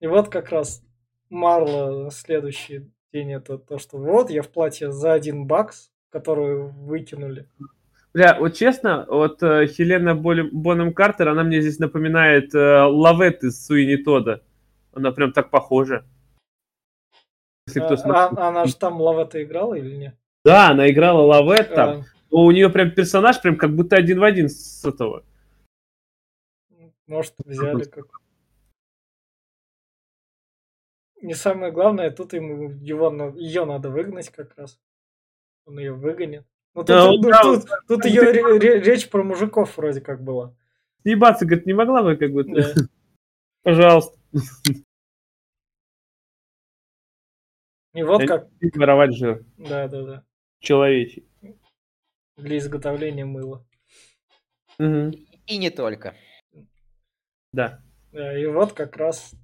И 0.00 0.06
вот 0.06 0.28
как 0.28 0.50
раз 0.50 0.82
Марла 1.30 2.10
следующий 2.10 2.90
день 3.12 3.32
это 3.32 3.56
то, 3.58 3.78
что 3.78 3.96
вот 3.98 4.30
я 4.30 4.42
в 4.42 4.48
платье 4.48 4.92
за 4.92 5.12
один 5.12 5.46
бакс, 5.46 5.90
которую 6.10 6.68
выкинули. 6.68 7.46
Бля, 8.18 8.36
вот 8.36 8.54
честно, 8.54 9.06
вот 9.08 9.40
э, 9.44 9.68
Хелена 9.68 10.16
Бонем 10.16 10.92
Картер, 10.92 11.28
она 11.28 11.44
мне 11.44 11.60
здесь 11.60 11.78
напоминает 11.78 12.52
э, 12.52 12.82
Лавет 12.82 13.44
из 13.44 13.64
Суини 13.64 13.94
Тода. 13.94 14.42
Она 14.92 15.12
прям 15.12 15.32
так 15.32 15.50
похожа. 15.50 16.04
Если 17.68 17.78
кто 17.78 17.94
а, 17.94 18.26
а, 18.26 18.48
она 18.48 18.64
же 18.64 18.74
там 18.74 19.00
Лавета 19.00 19.40
играла 19.40 19.74
или 19.74 19.94
нет? 19.94 20.16
Да, 20.44 20.70
она 20.70 20.90
играла 20.90 21.20
Лавет 21.22 21.72
там. 21.72 21.88
А... 22.00 22.04
Но 22.32 22.44
у 22.44 22.50
нее 22.50 22.68
прям 22.70 22.90
персонаж 22.90 23.40
прям 23.40 23.56
как 23.56 23.76
будто 23.76 23.94
один 23.94 24.18
в 24.18 24.24
один 24.24 24.48
с 24.48 24.84
этого. 24.84 25.22
Может, 27.06 27.34
взяли 27.44 27.84
как. 27.84 28.06
Не 31.22 31.34
самое 31.34 31.70
главное, 31.70 32.10
тут 32.10 32.32
ему 32.32 32.72
его, 32.82 33.32
ее 33.36 33.64
надо 33.64 33.90
выгнать 33.90 34.30
как 34.30 34.56
раз. 34.56 34.80
Он 35.66 35.78
ее 35.78 35.92
выгонит. 35.92 36.44
Ну, 36.78 36.84
тут, 36.84 36.86
да, 36.86 37.06
тут, 37.08 37.22
да, 37.22 37.42
тут, 37.42 37.64
да, 37.64 37.76
тут 37.88 38.02
да, 38.02 38.08
ее 38.08 38.22
ре- 38.22 38.80
речь 38.80 39.10
про 39.10 39.24
мужиков 39.24 39.76
вроде 39.76 40.00
как 40.00 40.22
была. 40.22 40.54
Ебаться, 41.02 41.44
говорит, 41.44 41.66
не 41.66 41.72
могла 41.72 42.04
бы 42.04 42.16
как 42.16 42.30
бы... 42.30 42.44
Да. 42.44 42.72
Пожалуйста. 43.64 44.16
И 47.94 48.02
вот 48.04 48.28
как... 48.28 48.48
Воровать 48.76 49.16
жир. 49.16 49.44
Да, 49.56 49.88
да, 49.88 50.02
да. 50.04 50.24
Человечий. 50.60 51.28
Для 52.36 52.58
изготовления 52.58 53.24
мыла. 53.24 53.66
Угу. 54.78 55.14
И 55.46 55.58
не 55.58 55.70
только. 55.70 56.14
Да. 57.52 57.82
да. 58.12 58.38
И 58.38 58.46
вот 58.46 58.72
как 58.72 58.96
раз 58.96 59.34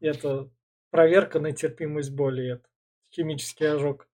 это 0.00 0.50
проверка 0.90 1.40
на 1.40 1.52
терпимость 1.52 2.14
боли. 2.14 2.56
Это 2.56 2.68
химический 3.10 3.72
ожог. 3.72 4.06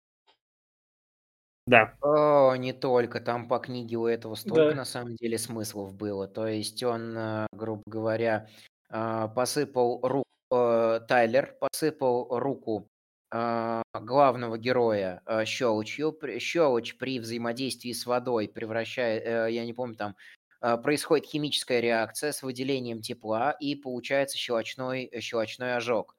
Да. 1.66 1.94
О, 2.00 2.54
не 2.56 2.72
только. 2.72 3.20
Там 3.20 3.46
по 3.48 3.58
книге 3.58 3.96
у 3.96 4.06
этого 4.06 4.34
столько 4.34 4.70
Да. 4.70 4.74
на 4.74 4.84
самом 4.84 5.14
деле 5.14 5.38
смыслов 5.38 5.94
было. 5.94 6.26
То 6.26 6.46
есть 6.48 6.82
он, 6.82 7.16
э, 7.16 7.46
грубо 7.52 7.82
говоря, 7.86 8.48
а, 8.90 9.28
посыпал 9.28 10.00
руку, 10.02 10.24
э, 10.50 11.00
Тайлер 11.08 11.56
посыпал 11.60 12.28
руку 12.38 12.88
э, 13.32 13.82
главного 13.94 14.58
героя 14.58 15.22
э, 15.24 15.44
щелочью. 15.44 16.18
Щелочь 16.40 16.98
при 16.98 17.18
взаимодействии 17.20 17.92
с 17.92 18.06
водой 18.06 18.48
превращает, 18.48 19.22
э, 19.24 19.52
я 19.52 19.64
не 19.64 19.72
помню, 19.72 19.94
там 19.96 20.16
э, 20.60 20.76
происходит 20.78 21.26
химическая 21.26 21.80
реакция 21.80 22.32
с 22.32 22.42
выделением 22.42 23.00
тепла 23.00 23.52
и 23.52 23.76
получается 23.76 24.36
щелочной, 24.36 25.10
щелочной 25.20 25.76
ожог. 25.76 26.16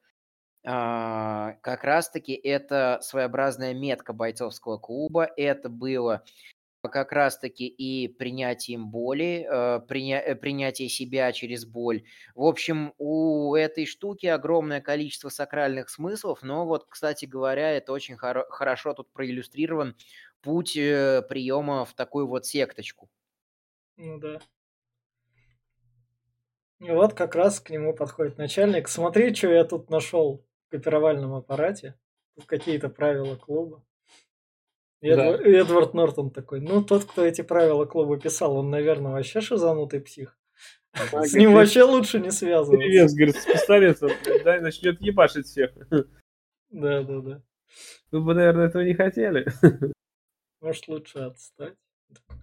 А, 0.66 1.56
как 1.60 1.84
раз-таки 1.84 2.32
это 2.32 2.98
своеобразная 3.02 3.74
метка 3.74 4.12
бойцовского 4.12 4.78
клуба. 4.78 5.28
Это 5.36 5.68
было 5.68 6.24
как 6.90 7.12
раз-таки 7.12 7.66
и 7.66 8.08
принятием 8.08 8.90
боли, 8.90 9.46
э, 9.50 9.80
приня, 9.88 10.20
э, 10.20 10.34
принятие 10.34 10.88
себя 10.88 11.32
через 11.32 11.64
боль. 11.64 12.04
В 12.34 12.44
общем, 12.44 12.94
у 12.98 13.54
этой 13.54 13.86
штуки 13.86 14.26
огромное 14.26 14.80
количество 14.80 15.28
сакральных 15.28 15.88
смыслов, 15.88 16.42
но 16.42 16.66
вот, 16.66 16.86
кстати 16.88 17.24
говоря, 17.24 17.70
это 17.72 17.92
очень 17.92 18.16
хоро- 18.16 18.46
хорошо 18.48 18.92
тут 18.94 19.10
проиллюстрирован 19.12 19.96
путь 20.42 20.76
э, 20.76 21.22
приема 21.28 21.84
в 21.84 21.94
такую 21.94 22.26
вот 22.26 22.46
секточку. 22.46 23.08
Ну 23.96 24.18
да. 24.18 24.40
И 26.80 26.90
вот 26.90 27.14
как 27.14 27.34
раз 27.34 27.60
к 27.60 27.70
нему 27.70 27.94
подходит 27.94 28.36
начальник. 28.36 28.88
Смотри, 28.88 29.34
что 29.34 29.48
я 29.48 29.64
тут 29.64 29.88
нашел 29.88 30.44
копировальном 30.74 31.34
аппарате. 31.34 31.96
Тут 32.34 32.46
какие-то 32.46 32.88
правила 32.88 33.36
клуба. 33.36 33.84
Да. 35.00 35.36
Эдвард 35.36 35.94
Нортон 35.94 36.30
такой, 36.30 36.60
ну 36.60 36.82
тот, 36.82 37.04
кто 37.04 37.24
эти 37.24 37.42
правила 37.42 37.84
клуба 37.84 38.18
писал, 38.18 38.56
он, 38.56 38.70
наверное, 38.70 39.12
вообще 39.12 39.40
шизанутый 39.40 40.00
псих. 40.00 40.36
С 40.94 41.34
ним 41.34 41.52
вообще 41.52 41.84
лучше 41.84 42.18
не 42.18 42.32
связываться. 42.32 42.76
Привет, 42.76 43.10
говорит, 43.12 43.36
с 43.36 43.44
пистолетом, 43.44 44.10
да, 44.44 44.60
начнет 44.60 45.00
ебашить 45.00 45.46
всех. 45.46 45.72
Да, 46.70 47.02
да, 47.02 47.20
да. 47.20 47.42
Вы 48.10 48.20
бы, 48.20 48.34
наверное, 48.34 48.66
этого 48.66 48.82
не 48.82 48.94
хотели. 48.94 49.46
Может, 50.60 50.88
лучше 50.88 51.18
отстать. 51.18 51.76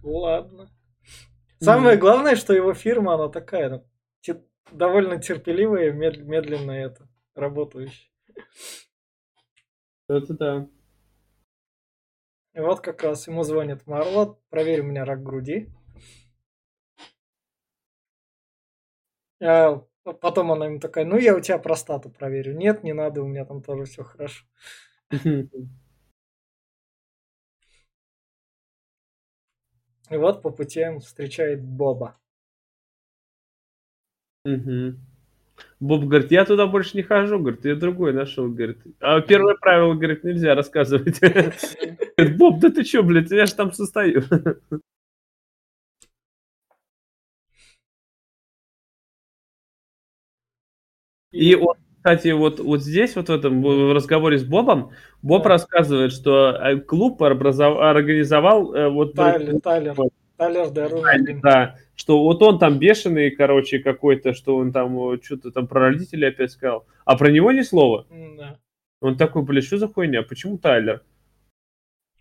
Ладно. 0.02 0.70
Самое 1.58 1.98
главное, 1.98 2.36
что 2.36 2.54
его 2.54 2.72
фирма, 2.72 3.14
она 3.14 3.28
такая, 3.28 3.84
довольно 4.70 5.20
терпеливая, 5.20 5.92
медленно 5.92 6.72
это, 6.72 7.08
работающая. 7.34 8.11
Это 10.08 10.34
да. 10.34 10.68
И 12.54 12.60
вот 12.60 12.80
как 12.80 13.02
раз 13.02 13.26
ему 13.28 13.44
звонит 13.44 13.86
Марлот, 13.86 14.38
проверь 14.50 14.80
у 14.80 14.84
меня 14.84 15.04
рак 15.04 15.22
груди. 15.22 15.70
А 19.40 19.84
потом 20.04 20.52
она 20.52 20.66
ему 20.66 20.78
такая, 20.78 21.04
ну 21.04 21.16
я 21.16 21.34
у 21.34 21.40
тебя 21.40 21.58
простату 21.58 22.10
проверю. 22.10 22.56
Нет, 22.56 22.84
не 22.84 22.92
надо, 22.92 23.22
у 23.22 23.26
меня 23.26 23.44
там 23.44 23.62
тоже 23.62 23.84
все 23.84 24.04
хорошо. 24.04 24.44
И 30.10 30.16
вот 30.16 30.42
по 30.42 30.50
пути 30.50 30.84
встречает 31.00 31.64
Боба. 31.64 32.18
Угу. 34.44 35.11
Боб 35.80 36.04
говорит, 36.04 36.30
я 36.30 36.44
туда 36.44 36.66
больше 36.66 36.96
не 36.96 37.02
хожу, 37.02 37.38
говорит, 37.38 37.64
я 37.64 37.74
другой 37.74 38.12
нашел, 38.12 38.48
говорит. 38.48 38.78
А 39.00 39.20
первое 39.20 39.56
правило, 39.56 39.94
говорит, 39.94 40.22
нельзя 40.24 40.54
рассказывать. 40.54 41.20
Боб, 42.36 42.60
да 42.60 42.70
ты 42.70 42.84
что, 42.84 43.02
блядь, 43.02 43.30
я 43.30 43.46
же 43.46 43.54
там 43.54 43.72
состою. 43.72 44.22
И 51.32 51.54
он, 51.54 51.76
кстати, 51.96 52.28
вот, 52.28 52.60
вот 52.60 52.82
здесь, 52.82 53.16
вот 53.16 53.28
в 53.28 53.32
этом 53.32 53.62
в 53.62 53.94
разговоре 53.94 54.38
с 54.38 54.44
Бобом, 54.44 54.90
Боб 55.22 55.46
рассказывает, 55.46 56.12
что 56.12 56.50
э, 56.50 56.76
клуб 56.78 57.22
организовал 57.22 58.74
э, 58.74 58.88
вот... 58.88 59.14
Тайлер, 59.14 59.60
Тайлер. 59.60 59.96
Да, 61.42 61.78
что 61.94 62.22
вот 62.22 62.42
он 62.42 62.58
там 62.58 62.78
бешеный, 62.78 63.30
короче, 63.30 63.78
какой-то, 63.78 64.32
что 64.34 64.56
он 64.56 64.72
там 64.72 65.20
что-то 65.22 65.50
там 65.50 65.66
про 65.66 65.80
родителей 65.80 66.28
опять 66.28 66.52
сказал, 66.52 66.86
а 67.04 67.16
про 67.16 67.30
него 67.30 67.52
ни 67.52 67.62
слова. 67.62 68.06
Да. 68.10 68.58
Он 69.00 69.16
такой, 69.16 69.42
блин, 69.42 69.62
что 69.62 69.78
за 69.78 69.88
хуйня, 69.88 70.22
почему 70.22 70.58
Тайлер? 70.58 71.02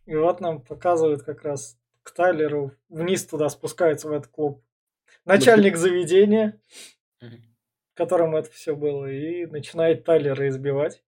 И 0.06 0.16
вот 0.16 0.42
нам 0.42 0.62
показывают 0.62 1.22
как 1.22 1.44
раз 1.44 1.78
к 2.04 2.12
Тайлеру, 2.12 2.72
вниз 2.90 3.26
туда 3.26 3.50
спускается 3.50 4.10
в 4.10 4.12
этот 4.12 4.32
клуб. 4.32 4.64
Начальник 5.26 5.78
заведения, 5.78 6.60
которому 7.94 8.38
это 8.38 8.50
все 8.52 8.76
было, 8.76 9.12
и 9.12 9.46
начинает 9.46 10.04
Тайлера 10.04 10.48
избивать. 10.48 11.04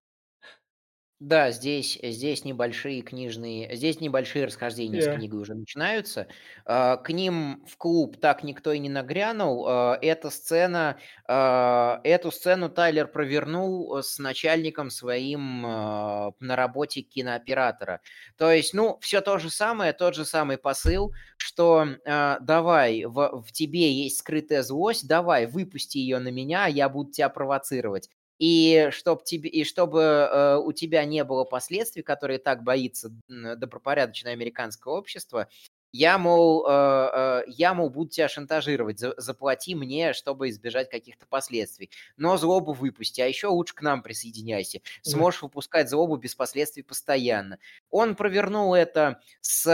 Да, 1.19 1.51
здесь, 1.51 1.97
здесь 2.03 2.43
небольшие 2.43 3.01
книжные, 3.01 3.73
здесь 3.77 4.01
небольшие 4.01 4.43
расхождения 4.45 4.99
с 4.99 5.07
книгой 5.07 5.39
уже 5.39 5.53
начинаются. 5.53 6.27
А, 6.65 6.97
к 6.97 7.13
ним 7.13 7.63
в 7.65 7.77
клуб 7.77 8.17
так 8.19 8.43
никто 8.43 8.73
и 8.73 8.79
не 8.79 8.89
нагрянул. 8.89 9.65
А, 9.65 9.97
эта 10.01 10.29
сцена, 10.29 10.97
а, 11.25 12.01
эту 12.03 12.29
сцену 12.29 12.67
Тайлер 12.69 13.07
провернул 13.07 14.03
с 14.03 14.19
начальником 14.19 14.89
своим 14.89 15.61
на 15.61 16.55
работе 16.57 17.01
кинооператора. 17.01 18.01
То 18.37 18.51
есть, 18.51 18.73
ну, 18.73 18.97
все 19.01 19.21
то 19.21 19.37
же 19.37 19.49
самое, 19.49 19.93
тот 19.93 20.15
же 20.15 20.25
самый 20.25 20.57
посыл, 20.57 21.13
что 21.37 21.87
давай, 22.05 23.05
в, 23.05 23.43
в 23.45 23.51
тебе 23.53 23.91
есть 23.93 24.17
скрытая 24.19 24.61
злость, 24.61 25.07
давай, 25.07 25.45
выпусти 25.45 25.99
ее 25.99 26.19
на 26.19 26.29
меня, 26.29 26.67
я 26.67 26.89
буду 26.89 27.11
тебя 27.11 27.29
провоцировать 27.29 28.09
и, 28.39 28.89
чтоб 28.91 29.23
тебе, 29.23 29.49
и 29.49 29.63
чтобы 29.63 30.01
э, 30.01 30.57
у 30.57 30.71
тебя 30.71 31.05
не 31.05 31.23
было 31.23 31.43
последствий, 31.43 32.01
которые 32.01 32.39
так 32.39 32.63
боится 32.63 33.11
добропорядочное 33.27 34.33
американское 34.33 34.93
общество, 34.93 35.47
я, 35.95 36.17
мол, 36.17 36.65
э, 36.67 36.71
э, 36.71 37.43
я, 37.47 37.75
мол, 37.75 37.91
буду 37.91 38.09
тебя 38.09 38.27
шантажировать, 38.27 38.99
за, 38.99 39.13
заплати 39.17 39.75
мне, 39.75 40.13
чтобы 40.13 40.49
избежать 40.49 40.89
каких-то 40.89 41.27
последствий. 41.27 41.91
Но 42.17 42.35
злобу 42.35 42.73
выпусти, 42.73 43.21
а 43.21 43.27
еще 43.27 43.47
лучше 43.47 43.75
к 43.75 43.81
нам 43.81 44.01
присоединяйся. 44.01 44.81
Сможешь 45.03 45.41
да. 45.41 45.45
выпускать 45.45 45.89
злобу 45.91 46.17
без 46.17 46.33
последствий 46.33 46.81
постоянно. 46.81 47.59
Он 47.91 48.15
провернул 48.15 48.73
это 48.73 49.21
с, 49.41 49.67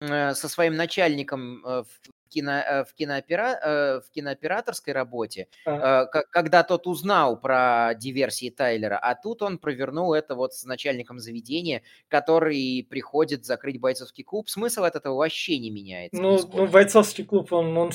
э, 0.00 0.34
со 0.34 0.48
своим 0.48 0.76
начальником 0.76 1.64
э, 1.66 1.84
кино, 2.28 2.52
э, 2.52 2.84
в, 2.84 2.94
киноопера, 2.94 3.58
э, 3.62 4.00
в 4.00 4.10
кинооператорской 4.10 4.92
работе, 4.92 5.48
а. 5.66 6.06
когда 6.06 6.62
тот 6.62 6.86
узнал 6.86 7.40
про 7.40 7.94
диверсии 7.94 8.50
Тайлера, 8.50 8.98
а 8.98 9.14
тут 9.14 9.42
он 9.42 9.58
провернул 9.58 10.14
это 10.14 10.34
вот 10.34 10.54
с 10.54 10.64
начальником 10.64 11.18
заведения, 11.18 11.82
который 12.08 12.86
приходит 12.88 13.44
закрыть 13.44 13.80
бойцовский 13.80 14.24
клуб. 14.24 14.48
Смысл 14.48 14.84
от 14.84 14.96
этого 14.96 15.16
вообще 15.16 15.58
не 15.58 15.70
меняется. 15.70 16.20
Ну, 16.20 16.38
ну 16.52 16.66
бойцовский 16.66 17.24
клуб, 17.24 17.52
он, 17.52 17.76
он 17.76 17.92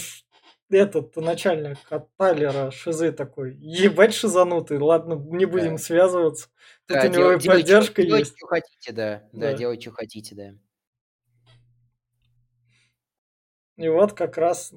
этот 0.70 1.16
начальник 1.16 1.78
от 1.90 2.16
Тайлера 2.18 2.72
Шизы 2.72 3.12
такой, 3.12 3.56
ебать 3.56 4.14
шизанутый, 4.14 4.80
ладно, 4.80 5.14
не 5.14 5.46
будем 5.46 5.74
да. 5.74 5.78
связываться. 5.78 6.48
Тут 6.88 6.98
да, 6.98 7.06
у 7.06 7.10
него 7.10 7.34
дел, 7.34 7.54
и 7.54 7.58
поддержка 7.58 8.02
делайте, 8.02 8.20
есть. 8.20 8.36
Делайте, 8.36 8.38
что 8.38 8.48
хотите, 8.48 8.92
да. 8.92 9.24
Да, 9.32 9.52
да 9.52 9.54
делайте, 9.54 9.82
что 9.84 9.92
хотите, 9.92 10.36
да. 10.36 10.54
И 13.84 13.90
вот 13.90 14.14
как 14.14 14.38
раз 14.38 14.72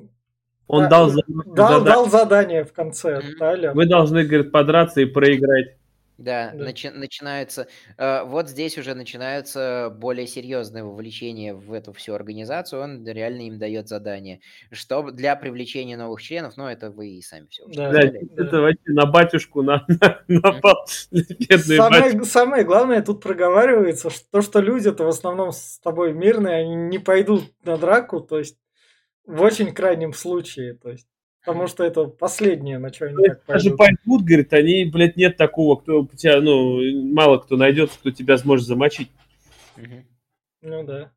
он 0.66 0.84
да, 0.84 0.88
дал, 0.88 1.10
дал, 1.10 1.68
задание. 1.68 1.84
дал 1.84 2.08
задание 2.08 2.64
в 2.64 2.72
конце. 2.72 3.20
Mm-hmm. 3.20 3.72
Вы 3.72 3.86
должны, 3.86 4.24
говорит, 4.24 4.50
подраться 4.50 5.00
и 5.00 5.04
проиграть. 5.04 5.76
Да, 6.18 6.50
да. 6.54 6.70
Начи- 6.70 6.90
начинается. 6.90 7.68
Э, 7.98 8.24
вот 8.24 8.48
здесь 8.48 8.78
уже 8.78 8.94
начинается 8.94 9.94
более 9.94 10.26
серьезное 10.26 10.82
вовлечение 10.82 11.54
в 11.54 11.72
эту 11.72 11.92
всю 11.92 12.14
организацию. 12.14 12.80
Он 12.82 13.06
реально 13.06 13.42
им 13.42 13.58
дает 13.58 13.88
задание, 13.88 14.40
что 14.72 15.10
для 15.10 15.36
привлечения 15.36 15.96
новых 15.96 16.22
членов. 16.22 16.56
Но 16.56 16.70
это 16.70 16.90
вы 16.90 17.08
и 17.10 17.22
сами 17.22 17.46
все. 17.50 17.66
Да, 17.68 17.92
да, 17.92 18.00
это 18.00 18.60
вообще 18.60 18.80
на 18.86 19.04
батюшку 19.04 19.62
на, 19.62 19.84
на, 20.00 20.22
напал. 20.26 20.86
Самое, 20.86 22.24
самое 22.24 22.64
главное 22.64 23.02
тут 23.02 23.22
проговаривается, 23.22 24.08
что 24.08 24.24
то, 24.30 24.42
что 24.42 24.60
люди-то 24.60 25.04
в 25.04 25.08
основном 25.08 25.52
с 25.52 25.78
тобой 25.80 26.14
мирные, 26.14 26.64
они 26.64 26.74
не 26.74 26.98
пойдут 26.98 27.52
на 27.64 27.76
драку, 27.76 28.20
то 28.20 28.38
есть 28.38 28.56
в 29.26 29.42
очень 29.42 29.74
крайнем 29.74 30.12
случае, 30.12 30.74
то 30.74 30.90
есть. 30.90 31.06
Потому 31.44 31.68
что 31.68 31.84
это 31.84 32.06
последнее, 32.06 32.78
на 32.78 32.92
что 32.92 33.06
они 33.06 33.24
так 33.24 33.40
Даже 33.46 33.70
пойдут, 33.70 34.24
говорит, 34.24 34.52
они, 34.52 34.84
блядь, 34.84 35.16
нет 35.16 35.36
такого, 35.36 35.76
кто 35.76 36.04
тебя, 36.16 36.40
ну, 36.40 36.80
мало 37.12 37.38
кто 37.38 37.56
найдется, 37.56 37.96
кто 38.00 38.10
тебя 38.10 38.36
сможет 38.36 38.66
замочить. 38.66 39.12
Ну 40.60 40.84
да. 40.84 41.12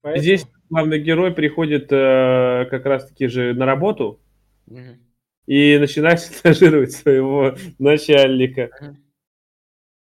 Поэтому... 0.00 0.22
Здесь 0.22 0.46
главный 0.70 1.00
герой 1.00 1.34
приходит 1.34 1.92
э, 1.92 2.66
как 2.70 2.86
раз-таки 2.86 3.26
же 3.26 3.52
на 3.52 3.66
работу 3.66 4.20
угу. 4.66 4.98
и 5.46 5.76
начинает 5.78 6.20
стажировать 6.20 6.92
своего 6.92 7.56
начальника. 7.78 8.70
Угу. 8.80 8.96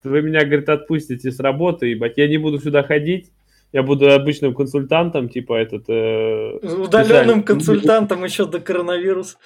Вы 0.05 0.23
меня, 0.23 0.45
говорит, 0.45 0.69
отпустите 0.69 1.31
с 1.31 1.41
работы, 1.41 1.87
ебать, 1.87 2.19
я 2.19 2.29
не 2.29 2.39
буду 2.39 2.59
сюда 2.59 2.83
ходить, 2.83 3.33
я 3.73 3.83
буду 3.83 4.11
обычным 4.13 4.55
консультантом, 4.55 5.29
типа 5.29 5.55
этот... 5.55 5.89
Э, 5.89 6.59
Удаленным 6.59 7.43
консультантом 7.43 8.25
еще 8.25 8.47
до 8.47 8.61
коронавируса. 8.61 9.39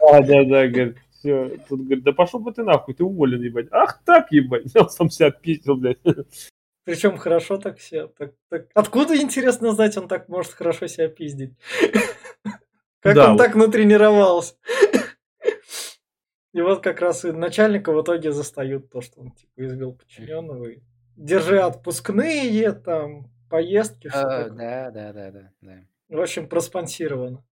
Да, 0.00 0.20
да, 0.20 0.44
да, 0.44 0.68
говорит, 0.68 0.98
Все. 1.12 1.58
Тут 1.68 1.80
говорит, 1.80 2.04
да 2.04 2.12
пошел 2.12 2.38
бы 2.38 2.52
ты 2.52 2.62
нахуй, 2.62 2.94
ты 2.94 3.02
уволен, 3.02 3.42
ебать. 3.42 3.66
Ах 3.70 4.00
так, 4.04 4.30
ебать. 4.30 4.64
Он 4.76 4.88
сам 4.88 5.10
себя 5.10 5.28
отпиздил, 5.28 5.76
блядь. 5.76 5.98
Причем 6.84 7.16
хорошо 7.16 7.56
так 7.58 7.78
все. 7.78 8.06
Так, 8.06 8.32
так. 8.48 8.66
Откуда, 8.74 9.16
интересно 9.16 9.72
знать, 9.72 9.96
он 9.96 10.06
так 10.06 10.28
может 10.28 10.52
хорошо 10.52 10.86
себя 10.86 11.08
пиздить? 11.08 11.54
Как 13.00 13.14
Да, 13.14 13.24
он 13.24 13.32
вот. 13.32 13.38
так 13.38 13.54
натренировался? 13.56 14.54
И 16.52 16.60
вот 16.60 16.82
как 16.82 17.00
раз 17.00 17.24
и 17.24 17.32
начальника 17.32 17.92
в 17.92 18.00
итоге 18.02 18.32
застают 18.32 18.90
то, 18.90 19.00
что 19.00 19.20
он 19.20 19.32
типа 19.32 19.52
избил 19.56 19.92
подчиненного. 19.92 20.66
и 20.66 20.78
Держи 21.16 21.58
отпускные, 21.60 22.72
там, 22.72 23.30
поездки, 23.48 24.08
все 24.08 24.18
Э, 24.18 24.22
такое. 24.22 24.50
Да, 24.50 24.90
да, 24.90 25.12
да, 25.12 25.30
да, 25.30 25.50
да. 25.60 25.84
В 26.08 26.20
общем, 26.20 26.48
проспонсировано. 26.48 27.44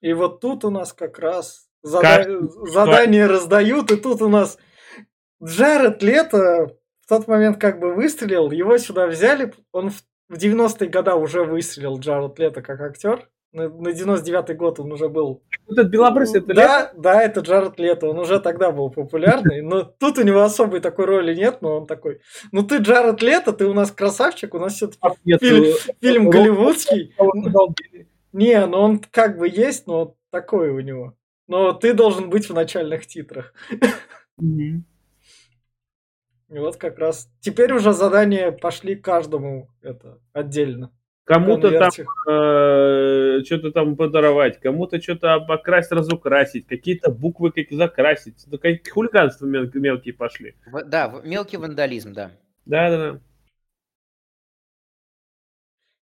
И 0.00 0.12
вот 0.12 0.40
тут 0.40 0.64
у 0.64 0.70
нас 0.70 0.92
как 0.92 1.18
раз 1.18 1.68
зада- 1.82 2.02
Каждый- 2.24 2.70
задание 2.70 3.26
раздают, 3.26 3.90
и 3.90 3.96
тут 3.96 4.20
у 4.22 4.28
нас 4.28 4.58
Джаред 5.42 6.02
Лето 6.02 6.76
в 7.02 7.08
тот 7.08 7.26
момент 7.28 7.58
как 7.60 7.80
бы 7.80 7.94
выстрелил, 7.94 8.50
его 8.50 8.76
сюда 8.78 9.06
взяли, 9.06 9.52
он 9.72 9.90
в 9.90 10.02
в 10.30 10.38
90-е 10.38 10.88
годы 10.88 11.12
уже 11.12 11.44
выстрелил 11.44 11.98
Джаред 11.98 12.38
Лето 12.38 12.62
как 12.62 12.80
актер. 12.80 13.30
На, 13.54 13.68
на 13.68 13.90
99-й 13.90 14.54
год 14.54 14.80
он 14.80 14.90
уже 14.90 15.08
был 15.08 15.44
этот 15.68 15.88
белобрысый, 15.88 16.40
это 16.40 16.54
да, 16.54 16.92
да, 16.96 17.22
это 17.22 17.38
Джаред 17.38 17.78
Лето, 17.78 18.08
он 18.08 18.18
уже 18.18 18.40
тогда 18.40 18.72
был 18.72 18.90
популярный, 18.90 19.62
но 19.62 19.84
тут 19.84 20.18
у 20.18 20.22
него 20.22 20.42
особой 20.42 20.80
такой 20.80 21.04
роли 21.04 21.36
нет, 21.36 21.62
но 21.62 21.78
он 21.78 21.86
такой, 21.86 22.20
ну 22.50 22.64
ты 22.64 22.78
Джаред 22.78 23.22
Лето, 23.22 23.52
ты 23.52 23.66
у 23.66 23.72
нас 23.72 23.92
красавчик, 23.92 24.54
у 24.54 24.58
нас 24.58 24.74
все-таки 24.74 24.98
Нет, 25.24 25.40
фильм, 25.40 25.62
э, 25.62 25.72
фильм 26.00 26.24
Роб- 26.24 26.34
голливудский. 26.34 27.14
долбили. 27.16 28.08
Не, 28.32 28.66
ну 28.66 28.78
он 28.78 28.98
как 28.98 29.38
бы 29.38 29.48
есть, 29.48 29.86
но 29.86 30.16
такой 30.30 30.70
у 30.70 30.80
него. 30.80 31.14
Но 31.46 31.72
ты 31.72 31.94
должен 31.94 32.30
быть 32.30 32.48
в 32.48 32.54
начальных 32.54 33.06
титрах. 33.06 33.54
И 34.42 36.58
вот 36.58 36.76
как 36.76 36.98
раз 36.98 37.30
теперь 37.40 37.72
уже 37.72 37.92
задания 37.92 38.50
пошли 38.50 38.96
каждому 38.96 39.68
это 39.80 40.18
отдельно. 40.32 40.90
Кому-то 41.24 41.70
там 41.70 41.90
Конверте. 41.90 43.44
что-то 43.46 43.70
там 43.72 43.96
подаровать, 43.96 44.60
кому-то 44.60 45.00
что-то 45.00 45.40
покрасить, 45.40 45.92
разукрасить, 45.92 46.66
какие-то 46.66 47.10
буквы 47.10 47.50
как 47.50 47.70
закрасить. 47.70 48.44
Ну, 48.46 48.58
какие 48.58 48.90
хулиганства 48.90 49.46
мел- 49.46 49.70
мелкие 49.72 50.12
пошли. 50.12 50.54
В- 50.66 50.84
Да, 50.84 51.08
в- 51.08 51.24
мелкий 51.26 51.56
вандализм, 51.56 52.12
да. 52.12 52.30
Да-да-да. 52.66 53.20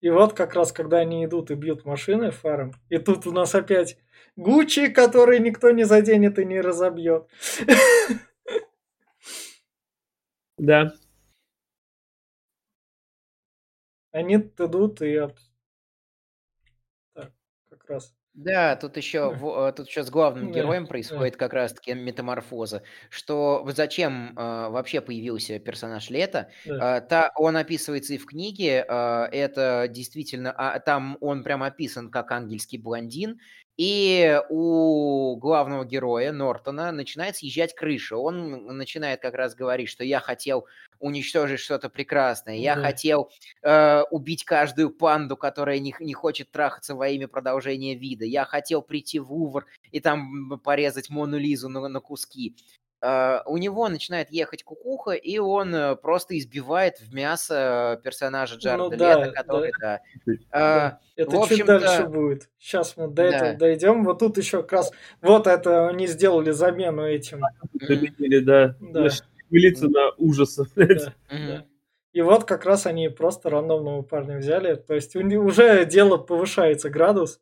И 0.02 0.10
вот 0.12 0.34
как 0.34 0.54
раз, 0.54 0.72
когда 0.72 1.00
они 1.00 1.26
идут 1.26 1.50
и 1.50 1.56
бьют 1.56 1.84
машины 1.84 2.30
фаром, 2.30 2.74
и 2.90 3.00
тут 3.00 3.26
у 3.26 3.32
нас 3.32 3.56
опять 3.56 3.98
Гуччи, 4.36 4.90
который 4.90 5.40
никто 5.40 5.72
не 5.72 5.84
заденет 5.84 6.38
и 6.38 6.46
не 6.46 6.62
разобьет. 6.62 7.26
Да. 10.60 10.92
Они 14.12 14.36
идут 14.36 15.02
и... 15.02 15.28
Так, 17.14 17.32
как 17.70 17.90
раз. 17.90 18.14
Да, 18.34 18.76
тут 18.76 18.98
еще, 18.98 19.34
Да. 19.36 19.72
тут 19.72 19.88
еще 19.88 20.04
с 20.04 20.12
главным 20.12 20.52
Да, 20.52 20.60
героем 20.60 20.84
да. 20.84 20.90
происходит 20.90 21.38
как 21.38 21.54
раз-таки 21.54 21.96
метаморфоза, 21.96 22.84
что 23.10 23.64
в- 23.64 23.72
зачем 23.72 24.38
э, 24.38 24.70
вообще 24.70 25.02
появился 25.02 25.58
персонаж 25.58 26.12
Лето. 26.12 26.52
Да. 26.66 26.98
Э, 26.98 27.02
та, 27.02 27.32
он 27.36 27.58
описывается 27.58 28.14
и 28.14 28.20
в 28.20 28.28
книге, 28.28 28.86
э, 28.88 29.24
это 29.32 29.88
действительно, 29.90 30.52
а, 30.56 30.80
там 30.80 31.18
он 31.20 31.44
прям 31.44 31.64
описан 31.64 32.12
как 32.12 32.32
ангельский 32.32 32.78
блондин, 32.78 33.40
и 33.76 34.40
у 34.50 35.36
главного 35.38 35.84
героя 35.84 36.32
Нортона 36.32 36.92
начинает 36.92 37.38
съезжать 37.38 37.74
крыша. 37.76 38.18
Он 38.18 38.66
начинает 38.78 39.20
как 39.22 39.34
раз 39.36 39.56
говорить, 39.56 39.90
что 39.90 40.04
я 40.04 40.20
хотел 40.20 40.68
уничтожить 41.00 41.60
что-то 41.60 41.90
прекрасное, 41.90 42.56
я 42.56 42.76
Да. 42.76 42.82
хотел 42.82 43.30
э, 43.64 44.02
убить 44.12 44.44
каждую 44.46 44.90
панду, 44.90 45.38
которая 45.38 45.80
не, 45.80 45.94
не 46.00 46.14
хочет 46.14 46.52
трахаться 46.52 46.96
во 46.96 47.08
имя 47.10 47.28
продолжения 47.28 47.96
вида. 47.96 48.26
Я 48.26 48.46
хотел 48.46 48.82
прийти 48.82 49.20
в 49.20 49.32
Лувр 49.32 49.66
и 49.92 50.00
там 50.00 50.60
порезать 50.64 51.10
Мону 51.10 51.38
Лизу 51.38 51.70
на, 51.70 51.88
на 51.88 52.00
куски. 52.00 52.56
Э, 53.00 53.42
у 53.46 53.58
него 53.58 53.88
начинает 53.90 54.32
ехать 54.32 54.64
кукуха, 54.64 55.12
и 55.12 55.38
он 55.38 55.74
э, 55.76 55.96
просто 55.96 56.36
избивает 56.38 57.00
в 57.00 57.14
мясо 57.14 58.02
персонажа 58.04 58.56
Джареда 58.56 58.84
Ну 58.90 58.98
да, 58.98 59.20
Лето, 59.20 59.32
который, 59.34 59.72
да. 59.80 60.00
Да. 60.52 61.00
Э, 61.16 61.22
Это 61.22 61.40
в 61.40 61.48
чуть 61.48 61.66
дальше 61.66 62.08
будет. 62.08 62.50
Сейчас 62.58 62.98
мы 62.98 63.08
до 63.08 63.14
Да. 63.16 63.24
этого 63.24 63.54
дойдем. 63.54 64.04
Вот 64.04 64.18
тут 64.20 64.38
еще 64.38 64.64
как 64.64 64.72
раз... 64.74 64.92
Вот 65.22 65.46
это 65.46 65.88
они 65.90 66.08
сделали 66.08 66.50
замену 66.50 67.04
этим. 67.04 67.44
Заменили, 67.80 68.40
да. 68.40 68.76
Да. 68.80 69.10
Милиция 69.50 69.90
на 69.90 70.10
ужасы, 70.18 70.66
блядь. 70.76 71.14
И 72.14 72.22
вот 72.22 72.46
как 72.46 72.66
раз 72.66 72.86
они 72.88 73.10
просто 73.10 73.50
рандомного 73.50 74.02
парня 74.02 74.38
взяли. 74.38 74.76
То 74.76 74.96
есть 74.96 75.16
у 75.16 75.22
них 75.22 75.40
уже 75.40 75.86
дело 75.86 76.18
повышается 76.18 76.90
градус. 76.90 77.40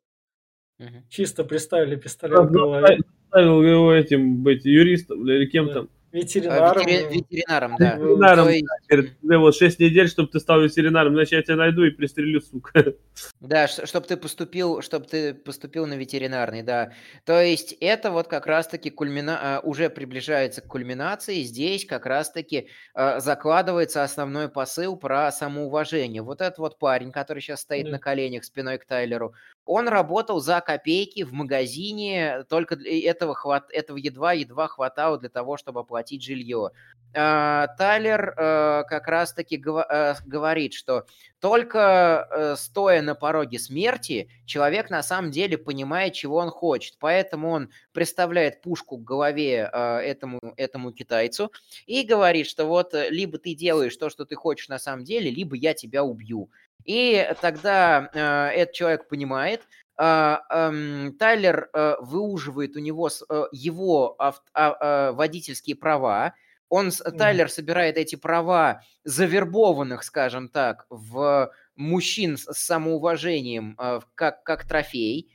Чисто 1.09 1.43
приставили 1.43 1.95
пистолет 1.95 2.49
в 2.49 2.51
голове. 2.51 2.99
Ставил 3.27 3.61
его 3.63 3.93
этим 3.93 4.43
быть 4.43 4.65
юристом 4.65 5.27
или 5.27 5.45
кем 5.45 5.69
там. 5.69 5.89
Ветеринаром. 6.15 6.81
ветери- 6.87 7.13
ветеринаром, 7.13 7.75
да. 7.77 7.95
Ветеринаром, 7.95 8.45
Говорит, 8.87 9.19
тебе 9.21 9.37
вот 9.37 9.55
6 9.55 9.79
недель, 9.79 10.07
чтобы 10.07 10.29
ты 10.29 10.39
стал 10.39 10.61
ветеринаром, 10.61 11.13
иначе 11.15 11.35
я 11.35 11.43
тебя 11.43 11.55
найду 11.57 11.83
и 11.83 11.89
пристрелю, 11.91 12.41
сука. 12.41 12.93
Да, 13.41 13.67
чтобы 13.67 14.07
ты 14.07 14.15
поступил, 14.17 14.81
чтобы 14.81 15.05
ты 15.05 15.33
поступил 15.33 15.85
на 15.87 15.93
ветеринарный, 15.95 16.63
да. 16.63 16.91
То 17.25 17.41
есть 17.41 17.73
это 17.79 18.11
вот 18.11 18.27
как 18.27 18.45
раз-таки 18.47 18.89
кульмина... 18.89 19.57
а, 19.57 19.59
уже 19.59 19.89
приближается 19.89 20.61
к 20.61 20.67
кульминации. 20.67 21.41
Здесь 21.43 21.85
как 21.85 22.05
раз-таки 22.05 22.69
а, 22.93 23.19
закладывается 23.19 24.03
основной 24.03 24.49
посыл 24.49 24.95
про 24.97 25.31
самоуважение. 25.31 26.21
Вот 26.21 26.41
этот 26.41 26.57
вот 26.59 26.79
парень, 26.79 27.11
который 27.11 27.39
сейчас 27.41 27.61
стоит 27.61 27.85
Да. 27.85 27.91
на 27.91 27.99
коленях 27.99 28.43
спиной 28.45 28.77
к 28.77 28.85
Тайлеру, 28.85 29.33
он 29.65 29.87
работал 29.87 30.39
за 30.39 30.61
копейки 30.61 31.23
в 31.23 31.33
магазине, 31.33 32.45
только 32.49 32.75
этого, 32.75 33.33
хват... 33.33 33.71
этого 33.71 33.97
едва-едва 33.97 34.67
хватало 34.67 35.17
для 35.17 35.29
того, 35.29 35.57
чтобы 35.57 35.79
оплатить 35.81 36.23
жилье. 36.23 36.71
А, 37.17 37.67
Тайлер 37.77 38.33
э, 38.37 38.83
как 38.89 39.07
раз-таки 39.07 39.55
э, 39.55 40.15
говорит, 40.25 40.73
что 40.73 41.05
только 41.39 42.27
э, 42.29 42.55
стоя 42.57 43.01
на 43.01 43.15
пороге 43.15 43.57
смерти, 43.57 44.29
человек 44.45 44.89
на 44.89 45.01
самом 45.01 45.31
деле 45.31 45.57
понимает, 45.57 46.13
чего 46.13 46.37
он 46.37 46.49
хочет. 46.49 46.97
Поэтому 46.99 47.51
он 47.51 47.69
представляет 47.93 48.61
пушку 48.61 48.97
к 48.97 49.03
голове 49.03 49.69
этому, 49.71 50.39
этому 50.57 50.91
китайцу 50.91 51.51
и 51.85 52.03
говорит, 52.03 52.47
что 52.47 52.65
вот 52.65 52.93
либо 52.93 53.37
ты 53.37 53.55
делаешь 53.55 53.95
то, 53.95 54.09
что 54.09 54.25
ты 54.25 54.35
хочешь 54.35 54.67
на 54.67 54.79
самом 54.79 55.05
деле, 55.05 55.31
либо 55.31 55.55
я 55.55 55.73
тебя 55.73 56.03
убью. 56.03 56.49
И 56.83 57.27
тогда 57.41 58.09
э, 58.13 58.59
этот 58.61 58.75
человек 58.75 59.07
понимает, 59.07 59.67
а, 59.97 60.41
эм, 60.49 61.17
Тайлер 61.17 61.69
э, 61.73 61.95
выуживает 62.01 62.75
у 62.75 62.79
него 62.79 63.09
э, 63.29 63.43
его 63.53 64.15
ав- 64.19 64.43
а, 64.53 65.09
э, 65.09 65.11
водительские 65.13 65.75
права, 65.77 66.35
он. 66.69 66.91
Тайлер 67.17 67.49
собирает 67.49 67.97
эти 67.97 68.15
права 68.15 68.81
завербованных, 69.03 70.03
скажем 70.03 70.49
так, 70.49 70.85
в 70.89 71.51
мужчин 71.75 72.37
с 72.37 72.51
самоуважением 72.53 73.75
э, 73.79 74.01
как, 74.15 74.43
как 74.43 74.67
трофей. 74.67 75.31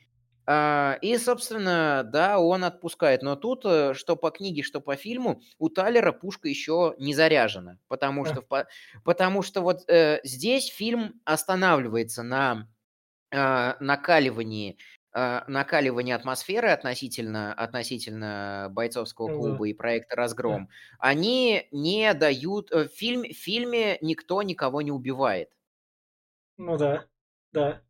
А, 0.47 0.97
И, 1.01 1.17
собственно, 1.17 2.03
да, 2.03 2.39
он 2.39 2.63
отпускает. 2.63 3.21
Но 3.21 3.35
тут, 3.35 3.63
э, 3.65 3.93
что 3.93 4.15
по 4.15 4.31
книге, 4.31 4.63
что 4.63 4.81
по 4.81 4.95
фильму, 4.95 5.41
у 5.59 5.69
Тайлера 5.69 6.11
пушка 6.11 6.47
еще 6.49 6.95
не 6.97 7.13
заряжена. 7.13 7.77
Потому 7.87 8.25
что, 8.25 8.43
потому 9.03 9.43
что 9.43 9.61
вот 9.61 9.83
э, 9.89 10.19
здесь 10.23 10.67
фильм 10.67 11.21
останавливается 11.25 12.23
на 12.23 12.67
а, 13.33 13.77
накаливании, 13.79 14.77
а, 15.13 15.45
накаливании 15.47 16.13
атмосферы 16.13 16.69
относительно, 16.69 17.53
относительно 17.53 18.67
бойцовского 18.71 19.29
Ну 19.29 19.31
клуба 19.31 19.67
и 19.69 19.73
проекта 19.73 20.15
«Разгром», 20.15 20.69
они 20.99 21.67
не 21.71 22.13
дают... 22.13 22.71
э, 22.71 22.85
В, 22.85 22.89
фильм, 22.89 23.23
в 23.23 23.33
фильме 23.33 23.97
никто 24.01 24.41
никого 24.43 24.81
не 24.81 24.91
убивает. 24.91 25.49
Ну 26.57 26.77
да, 26.77 27.07
да. 27.51 27.83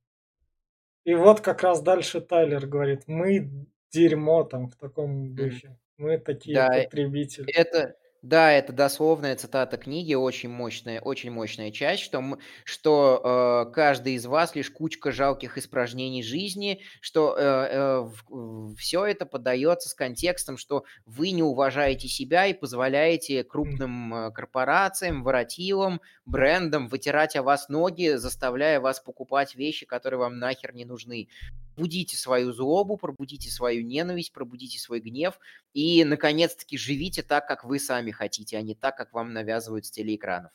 И 1.06 1.14
вот 1.16 1.42
как 1.42 1.64
раз 1.64 1.82
дальше 1.82 2.22
Тайлер 2.22 2.68
говорит, 2.68 3.04
мы 3.08 3.68
дерьмо 3.92 4.44
там 4.44 4.70
в 4.70 4.76
таком 4.76 5.36
духе. 5.36 5.78
Мы 5.98 6.18
такие 6.18 6.56
Да, 6.56 6.68
потребители. 6.68 7.52
Это, 7.54 7.96
Да, 8.22 8.52
это 8.52 8.72
дословная 8.72 9.36
цитата 9.36 9.78
книги, 9.78 10.14
очень 10.14 10.50
мощная, 10.50 11.02
очень 11.02 11.32
мощная 11.32 11.72
часть, 11.72 12.04
что, 12.04 12.38
что 12.66 13.66
э, 13.68 13.74
каждый 13.74 14.14
из 14.14 14.28
вас 14.28 14.54
лишь 14.54 14.70
кучка 14.70 15.12
жалких 15.12 15.58
испражнений 15.58 16.22
жизни, 16.22 16.82
что 17.00 17.36
э, 17.36 18.06
э, 18.30 18.76
все 18.78 19.06
это 19.06 19.26
подается 19.26 19.90
с 19.90 19.96
контекстом, 19.96 20.58
что 20.58 20.84
вы 21.08 21.32
не 21.32 21.42
уважаете 21.42 22.08
себя 22.08 22.46
и 22.46 22.54
позволяете 22.54 23.44
крупным 23.44 24.14
э, 24.14 24.32
корпорациям, 24.32 25.24
воротилам, 25.24 26.00
брендам 26.26 26.90
вытирать 26.90 27.36
о 27.36 27.42
вас 27.42 27.70
ноги, 27.70 28.18
заставляя 28.18 28.80
вас 28.80 29.00
покупать 29.00 29.56
вещи, 29.56 29.88
которые 29.88 30.20
вам 30.20 30.38
нахер 30.38 30.76
не 30.76 30.86
нужны. 30.86 31.28
Пробудите 31.76 32.18
свою 32.18 32.52
злобу, 32.54 32.98
пробудите 32.98 33.50
свою 33.50 33.84
ненависть, 33.84 34.34
пробудите 34.34 34.78
свой 34.78 35.00
гнев 35.00 35.40
и, 35.74 36.04
наконец-таки, 36.04 36.78
живите 36.78 37.24
так, 37.24 37.48
как 37.48 37.64
вы 37.64 37.80
сами 37.80 38.11
хотите, 38.12 38.58
а 38.58 38.62
не 38.62 38.76
так, 38.76 38.98
как 38.98 39.14
вам 39.14 39.34
навязывают 39.34 39.86
с 39.86 39.92
телеэкранов. 39.92 40.52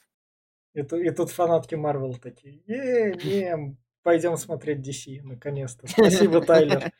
И, 0.75 0.81
и 0.81 1.11
тут 1.11 1.31
фанатки 1.31 1.75
Марвел 1.75 2.15
такие, 2.15 2.63
е, 2.67 3.15
не, 3.15 3.77
пойдем 4.03 4.37
смотреть 4.37 4.87
DC, 4.87 5.23
наконец-то. 5.23 5.89
Спасибо, 5.89 6.41
Тайлер. 6.41 6.93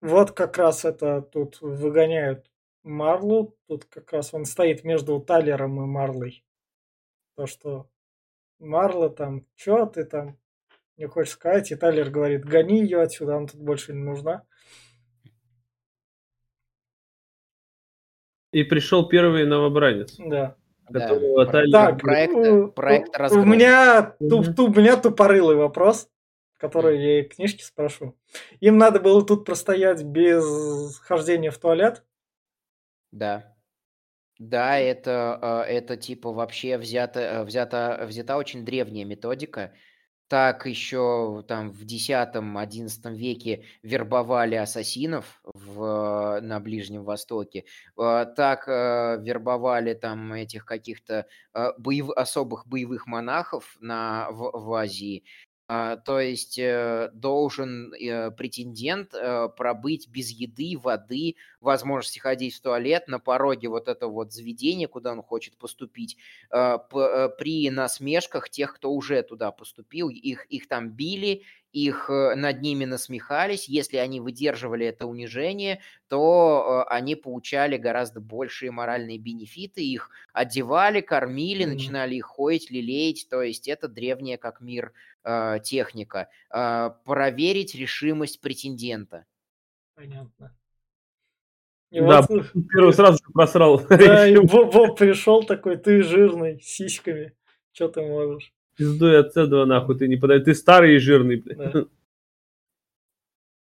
Вот 0.00 0.32
как 0.32 0.58
раз 0.58 0.84
это 0.84 1.22
тут 1.22 1.62
выгоняют 1.62 2.50
Марлу. 2.82 3.56
Тут 3.66 3.86
как 3.86 4.12
раз 4.12 4.34
он 4.34 4.44
стоит 4.44 4.84
между 4.84 5.18
Тайлером 5.18 5.82
и 5.82 5.86
Марлой. 5.86 6.44
То, 7.36 7.46
что 7.46 7.88
Марла 8.58 9.08
там, 9.08 9.46
что 9.54 9.86
ты 9.86 10.04
там 10.04 10.38
не 10.96 11.06
хочешь 11.06 11.34
сказать? 11.34 11.70
И 11.70 11.76
Тайлер 11.76 12.10
говорит, 12.10 12.44
гони 12.44 12.80
ее 12.80 13.00
отсюда, 13.00 13.36
она 13.36 13.46
тут 13.46 13.60
больше 13.60 13.92
не 13.92 14.02
нужна. 14.02 14.42
И 18.52 18.62
пришел 18.62 19.08
первый 19.08 19.46
новобранец. 19.46 20.14
Да. 20.18 20.56
Которого 20.86 21.46
да. 21.46 21.52
Тайлер... 21.52 21.72
Так, 21.72 22.00
проект, 22.00 22.34
у, 22.34 22.68
проект 22.68 23.20
у, 23.32 23.40
у 23.40 23.44
меня, 23.44 24.14
туп, 24.18 24.54
туп, 24.54 24.76
у 24.76 24.80
меня 24.80 24.96
тупорылый 24.96 25.56
вопрос, 25.56 26.08
который 26.58 27.02
я 27.02 27.20
и 27.20 27.24
книжки 27.24 27.62
спрошу. 27.62 28.16
Им 28.60 28.78
надо 28.78 29.00
было 29.00 29.24
тут 29.26 29.44
простоять 29.44 30.04
без 30.04 30.98
хождения 31.00 31.50
в 31.50 31.58
туалет? 31.58 32.04
Да. 33.10 33.54
Да, 34.38 34.78
это, 34.78 35.38
а, 35.40 35.62
это 35.62 35.96
типа 35.96 36.32
вообще 36.32 36.76
взята, 36.76 37.20
э, 37.20 37.44
взята, 37.44 38.04
взята 38.06 38.36
очень 38.36 38.64
древняя 38.64 39.04
методика. 39.04 39.72
Так 40.28 40.64
еще 40.66 41.44
там 41.46 41.70
в 41.70 41.82
X-XI 41.82 43.14
веке 43.14 43.64
вербовали 43.82 44.54
ассасинов 44.54 45.40
в, 45.44 46.40
на 46.40 46.60
Ближнем 46.60 47.04
Востоке. 47.04 47.64
А, 47.96 48.24
так 48.24 48.66
э, 48.66 49.18
вербовали 49.20 49.92
там 49.92 50.32
этих 50.32 50.64
каких-то 50.64 51.26
э, 51.52 51.72
боев, 51.78 52.08
особых 52.10 52.66
боевых 52.66 53.06
монахов 53.06 53.76
на, 53.80 54.30
в, 54.30 54.50
в 54.54 54.72
Азии. 54.74 55.24
А, 55.66 55.96
то 55.96 56.20
есть 56.20 56.58
э, 56.58 57.10
должен 57.14 57.94
э, 57.94 58.30
претендент 58.32 59.14
э, 59.14 59.48
пробыть 59.56 60.08
без 60.08 60.30
еды, 60.30 60.78
воды, 60.78 61.36
возможности 61.60 62.18
ходить 62.18 62.54
в 62.54 62.60
туалет 62.60 63.08
на 63.08 63.18
пороге 63.18 63.68
вот 63.68 63.88
этого 63.88 64.10
вот 64.10 64.32
заведения, 64.32 64.88
куда 64.88 65.12
он 65.12 65.22
хочет 65.22 65.56
поступить, 65.56 66.18
при 66.50 67.70
насмешках 67.70 68.50
тех, 68.50 68.74
кто 68.74 68.92
уже 68.92 69.22
туда 69.22 69.50
поступил, 69.52 70.10
их, 70.10 70.44
их 70.46 70.68
там 70.68 70.90
били, 70.90 71.42
их 71.74 72.08
над 72.08 72.62
ними 72.62 72.84
насмехались, 72.84 73.68
если 73.68 73.96
они 73.96 74.20
выдерживали 74.20 74.86
это 74.86 75.06
унижение, 75.06 75.80
то 76.08 76.84
они 76.88 77.16
получали 77.16 77.76
гораздо 77.76 78.20
большие 78.20 78.70
моральные 78.70 79.18
бенефиты, 79.18 79.84
их 79.84 80.10
одевали, 80.32 81.00
кормили, 81.00 81.64
mm-hmm. 81.64 81.68
начинали 81.68 82.14
их 82.14 82.26
хоить, 82.26 82.70
лелеять, 82.70 83.26
то 83.28 83.42
есть 83.42 83.66
это 83.66 83.88
древнее 83.88 84.38
как 84.38 84.60
мир 84.60 84.92
э, 85.24 85.58
техника, 85.64 86.28
э, 86.50 86.90
проверить 87.04 87.74
решимость 87.74 88.40
претендента. 88.40 89.26
Понятно. 89.96 90.56
И 91.90 92.00
да, 92.00 92.22
вот, 92.22 92.46
первый 92.72 92.92
сразу 92.92 93.18
же 93.18 93.32
просрал. 93.32 93.80
Да, 93.88 94.28
и 94.28 94.36
Боб, 94.36 94.72
Боб 94.72 94.96
пришел 94.96 95.42
такой, 95.42 95.76
ты 95.76 96.04
жирный, 96.04 96.60
с 96.60 96.66
сиськами, 96.66 97.34
что 97.72 97.88
ты 97.88 98.02
можешь? 98.02 98.52
Пиздуй 98.76 99.18
от 99.18 99.36
этого 99.36 99.64
нахуй, 99.64 99.96
ты 99.96 100.08
не 100.08 100.16
подай, 100.16 100.40
ты 100.40 100.54
старый 100.54 100.96
и 100.96 100.98
жирный, 100.98 101.36
блядь. 101.36 101.72
Да. 101.72 101.84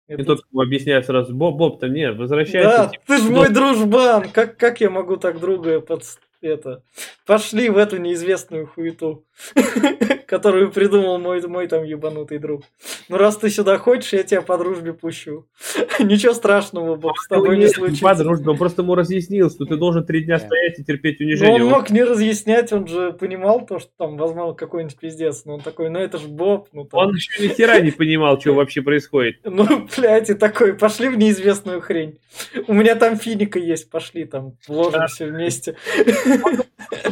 И 0.09 0.15
Это... 0.15 0.25
тот 0.25 0.41
ему 0.51 0.63
объясняет 0.63 1.07
сразу, 1.07 1.35
Боб, 1.35 1.57
Боб-то 1.57 1.89
не, 1.89 2.13
возвращайся. 2.13 2.69
Да, 2.69 2.87
типа, 2.89 3.05
ты 3.07 3.19
же 3.19 3.31
мой 3.31 3.49
дружбан, 3.49 4.31
как, 4.31 4.57
как 4.57 4.81
я 4.81 4.91
могу 4.91 5.17
так 5.17 5.39
друга 5.39 5.81
под, 5.81 6.03
это, 6.41 6.83
пошли 7.27 7.69
в 7.69 7.77
эту 7.77 7.99
неизвестную 7.99 8.67
хуету, 8.67 9.25
которую 10.27 10.71
придумал 10.71 11.19
мой, 11.19 11.47
мой 11.47 11.67
там 11.67 11.85
ебанутый 11.85 12.39
друг. 12.39 12.63
Ну, 13.09 13.17
раз 13.17 13.37
ты 13.37 13.51
сюда 13.51 13.79
хочешь, 13.79 14.13
я 14.13 14.23
тебя 14.23 14.43
по 14.43 14.57
дружбе 14.57 14.93
пущу. 14.93 15.47
Ничего 15.99 16.33
страшного, 16.33 16.97
Боб, 16.97 17.19
с 17.19 17.29
тобой 17.29 17.59
не 17.59 17.69
случится. 17.69 18.05
По 18.05 18.15
дружбе, 18.15 18.51
он 18.51 18.59
просто 18.59 18.83
ему 18.83 18.95
разъяснил, 18.95 19.51
что 19.51 19.65
ты 19.65 19.77
должен 19.77 20.05
три 20.05 20.25
дня 20.25 20.39
стоять 20.39 20.79
и 20.79 20.85
терпеть 20.85 21.21
унижение. 21.21 21.59
Но 21.59 21.65
он 21.65 21.71
мог 21.71 21.91
не 21.91 22.03
разъяснять, 22.03 22.73
он 22.73 22.87
же 22.87 23.13
понимал 23.13 23.67
то, 23.67 23.79
что 23.79 23.91
там, 23.97 24.17
возможно, 24.17 24.55
какой-нибудь 24.55 24.99
пиздец. 24.99 25.45
Но 25.45 25.55
он 25.55 25.61
такой, 25.61 25.91
ну 25.91 25.99
это 25.99 26.19
ж 26.19 26.23
Боб. 26.23 26.69
Ну, 26.73 26.85
там... 26.85 27.01
Он 27.01 27.15
еще 27.15 27.43
ни 27.43 27.53
хера 27.53 27.81
не 27.81 27.91
понимал, 27.91 28.41
что 28.41 28.55
вообще 28.55 28.83
происходит. 28.83 29.41
Ну, 29.45 29.89
блядь, 29.97 30.31
и 30.31 30.35
такой, 30.35 30.75
пошли 30.75 31.09
в 31.09 31.19
неизвестную 31.19 31.81
хрень. 31.81 32.19
У 32.67 32.75
меня 32.75 32.95
там 32.95 33.17
финика 33.17 33.59
есть, 33.59 33.91
пошли 33.91 34.25
там, 34.25 34.57
вложимся 34.69 35.27
вместе. 35.27 35.77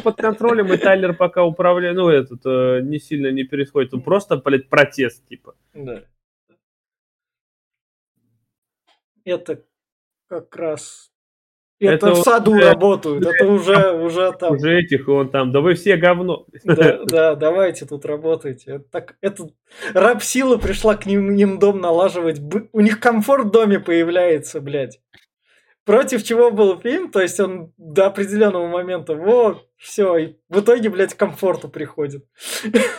Под 0.02 0.16
контролем, 0.16 0.72
и 0.72 0.76
Тайлер 0.76 1.14
пока 1.14 1.44
управляет, 1.44 1.96
ну, 1.96 2.08
этот, 2.08 2.40
э, 2.44 2.80
не 2.82 2.98
сильно 2.98 3.30
не 3.30 3.44
происходит. 3.44 3.94
Он 3.94 4.02
просто, 4.02 4.36
блядь, 4.36 4.68
протест, 4.68 5.26
типа. 5.28 5.54
Да. 5.74 6.04
Это 9.24 9.64
как 10.28 10.56
раз 10.56 11.10
это, 11.80 12.08
это 12.08 12.14
в 12.14 12.22
саду 12.24 12.52
уже, 12.52 12.64
работают, 12.64 13.24
это 13.24 13.46
уже, 13.46 13.92
уже 13.92 14.32
там. 14.32 14.54
Уже 14.54 14.80
этих, 14.80 15.06
он 15.08 15.30
там, 15.30 15.52
да 15.52 15.60
вы 15.60 15.74
все 15.74 15.96
говно. 15.96 16.44
Да, 16.64 17.04
да 17.04 17.34
давайте 17.36 17.86
тут 17.86 18.04
работайте. 18.04 18.72
Это, 18.72 18.84
так, 18.90 19.16
это 19.20 19.50
раб 19.94 20.22
сила 20.22 20.56
пришла 20.56 20.96
к 20.96 21.06
ним, 21.06 21.32
им 21.36 21.60
дом 21.60 21.80
налаживать. 21.80 22.40
У 22.72 22.80
них 22.80 22.98
комфорт 22.98 23.46
в 23.46 23.50
доме 23.50 23.78
появляется, 23.78 24.60
блядь 24.60 25.00
против 25.88 26.22
чего 26.22 26.50
был 26.50 26.78
фильм, 26.78 27.10
то 27.10 27.18
есть 27.18 27.40
он 27.40 27.72
до 27.78 28.08
определенного 28.08 28.68
момента, 28.68 29.14
вот, 29.14 29.66
все, 29.78 30.18
и 30.18 30.36
в 30.50 30.60
итоге, 30.60 30.90
блядь, 30.90 31.14
к 31.14 31.18
комфорту 31.18 31.70
приходит. 31.70 32.26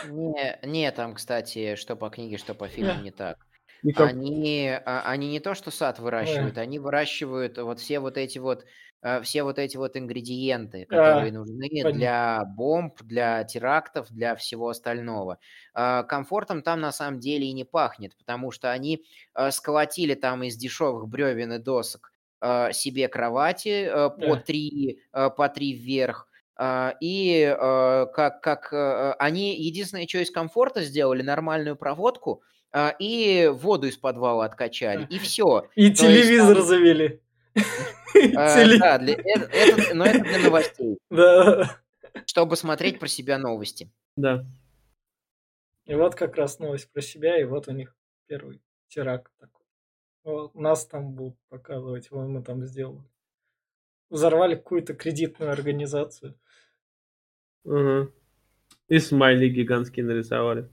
Не, 0.08 0.58
не, 0.64 0.90
там, 0.90 1.14
кстати, 1.14 1.76
что 1.76 1.94
по 1.94 2.10
книге, 2.10 2.36
что 2.36 2.52
по 2.52 2.66
фильму 2.66 3.00
не 3.00 3.12
так. 3.12 3.38
Никак. 3.84 4.10
Они, 4.10 4.68
а, 4.68 5.02
они 5.06 5.28
не 5.28 5.38
то, 5.38 5.54
что 5.54 5.70
сад 5.70 6.00
выращивают, 6.00 6.56
yeah. 6.56 6.62
они 6.62 6.80
выращивают 6.80 7.58
вот 7.58 7.78
все 7.78 8.00
вот 8.00 8.18
эти 8.18 8.38
вот 8.38 8.66
э, 9.02 9.22
все 9.22 9.44
вот 9.44 9.60
эти 9.60 9.76
вот 9.76 9.96
ингредиенты, 9.96 10.84
которые 10.84 11.30
а, 11.30 11.32
нужны 11.32 11.68
понятно. 11.70 11.92
для 11.92 12.44
бомб, 12.44 13.00
для 13.02 13.44
терактов, 13.44 14.10
для 14.10 14.34
всего 14.34 14.68
остального. 14.68 15.38
А, 15.74 16.02
комфортом 16.02 16.60
там 16.60 16.80
на 16.80 16.90
самом 16.90 17.20
деле 17.20 17.46
и 17.46 17.52
не 17.52 17.64
пахнет, 17.64 18.16
потому 18.18 18.50
что 18.50 18.72
они 18.72 19.04
э, 19.34 19.50
сколотили 19.52 20.14
там 20.14 20.42
из 20.42 20.56
дешевых 20.56 21.08
бревен 21.08 21.52
и 21.52 21.58
досок 21.58 22.12
себе 22.72 23.08
кровати 23.08 23.84
э, 23.84 24.10
по 24.10 24.36
три, 24.36 25.00
э, 25.12 25.30
по 25.30 25.48
три 25.48 25.72
вверх. 25.74 26.26
А, 26.56 26.94
и 27.00 27.42
э, 27.42 28.06
как, 28.14 28.40
как 28.42 29.16
они 29.18 29.56
единственное, 29.56 30.06
что 30.06 30.18
из 30.18 30.30
комфорта 30.30 30.82
сделали, 30.82 31.22
нормальную 31.22 31.76
проводку 31.76 32.42
и 33.00 33.50
воду 33.52 33.88
из 33.88 33.96
подвала 33.96 34.44
откачали. 34.44 35.06
И 35.10 35.18
все. 35.18 35.68
И 35.74 35.90
То 35.90 36.06
телевизор 36.06 36.56
есть, 36.56 36.68
завели. 36.68 37.20
Да, 38.32 38.98
но 39.94 40.04
это 40.04 40.24
для 40.24 40.38
новостей. 40.38 40.98
Да. 41.10 41.78
Чтобы 42.26 42.56
смотреть 42.56 42.98
про 42.98 43.08
себя 43.08 43.38
новости. 43.38 43.90
Да. 44.16 44.44
И 45.86 45.94
вот 45.94 46.14
как 46.14 46.36
раз 46.36 46.58
новость 46.58 46.92
про 46.92 47.00
себя, 47.00 47.40
и 47.40 47.44
вот 47.44 47.66
у 47.68 47.72
них 47.72 47.96
первый 48.26 48.60
теракт 48.88 49.32
такой. 49.38 49.59
Вот, 50.24 50.54
нас 50.54 50.86
там 50.86 51.12
будут 51.14 51.38
показывать, 51.48 52.10
вот 52.10 52.26
мы 52.26 52.42
там 52.42 52.64
сделали. 52.66 53.02
Взорвали 54.10 54.54
какую-то 54.54 54.94
кредитную 54.94 55.52
организацию. 55.52 56.38
Угу. 57.64 58.12
И 58.88 58.98
смайли 58.98 59.48
гигантские 59.48 60.04
нарисовали. 60.04 60.68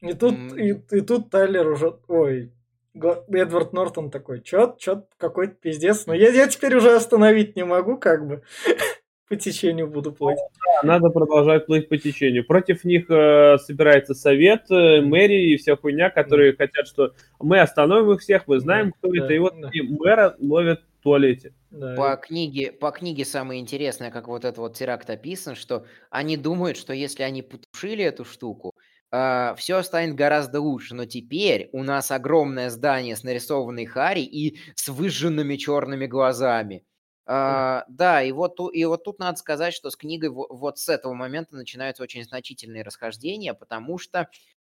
И 0.00 0.12
тут, 0.12 0.34
mm. 0.34 0.60
и, 0.60 0.96
и 0.98 1.00
тут 1.00 1.30
Тайлер 1.30 1.66
уже, 1.66 1.98
ой, 2.08 2.52
Эдвард 2.94 3.72
Нортон 3.72 4.10
такой, 4.10 4.42
чё, 4.42 4.76
чё, 4.78 5.06
какой-то 5.16 5.54
пиздец. 5.54 6.06
Но 6.06 6.14
я, 6.14 6.30
я 6.30 6.46
теперь 6.46 6.76
уже 6.76 6.94
остановить 6.94 7.56
не 7.56 7.64
могу, 7.64 7.96
как 7.96 8.26
бы. 8.26 8.42
по 9.28 9.36
течению 9.36 9.88
буду 9.88 10.12
плыть. 10.12 10.38
Надо 10.82 11.08
продолжать 11.08 11.66
плыть 11.66 11.88
по 11.88 11.96
течению. 11.96 12.46
Против 12.46 12.84
них 12.84 13.10
э, 13.10 13.56
собирается 13.58 14.14
совет, 14.14 14.70
э, 14.70 15.00
мэрии 15.00 15.52
и 15.52 15.56
вся 15.56 15.76
хуйня, 15.76 16.10
которые 16.10 16.52
mm. 16.52 16.56
хотят, 16.56 16.86
что 16.86 17.14
мы 17.40 17.60
остановим 17.60 18.12
их 18.12 18.20
всех, 18.20 18.46
мы 18.46 18.60
знаем, 18.60 18.92
кто 18.92 19.08
да, 19.10 19.24
это. 19.24 19.34
И 19.34 19.38
вот 19.38 19.54
да. 19.60 19.70
и 19.72 19.80
мэра 19.82 20.36
ловят 20.38 20.82
в 21.00 21.02
туалете. 21.02 21.54
Да. 21.70 21.94
По, 21.94 22.16
книге, 22.16 22.72
по 22.72 22.90
книге 22.90 23.24
самое 23.24 23.60
интересное, 23.60 24.10
как 24.10 24.28
вот 24.28 24.44
этот 24.44 24.58
вот 24.58 24.76
теракт 24.76 25.08
описан, 25.08 25.54
что 25.54 25.86
они 26.10 26.36
думают, 26.36 26.76
что 26.76 26.92
если 26.92 27.22
они 27.22 27.42
потушили 27.42 28.04
эту 28.04 28.24
штуку, 28.24 28.72
Uh, 29.12 29.54
все 29.54 29.80
станет 29.84 30.16
гораздо 30.16 30.60
лучше. 30.60 30.96
Но 30.96 31.04
теперь 31.04 31.68
у 31.70 31.84
нас 31.84 32.10
огромное 32.10 32.68
здание 32.68 33.14
с 33.14 33.22
нарисованной 33.22 33.84
Хари 33.84 34.22
и 34.22 34.58
с 34.74 34.88
выжженными 34.88 35.54
черными 35.54 36.06
глазами. 36.06 36.82
А, 37.26 37.84
да, 37.88 38.22
и 38.22 38.32
вот, 38.32 38.58
и 38.72 38.84
вот 38.84 39.04
тут 39.04 39.18
надо 39.18 39.38
сказать, 39.38 39.72
что 39.74 39.90
с 39.90 39.96
книгой 39.96 40.28
вот 40.30 40.78
с 40.78 40.88
этого 40.90 41.14
момента 41.14 41.56
начинаются 41.56 42.02
очень 42.02 42.22
значительные 42.24 42.82
расхождения, 42.84 43.54
потому 43.54 43.98
что 43.98 44.28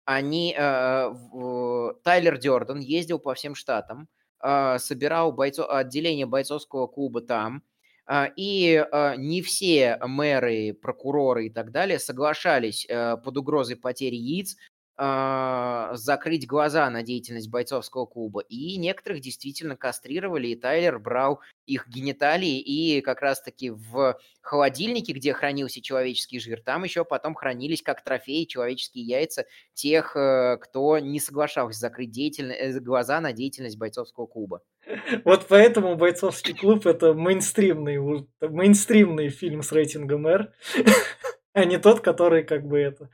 они, 0.06 0.56
э, 0.58 1.14
Тайлер 2.04 2.38
Дёрден 2.40 2.80
ездил 2.80 3.20
по 3.20 3.36
всем 3.36 3.56
штатам, 3.56 4.08
э, 4.44 4.78
собирал 4.80 5.32
бойцо, 5.32 5.72
отделение 5.72 6.26
бойцовского 6.26 6.88
клуба 6.88 7.22
там, 7.22 7.64
э, 8.08 8.28
и 8.36 8.84
э, 8.92 9.16
не 9.18 9.42
все 9.44 9.98
мэры, 10.04 10.74
прокуроры 10.74 11.48
и 11.48 11.50
так 11.52 11.72
далее 11.72 12.00
соглашались 12.00 12.86
э, 12.90 13.18
под 13.18 13.38
угрозой 13.38 13.76
потери 13.78 14.16
яиц 14.16 14.58
э, 15.00 15.90
закрыть 15.94 16.46
глаза 16.46 16.90
на 16.90 17.04
деятельность 17.04 17.50
бойцовского 17.50 18.06
клуба. 18.06 18.42
И 18.42 18.78
некоторых 18.78 19.22
действительно 19.22 19.78
кастрировали, 19.78 20.48
и 20.48 20.56
Тайлер 20.56 21.00
брал 21.00 21.40
их 21.66 21.88
гениталии, 21.88 22.60
и 22.60 23.02
как 23.02 23.22
раз-таки 23.22 23.70
в 23.70 24.18
холодильнике, 24.42 25.14
где 25.14 25.34
хранился 25.34 25.82
человеческий 25.82 26.40
жир, 26.40 26.62
там 26.62 26.84
еще 26.84 27.06
потом 27.06 27.36
хранились 27.36 27.82
как 27.82 28.04
трофеи 28.04 28.44
человеческие 28.46 29.06
яйца 29.06 29.46
тех, 29.74 30.16
э, 30.16 30.58
кто 30.58 31.00
не 31.00 31.20
соглашался 31.20 31.80
закрыть 31.80 32.12
деятель... 32.12 32.52
Э, 32.52 32.80
глаза 32.80 33.22
на 33.22 33.34
деятельность 33.34 33.78
бойцовского 33.78 34.26
клуба. 34.26 34.62
Вот 35.24 35.46
поэтому 35.48 35.96
бойцовский 35.96 36.56
клуб 36.56 36.86
это 36.88 37.14
мейнстримный, 37.14 38.26
мейнстримный 38.42 39.30
фильм 39.30 39.62
с 39.62 39.72
рейтингом 39.72 40.28
R, 40.28 40.52
а 41.54 41.66
не 41.66 41.78
тот, 41.78 42.02
который 42.02 42.44
как 42.44 42.66
бы 42.66 42.80
это 42.80 43.10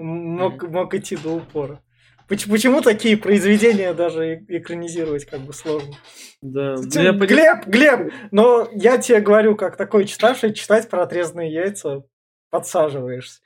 мог, 0.00 0.68
мог 0.68 0.94
идти 0.94 1.16
до 1.16 1.30
упора. 1.30 1.80
Почему, 2.28 2.54
почему 2.54 2.80
такие 2.80 3.16
произведения 3.16 3.92
даже 3.92 4.44
экранизировать 4.48 5.24
как 5.24 5.40
бы 5.40 5.52
сложно? 5.52 5.94
Да. 6.40 6.76
Ты, 6.76 7.10
Глеб, 7.10 7.66
Глеб, 7.66 8.12
но 8.30 8.68
я 8.72 8.98
тебе 8.98 9.20
говорю, 9.20 9.56
как 9.56 9.76
такой 9.76 10.04
читавший, 10.04 10.54
читать 10.54 10.88
про 10.88 11.02
отрезанные 11.02 11.52
яйца 11.52 12.04
подсаживаешься. 12.50 13.40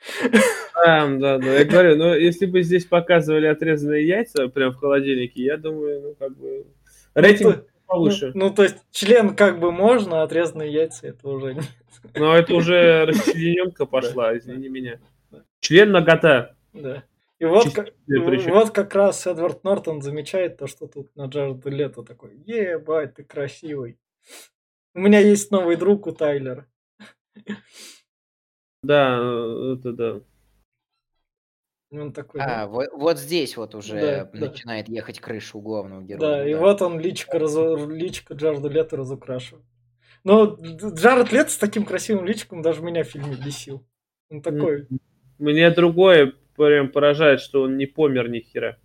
Да, 0.74 1.06
да, 1.06 1.38
да. 1.38 1.58
Я 1.58 1.64
говорю, 1.64 1.96
но 1.96 2.14
если 2.14 2.46
бы 2.46 2.62
здесь 2.62 2.84
показывали 2.84 3.46
отрезанные 3.46 4.06
яйца 4.06 4.48
прям 4.48 4.72
в 4.72 4.76
холодильнике, 4.76 5.42
я 5.42 5.56
думаю, 5.56 6.02
ну 6.02 6.14
как 6.18 6.36
бы 6.36 6.66
ну, 7.14 7.22
рейтинг 7.22 7.56
ну, 7.56 7.64
повыше. 7.86 8.32
Ну, 8.34 8.48
ну, 8.48 8.54
то 8.54 8.64
есть 8.64 8.76
член 8.90 9.34
как 9.34 9.60
бы 9.60 9.72
можно, 9.72 10.20
а 10.20 10.24
отрезанные 10.24 10.72
яйца 10.72 11.06
это 11.06 11.28
уже 11.28 11.54
нет. 11.54 11.64
Но 12.14 12.36
это 12.36 12.54
уже 12.54 13.04
расчлененка 13.06 13.86
пошла, 13.86 14.36
извини 14.36 14.68
меня. 14.68 14.98
Член 15.64 15.92
нагота. 15.92 16.56
Да. 16.74 17.04
И 17.38 17.46
вот, 17.46 17.72
как, 17.72 17.88
вот 18.06 18.70
как 18.70 18.94
раз 18.94 19.26
Эдвард 19.26 19.64
Нортон 19.64 20.02
замечает 20.02 20.58
то, 20.58 20.66
что 20.66 20.86
тут 20.86 21.16
на 21.16 21.24
Джареда 21.24 21.70
Лето 21.70 22.02
такой, 22.02 22.36
ебать, 22.44 23.14
ты 23.14 23.24
красивый. 23.24 23.98
У 24.92 24.98
меня 24.98 25.20
есть 25.20 25.50
новый 25.50 25.76
друг 25.76 26.06
у 26.06 26.12
Тайлера. 26.12 26.66
Да, 28.82 29.16
это 29.72 29.92
да. 29.94 30.20
Он 31.90 32.12
такой, 32.12 32.42
а, 32.42 32.46
да. 32.46 32.66
вот, 32.66 32.88
вот 32.92 33.18
здесь 33.18 33.56
вот 33.56 33.74
уже 33.74 34.28
да, 34.34 34.38
начинает 34.38 34.86
да. 34.88 34.92
ехать 34.92 35.18
крыша 35.18 35.56
у 35.56 35.62
главного 35.62 36.02
героя. 36.02 36.20
Да, 36.20 36.36
да. 36.42 36.50
и 36.50 36.52
вот 36.52 36.82
он 36.82 37.00
личко, 37.00 37.38
разу... 37.38 37.88
личко 37.88 38.34
Джареда 38.34 38.68
Лето 38.68 38.98
разукрашивает. 38.98 39.64
Но 40.24 40.58
Джаред 40.60 41.32
Лето 41.32 41.50
с 41.50 41.56
таким 41.56 41.86
красивым 41.86 42.26
личиком 42.26 42.60
даже 42.60 42.82
меня 42.82 43.02
в 43.02 43.08
фильме 43.08 43.36
бесил. 43.36 43.86
Он 44.28 44.42
такой... 44.42 44.86
Мне 45.38 45.70
другое 45.70 46.34
прям 46.56 46.90
поражает, 46.90 47.40
что 47.40 47.62
он 47.62 47.76
не 47.76 47.86
помер 47.86 48.28
ни 48.28 48.40
хера. 48.40 48.78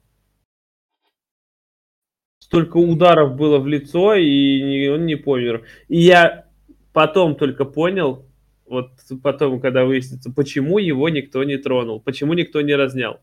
Столько 2.40 2.78
ударов 2.78 3.36
было 3.36 3.60
в 3.60 3.68
лицо, 3.68 4.16
и 4.16 4.88
он 4.88 5.06
не 5.06 5.16
помер. 5.16 5.66
И 5.88 6.00
я 6.00 6.50
потом 6.94 7.36
только 7.36 7.66
понял, 7.66 8.26
вот 8.66 8.92
потом, 9.24 9.60
когда 9.62 9.86
выяснится, 9.86 10.32
почему 10.32 10.80
его 10.80 11.10
никто 11.10 11.44
не 11.44 11.58
тронул, 11.58 12.02
почему 12.02 12.34
никто 12.34 12.62
не 12.62 12.76
разнял. 12.76 13.20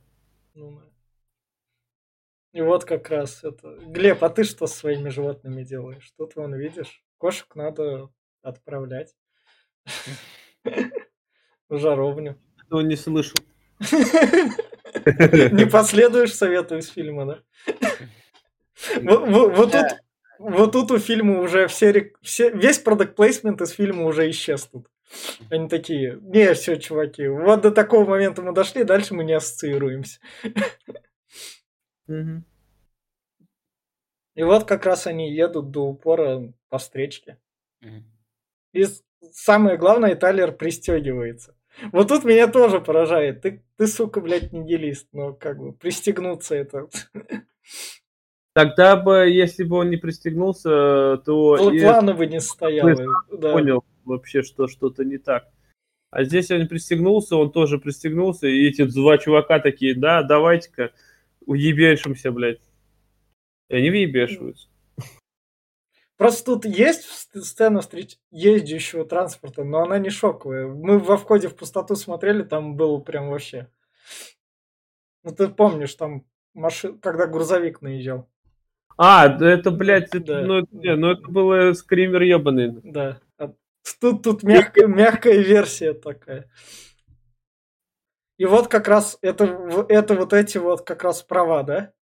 Ну 0.55 0.81
и 2.57 2.62
вот 2.62 2.87
как 2.87 3.11
раз 3.11 3.45
это. 3.45 3.77
Глеб, 3.87 4.24
а 4.24 4.31
ты 4.31 4.43
что 4.45 4.66
с 4.66 4.72
своими 4.72 5.11
животными 5.11 5.62
делаешь? 5.62 6.11
Тут 6.16 6.37
вон 6.37 6.55
видишь, 6.55 7.05
кошек 7.18 7.55
надо 7.55 8.09
отправлять 8.41 9.14
в 10.64 11.79
жаровню. 11.79 12.41
Кто 12.66 12.82
не 12.82 12.96
слышал. 12.96 13.38
Не 13.80 15.66
последуешь 15.66 16.34
совету 16.34 16.76
из 16.76 16.88
фильма, 16.88 17.26
да? 17.26 17.38
Вот 19.02 19.72
тут 19.72 19.86
вот 20.38 20.72
тут 20.72 20.90
у 20.90 20.98
фильма 20.98 21.40
уже 21.40 21.66
все, 21.66 22.12
все 22.22 22.50
весь 22.50 22.78
продукт 22.78 23.16
плейсмент 23.16 23.60
из 23.62 23.70
фильма 23.70 24.04
уже 24.04 24.28
исчез 24.30 24.66
тут. 24.66 24.88
Они 25.50 25.68
такие, 25.68 26.18
не, 26.20 26.52
все, 26.54 26.76
чуваки, 26.76 27.26
вот 27.28 27.62
до 27.62 27.70
такого 27.70 28.08
момента 28.08 28.42
мы 28.42 28.52
дошли, 28.52 28.84
дальше 28.84 29.14
мы 29.14 29.24
не 29.24 29.32
ассоциируемся. 29.32 30.20
И 32.08 32.42
вот 34.42 34.64
как 34.64 34.84
раз 34.84 35.06
они 35.06 35.34
едут 35.34 35.70
до 35.70 35.86
упора 35.86 36.52
по 36.68 36.78
встречке. 36.78 37.38
И 38.72 38.84
самое 39.32 39.78
главное, 39.78 40.16
Тайлер 40.16 40.52
пристегивается. 40.52 41.55
Вот 41.93 42.09
тут 42.09 42.24
меня 42.24 42.49
тоже 42.49 42.81
поражает. 42.81 43.43
Ты, 43.43 43.62
ты 43.77 43.87
сука, 43.87 44.20
блядь, 44.20 44.53
нигилист, 44.53 45.09
но 45.12 45.33
как 45.33 45.59
бы 45.59 45.72
пристегнуться 45.72 46.55
это... 46.55 46.89
Тогда 48.55 48.97
бы, 48.97 49.29
если 49.29 49.64
бы 49.64 49.77
он 49.77 49.91
не 49.91 49.99
пристегнулся, 49.99 51.18
то... 51.27 51.57
Плана 51.57 52.14
бы 52.14 52.27
не 52.27 52.41
стояло. 52.41 52.95
Да. 53.31 53.53
Понял 53.53 53.85
вообще, 54.05 54.43
что 54.43 54.66
что-то 54.66 55.05
не 55.05 55.18
так. 55.18 55.49
А 56.11 56.24
здесь 56.24 56.51
он 56.51 56.66
пристегнулся, 56.66 57.37
он 57.37 57.53
тоже 57.53 57.79
пристегнулся, 57.79 58.47
и 58.47 58.66
эти 58.66 58.85
два 58.85 59.18
чувака 59.18 59.59
такие, 59.59 59.95
да, 59.95 60.22
давайте-ка 60.22 60.93
уебешимся, 61.45 62.33
блядь. 62.33 62.61
И 63.68 63.77
они 63.77 63.91
въебешиваются. 63.91 64.68
Просто 66.16 66.44
тут 66.46 66.64
есть 66.64 67.04
сцена 67.04 67.82
встреч 67.82 68.18
ездящего 68.30 69.04
транспорта, 69.04 69.64
но 69.64 69.82
она 69.82 69.98
не 69.98 70.08
шоковая. 70.08 70.66
Мы 70.66 70.98
во 70.98 71.18
входе 71.18 71.48
в 71.48 71.56
пустоту 71.56 71.94
смотрели, 71.94 72.42
там 72.42 72.76
было 72.76 72.98
прям 73.00 73.28
вообще. 73.28 73.68
Ну 75.22 75.34
ты 75.34 75.48
помнишь, 75.48 75.94
там 75.94 76.24
машин, 76.54 76.98
когда 77.00 77.26
грузовик 77.26 77.82
наезжал. 77.82 78.28
А, 78.96 79.26
это, 79.26 79.70
блядь, 79.70 80.14
это, 80.14 80.20
да. 80.20 80.40
ну, 80.42 80.66
не, 80.70 80.96
ну 80.96 81.10
это 81.10 81.28
было 81.28 81.72
скример 81.74 82.22
ебаный. 82.22 82.80
Да. 82.82 83.20
А 83.36 83.52
тут, 84.00 84.22
тут 84.22 84.42
мягкая, 84.42 84.86
мягкая 84.86 85.38
версия 85.38 85.92
такая. 85.92 86.50
И 88.38 88.46
вот 88.46 88.68
как 88.68 88.88
раз 88.88 89.18
это, 89.20 89.44
это 89.88 90.14
вот 90.14 90.32
эти 90.32 90.56
вот 90.56 90.82
как 90.86 91.04
раз 91.04 91.22
права, 91.22 91.62
да? 91.62 91.92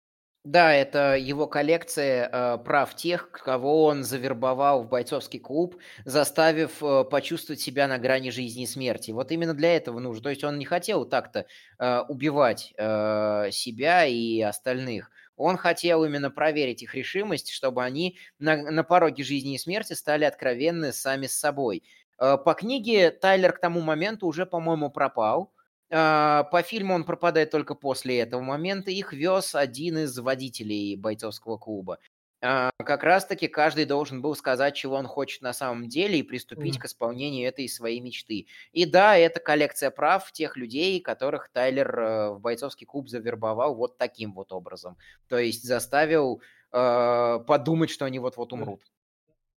Да, 0.44 0.74
это 0.74 1.16
его 1.16 1.46
коллекция 1.46 2.28
э, 2.30 2.58
прав 2.58 2.94
тех, 2.94 3.30
кого 3.30 3.84
он 3.86 4.04
завербовал 4.04 4.82
в 4.82 4.88
бойцовский 4.90 5.38
клуб, 5.40 5.76
заставив 6.04 6.82
э, 6.82 7.04
почувствовать 7.04 7.62
себя 7.62 7.88
на 7.88 7.96
грани 7.98 8.28
жизни 8.28 8.64
и 8.64 8.66
смерти. 8.66 9.10
Вот 9.10 9.32
именно 9.32 9.54
для 9.54 9.74
этого 9.74 10.00
нужно. 10.00 10.24
То 10.24 10.28
есть 10.28 10.44
он 10.44 10.58
не 10.58 10.66
хотел 10.66 11.06
так-то 11.06 11.46
э, 11.78 12.00
убивать 12.08 12.74
э, 12.76 13.48
себя 13.52 14.04
и 14.04 14.42
остальных. 14.42 15.10
Он 15.36 15.56
хотел 15.56 16.04
именно 16.04 16.30
проверить 16.30 16.82
их 16.82 16.94
решимость, 16.94 17.50
чтобы 17.50 17.82
они 17.82 18.18
на, 18.38 18.56
на 18.70 18.84
пороге 18.84 19.24
жизни 19.24 19.54
и 19.54 19.58
смерти 19.58 19.94
стали 19.94 20.26
откровенны 20.26 20.92
сами 20.92 21.26
с 21.26 21.34
собой. 21.38 21.84
Э, 22.18 22.36
по 22.36 22.52
книге 22.52 23.10
Тайлер 23.12 23.54
к 23.54 23.60
тому 23.60 23.80
моменту 23.80 24.26
уже, 24.26 24.44
по-моему, 24.44 24.90
пропал. 24.90 25.54
А, 25.90 26.44
по 26.44 26.62
фильму 26.62 26.94
он 26.94 27.04
пропадает 27.04 27.50
только 27.50 27.74
после 27.74 28.20
этого 28.20 28.40
момента. 28.40 28.90
Их 28.90 29.12
вез 29.12 29.54
один 29.54 29.98
из 29.98 30.18
водителей 30.18 30.96
бойцовского 30.96 31.56
клуба. 31.56 31.98
А, 32.46 32.70
как 32.76 33.04
раз-таки 33.04 33.48
каждый 33.48 33.86
должен 33.86 34.20
был 34.20 34.34
сказать, 34.36 34.74
чего 34.74 34.96
он 34.96 35.06
хочет 35.06 35.40
на 35.40 35.54
самом 35.54 35.88
деле, 35.88 36.18
и 36.18 36.22
приступить 36.22 36.76
mm. 36.76 36.80
к 36.80 36.84
исполнению 36.84 37.48
этой 37.48 37.66
своей 37.68 38.00
мечты. 38.00 38.46
И 38.72 38.84
да, 38.84 39.16
это 39.16 39.40
коллекция 39.40 39.90
прав 39.90 40.30
тех 40.30 40.58
людей, 40.58 41.00
которых 41.00 41.48
Тайлер 41.50 41.98
э, 41.98 42.30
в 42.32 42.40
бойцовский 42.40 42.86
клуб 42.86 43.08
завербовал 43.08 43.74
вот 43.74 43.96
таким 43.96 44.34
вот 44.34 44.52
образом. 44.52 44.98
То 45.28 45.38
есть 45.38 45.64
заставил 45.64 46.42
э, 46.70 47.38
подумать, 47.46 47.88
что 47.88 48.04
они 48.04 48.18
вот-вот 48.18 48.52
умрут. 48.52 48.82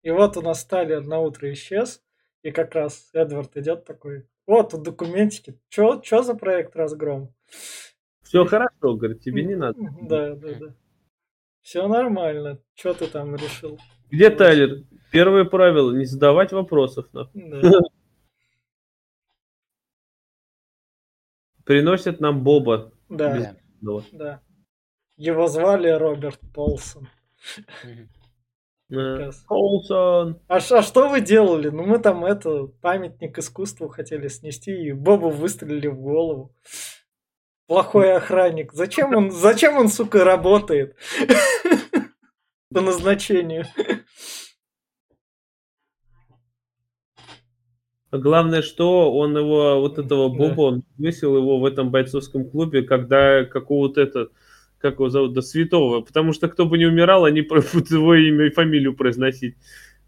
И 0.02 0.10
вот 0.12 0.36
у 0.36 0.40
нас 0.40 0.64
Тайлер 0.64 1.02
на 1.02 1.18
утро 1.18 1.52
исчез, 1.52 2.00
И 2.42 2.52
как 2.52 2.76
раз 2.76 3.10
Эдвард 3.12 3.56
идет 3.56 3.84
такой, 3.84 4.28
вот 4.46 4.70
тут 4.70 4.82
документики, 4.82 5.58
чё, 5.68 6.00
чё 6.00 6.22
за 6.22 6.34
проект 6.34 6.76
«Разгром»? 6.76 7.34
Все 8.22 8.44
хорошо, 8.44 8.96
говорит, 8.96 9.20
тебе 9.20 9.44
не 9.44 9.54
надо. 9.54 9.78
Да, 10.02 10.34
да, 10.34 10.54
да. 10.54 10.74
Все 11.62 11.86
нормально. 11.88 12.60
Что 12.74 12.94
ты 12.94 13.06
там 13.06 13.34
решил? 13.34 13.78
Где 14.10 14.30
Тайлер? 14.30 14.84
Первое 15.10 15.44
правило, 15.44 15.92
не 15.92 16.04
задавать 16.04 16.52
вопросов. 16.52 17.06
нахуй. 17.12 17.42
Да. 17.60 17.80
Приносят 21.64 22.20
нам 22.20 22.44
Боба. 22.44 22.92
Да, 23.08 23.56
да. 24.12 24.40
Его 25.16 25.48
звали 25.48 25.88
Роберт 25.88 26.40
Полсон. 26.54 27.08
Раз. 28.88 29.42
Колсон. 29.46 30.40
А, 30.46 30.56
а 30.56 30.82
что 30.82 31.08
вы 31.08 31.20
делали? 31.20 31.70
Ну, 31.70 31.84
мы 31.84 31.98
там 31.98 32.24
это, 32.24 32.66
памятник 32.80 33.36
искусству 33.38 33.88
хотели 33.88 34.28
снести, 34.28 34.70
и 34.70 34.92
Бобу 34.92 35.30
выстрелили 35.30 35.88
в 35.88 36.00
голову. 36.00 36.54
Плохой 37.66 38.14
охранник. 38.14 38.72
Зачем 38.72 39.14
он, 39.14 39.32
зачем 39.32 39.76
он, 39.76 39.88
сука, 39.88 40.22
работает? 40.22 40.94
По 42.72 42.80
назначению. 42.80 43.64
А 48.10 48.18
Главное, 48.18 48.62
что 48.62 49.12
он 49.12 49.36
его, 49.36 49.80
вот 49.80 49.98
этого 49.98 50.30
Да. 50.30 50.36
Боба, 50.36 50.60
он 50.60 50.84
высел 50.96 51.36
его 51.36 51.58
в 51.58 51.64
этом 51.64 51.90
бойцовском 51.90 52.48
клубе, 52.48 52.82
когда 52.82 53.44
какого-то 53.44 54.00
это, 54.00 54.28
как 54.78 54.94
его 54.94 55.08
зовут, 55.08 55.32
до 55.32 55.40
святого. 55.42 56.00
Потому 56.02 56.32
что 56.32 56.48
кто 56.48 56.66
бы 56.66 56.78
не 56.78 56.86
умирал, 56.86 57.24
они 57.24 57.40
будут 57.42 57.90
его 57.90 58.14
имя 58.14 58.46
и 58.46 58.50
фамилию 58.50 58.94
произносить. 58.94 59.54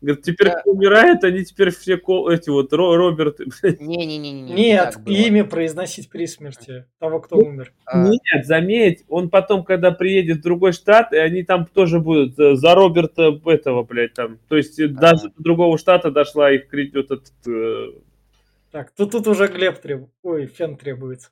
Говорит, 0.01 0.23
теперь 0.23 0.47
Да. 0.47 0.61
кто 0.61 0.71
умирает, 0.71 1.25
они 1.25 1.45
теперь 1.45 1.71
все 1.71 1.97
ко- 1.97 2.31
эти 2.31 2.51
вот 2.51 2.73
Ро- 2.73 2.95
Роберты. 2.95 3.47
блядь. 3.62 3.81
Не-не-не-не. 3.81 4.43
не 4.43 4.55
Нет, 4.55 4.97
имя 5.07 5.45
произносить 5.45 6.09
при 6.09 6.27
смерти 6.29 6.85
того, 7.01 7.19
кто 7.19 7.35
Ну, 7.35 7.49
умер. 7.49 7.73
А, 7.85 8.07
Нет, 8.09 8.47
заметь, 8.47 9.05
он 9.09 9.29
потом, 9.29 9.64
когда 9.64 9.91
приедет 9.91 10.39
в 10.39 10.43
другой 10.43 10.73
штат, 10.73 11.12
и 11.12 11.16
они 11.16 11.43
там 11.43 11.66
тоже 11.66 11.99
будут 11.99 12.39
э, 12.39 12.55
за 12.55 12.77
Роберта 12.77 13.41
этого, 13.45 13.83
блядь, 13.83 14.14
там. 14.14 14.39
То 14.49 14.57
есть 14.57 14.79
э, 14.79 14.87
даже 14.87 15.31
до 15.37 15.43
другого 15.43 15.77
штата 15.79 16.12
дошла 16.12 16.53
их 16.53 16.66
вот 16.71 17.11
этот, 17.11 17.33
э, 17.49 17.87
Так, 18.71 18.93
тут, 18.97 19.11
тут 19.11 19.27
уже 19.27 19.49
Глеб 19.49 19.81
требует. 19.81 20.11
Ой, 20.23 20.47
фен 20.47 20.77
требуется. 20.77 21.31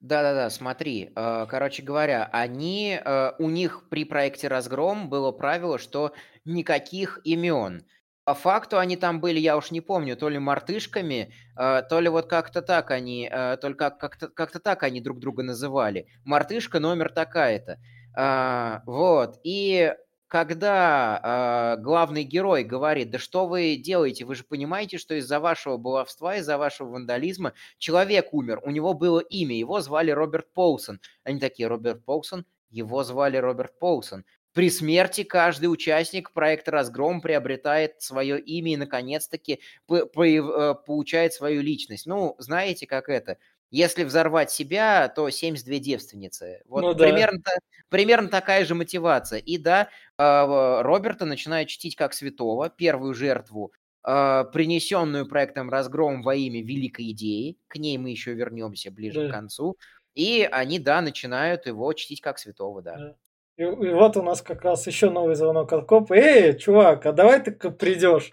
Да-да-да, 0.00 0.50
смотри, 0.50 1.10
э, 1.16 1.46
короче 1.48 1.82
говоря, 1.82 2.28
они, 2.32 3.00
э, 3.02 3.32
у 3.38 3.48
них 3.48 3.88
при 3.88 4.04
проекте 4.04 4.48
«Разгром» 4.48 5.08
было 5.08 5.32
правило, 5.32 5.78
что 5.78 6.12
никаких 6.44 7.18
имен. 7.24 7.84
По 8.24 8.34
факту 8.34 8.78
они 8.78 8.96
там 8.96 9.20
были, 9.20 9.38
я 9.38 9.56
уж 9.56 9.70
не 9.70 9.80
помню, 9.80 10.16
то 10.16 10.28
ли 10.28 10.38
мартышками, 10.38 11.32
э, 11.58 11.82
то 11.88 12.00
ли 12.00 12.08
вот 12.08 12.26
как-то 12.28 12.60
так 12.60 12.90
они, 12.90 13.30
только 13.62 13.90
как-то 13.90 14.28
как-то 14.28 14.60
так 14.60 14.82
они 14.82 15.00
друг 15.00 15.18
друга 15.18 15.42
называли. 15.42 16.08
Мартышка 16.24 16.78
номер 16.78 17.10
такая-то. 17.10 17.78
А, 18.18 18.82
вот, 18.86 19.38
и 19.44 19.94
когда 20.28 21.20
а, 21.22 21.76
главный 21.76 22.24
герой 22.24 22.64
говорит, 22.64 23.10
да 23.10 23.18
что 23.18 23.46
вы 23.46 23.76
делаете, 23.76 24.24
вы 24.24 24.34
же 24.34 24.44
понимаете, 24.44 24.98
что 24.98 25.14
из-за 25.14 25.40
вашего 25.40 25.76
баловства, 25.76 26.36
из-за 26.36 26.58
вашего 26.58 26.88
вандализма 26.90 27.52
человек 27.78 28.32
умер, 28.34 28.60
у 28.64 28.70
него 28.70 28.94
было 28.94 29.20
имя, 29.20 29.56
его 29.56 29.80
звали 29.80 30.10
Роберт 30.10 30.52
Поусон. 30.52 31.00
Они 31.24 31.38
такие, 31.40 31.68
Роберт 31.68 32.04
Поусон? 32.04 32.44
Его 32.70 33.04
звали 33.04 33.36
Роберт 33.36 33.78
Поусон. 33.78 34.24
При 34.52 34.70
смерти 34.70 35.22
каждый 35.22 35.66
участник 35.66 36.32
проекта 36.32 36.70
«Разгром» 36.70 37.20
приобретает 37.20 38.00
свое 38.00 38.40
имя 38.40 38.72
и, 38.72 38.76
наконец-таки, 38.76 39.60
э, 39.90 40.74
получает 40.86 41.34
свою 41.34 41.60
личность. 41.60 42.06
Ну, 42.06 42.34
знаете, 42.38 42.86
как 42.86 43.10
это? 43.10 43.36
Если 43.70 44.04
взорвать 44.04 44.50
себя, 44.50 45.08
то 45.08 45.28
72 45.28 45.78
девственницы. 45.78 46.62
Вот 46.66 46.82
Ну 46.82 46.94
да. 46.94 47.04
примерно, 47.04 47.40
та- 47.42 47.58
примерно 47.88 48.28
такая 48.28 48.64
же 48.64 48.74
мотивация. 48.74 49.38
И 49.40 49.58
да, 49.58 49.88
а, 50.18 50.82
Роберта 50.82 51.24
начинают 51.24 51.68
чтить 51.68 51.96
как 51.96 52.14
святого, 52.14 52.70
первую 52.70 53.12
жертву, 53.14 53.72
а, 54.04 54.44
принесенную 54.44 55.26
проектом 55.26 55.68
«Разгром» 55.68 56.22
во 56.22 56.34
имя 56.36 56.62
великой 56.62 57.10
идеи. 57.10 57.58
К 57.68 57.76
ней 57.76 57.98
мы 57.98 58.10
еще 58.10 58.34
вернемся 58.34 58.90
ближе 58.92 59.22
Да. 59.24 59.28
к 59.28 59.32
концу. 59.32 59.76
И 60.14 60.48
они, 60.50 60.78
да, 60.78 61.00
начинают 61.02 61.66
его 61.66 61.92
чтить 61.92 62.20
как 62.20 62.38
святого, 62.38 62.82
да. 62.82 62.96
Да. 62.96 63.14
И, 63.58 63.62
и 63.62 63.90
вот 63.90 64.16
у 64.16 64.22
нас 64.22 64.42
как 64.42 64.62
раз 64.62 64.86
еще 64.86 65.10
новый 65.10 65.34
звонок 65.34 65.72
от 65.72 65.86
копа. 65.86 66.14
Эй, 66.14 66.56
чувак, 66.58 67.04
а 67.06 67.12
давай 67.12 67.42
ты 67.42 67.50
придешь. 67.52 68.30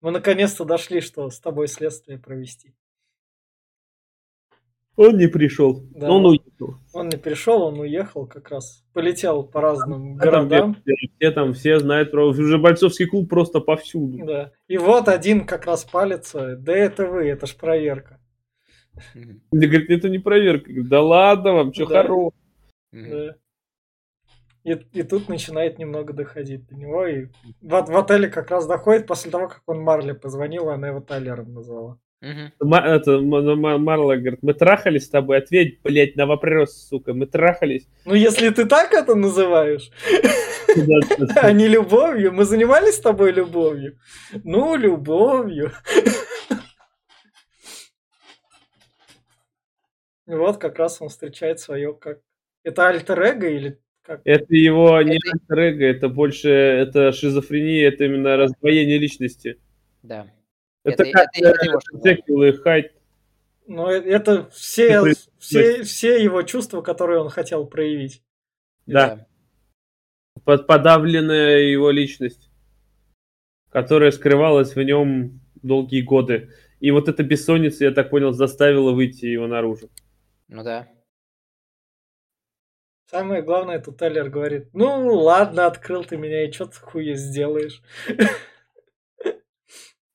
Мы 0.00 0.10
наконец-то 0.10 0.64
дошли, 0.64 1.00
что 1.00 1.30
с 1.30 1.38
тобой 1.38 1.68
следствие 1.68 2.18
провести. 2.18 2.74
Он 4.96 5.16
не 5.16 5.26
пришел, 5.26 5.82
Да. 5.90 6.08
он 6.10 6.24
уехал. 6.26 6.76
Он 6.92 7.08
не 7.08 7.16
пришел, 7.16 7.62
он 7.62 7.80
уехал 7.80 8.26
как 8.26 8.50
раз. 8.50 8.84
Полетел 8.92 9.42
по 9.42 9.60
разным 9.60 10.16
А 10.16 10.18
там 10.20 10.48
городам. 10.48 10.76
все, 10.84 10.94
все 11.18 11.30
там, 11.32 11.52
все 11.52 11.78
знают 11.80 12.12
про... 12.12 12.28
Уже 12.28 12.58
бойцовский 12.58 13.06
клуб 13.06 13.28
просто 13.28 13.58
повсюду. 13.60 14.24
Да. 14.24 14.52
И 14.68 14.78
вот 14.78 15.08
один 15.08 15.46
как 15.46 15.66
раз 15.66 15.84
палится. 15.84 16.56
Да 16.56 16.72
это 16.72 17.06
вы, 17.06 17.26
это 17.28 17.46
ж 17.46 17.56
проверка. 17.56 18.20
Мне 19.50 19.66
говорит, 19.66 19.90
это 19.90 20.08
не 20.08 20.20
проверка. 20.20 20.70
Да 20.84 21.02
ладно 21.02 21.52
вам, 21.54 21.74
что 21.74 21.86
Да. 21.86 22.06
Да. 22.92 23.36
И, 24.62 24.72
и 24.92 25.02
тут 25.02 25.28
начинает 25.28 25.78
немного 25.78 26.12
доходить 26.12 26.66
до 26.68 26.76
него. 26.76 27.06
И 27.06 27.26
в, 27.60 27.68
в 27.82 27.96
отеле 27.96 28.28
как 28.28 28.50
раз 28.50 28.66
доходит 28.66 29.06
после 29.06 29.30
того, 29.30 29.48
как 29.48 29.62
он 29.66 29.80
Марли 29.82 30.12
позвонил, 30.12 30.70
она 30.70 30.88
его 30.88 31.00
Тайлером 31.00 31.52
назвала. 31.52 31.98
Ма- 32.60 32.84
это, 32.86 33.20
Марла 33.20 34.16
говорит, 34.16 34.42
мы 34.42 34.54
трахались 34.54 35.06
с 35.06 35.10
тобой, 35.10 35.38
ответь, 35.38 35.80
блядь, 35.82 36.16
на 36.16 36.26
вопрос, 36.26 36.88
сука, 36.88 37.12
мы 37.14 37.26
трахались. 37.26 37.86
Ну, 38.04 38.14
если 38.14 38.48
ты 38.50 38.64
так 38.64 38.92
это 38.92 39.14
называешь, 39.14 39.90
а 41.36 41.52
не 41.52 41.68
любовью, 41.68 42.32
мы 42.32 42.44
занимались 42.44 42.94
с 42.96 43.00
тобой 43.00 43.32
любовью. 43.32 43.98
Ну, 44.44 44.76
любовью. 44.76 45.72
Вот 50.26 50.56
как 50.58 50.78
раз 50.78 51.02
он 51.02 51.08
встречает 51.08 51.60
свое 51.60 51.92
как... 51.94 52.20
Это 52.62 52.88
альтер 52.88 53.22
или 53.44 53.78
как? 54.02 54.22
Это 54.24 54.54
его 54.54 55.00
не 55.02 55.16
Это- 55.16 55.30
альтер 55.32 55.82
это 55.82 56.08
больше, 56.08 56.48
это 56.48 57.12
шизофрения, 57.12 57.88
это 57.88 58.04
именно 58.04 58.36
раздвоение 58.36 58.98
личности. 58.98 59.60
Да. 60.02 60.26
Это, 60.84 61.02
Это- 61.02 61.12
как 61.12 61.28
это- 61.34 61.48
это 61.48 61.64
его. 61.66 61.80
Джекил 62.04 62.42
и 62.42 62.52
Хайд. 62.52 62.92
Ну, 63.66 63.88
э- 63.88 64.02
это 64.02 64.48
все, 64.50 65.02
все, 65.38 65.82
все 65.82 66.22
его 66.22 66.42
чувства, 66.42 66.82
которые 66.82 67.20
он 67.20 67.30
хотел 67.30 67.66
проявить. 67.66 68.22
Да, 68.86 69.26
под- 70.44 70.66
подавленная 70.66 71.60
его 71.60 71.90
личность, 71.90 72.50
которая 73.70 74.10
скрывалась 74.10 74.76
в 74.76 74.82
нем 74.82 75.40
долгие 75.62 76.02
годы. 76.02 76.50
И 76.80 76.90
вот 76.90 77.08
эта 77.08 77.22
бессонница, 77.22 77.84
я 77.84 77.92
так 77.92 78.10
понял, 78.10 78.32
заставила 78.32 78.92
выйти 78.92 79.24
его 79.24 79.46
наружу. 79.46 79.88
Ну 80.48 80.62
да. 80.62 80.86
Самое 83.10 83.40
главное, 83.42 83.78
тут 83.80 83.96
Тайлер 83.96 84.28
говорит, 84.28 84.68
ну, 84.74 85.14
ладно, 85.14 85.66
открыл 85.66 86.04
ты 86.04 86.16
меня, 86.18 86.46
и 86.46 86.52
что 86.52 86.66
ты 86.66 86.76
хуя 86.80 87.14
сделаешь? 87.14 87.80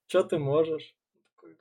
Что 0.09 0.23
ты 0.23 0.39
можешь? 0.39 0.95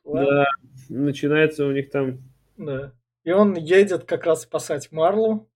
«Ладно». 0.04 0.30
Да, 0.30 0.46
начинается 0.88 1.66
у 1.66 1.72
них 1.72 1.90
там... 1.90 2.22
Да. 2.56 2.94
И 3.24 3.30
он 3.30 3.54
едет 3.54 4.04
как 4.04 4.24
раз 4.24 4.44
спасать 4.44 4.90
Марлу 4.90 5.50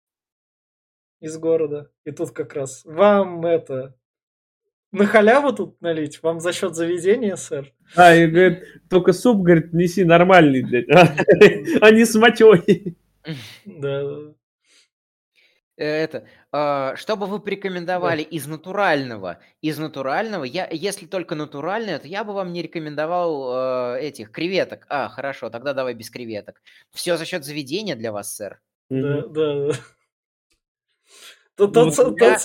из 1.18 1.38
города. 1.38 1.90
И 2.04 2.10
тут 2.10 2.32
как 2.32 2.52
раз 2.52 2.84
вам 2.84 3.46
это 3.46 3.96
на 4.90 5.06
халяву 5.06 5.54
тут 5.54 5.80
налить? 5.80 6.22
Вам 6.22 6.38
за 6.38 6.52
счет 6.52 6.74
заведения, 6.74 7.36
сэр? 7.36 7.72
А, 7.96 8.14
и 8.14 8.26
говорит, 8.26 8.62
только 8.90 9.14
суп, 9.14 9.40
говорит, 9.40 9.72
неси 9.72 10.04
нормальный, 10.04 10.62
блядь, 10.62 10.90
а 11.80 11.90
не 11.90 12.04
с 12.04 12.14
мочой. 12.14 12.98
Да, 13.64 14.04
да. 14.04 14.34
Э, 15.82 16.04
Это, 16.04 16.24
а, 16.52 16.94
что 16.94 17.16
бы 17.16 17.26
вы 17.26 17.40
порекомендовали 17.40 18.22
из 18.22 18.46
натурального? 18.46 19.38
Из 19.62 19.78
натурального, 19.78 20.44
я, 20.44 20.68
если 20.70 21.06
только 21.06 21.34
натуральное, 21.34 21.98
то 21.98 22.06
я 22.06 22.22
бы 22.22 22.32
вам 22.34 22.52
не 22.52 22.62
рекомендовал 22.62 23.96
э, 23.96 24.00
этих 24.00 24.30
креветок. 24.30 24.86
А, 24.88 25.08
хорошо, 25.08 25.50
тогда 25.50 25.74
давай 25.74 25.94
без 25.94 26.08
креветок. 26.08 26.62
Все 26.92 27.16
за 27.16 27.24
счет 27.24 27.44
заведения 27.44 27.96
для 27.96 28.12
вас, 28.12 28.36
сэр. 28.36 28.60
Да, 28.90 29.22
да, 29.26 29.66
да. 29.66 29.72
Тот- 31.56 31.74
Ну, 31.74 31.90
тот- 31.90 31.96
тот- 31.96 32.20
я- 32.20 32.38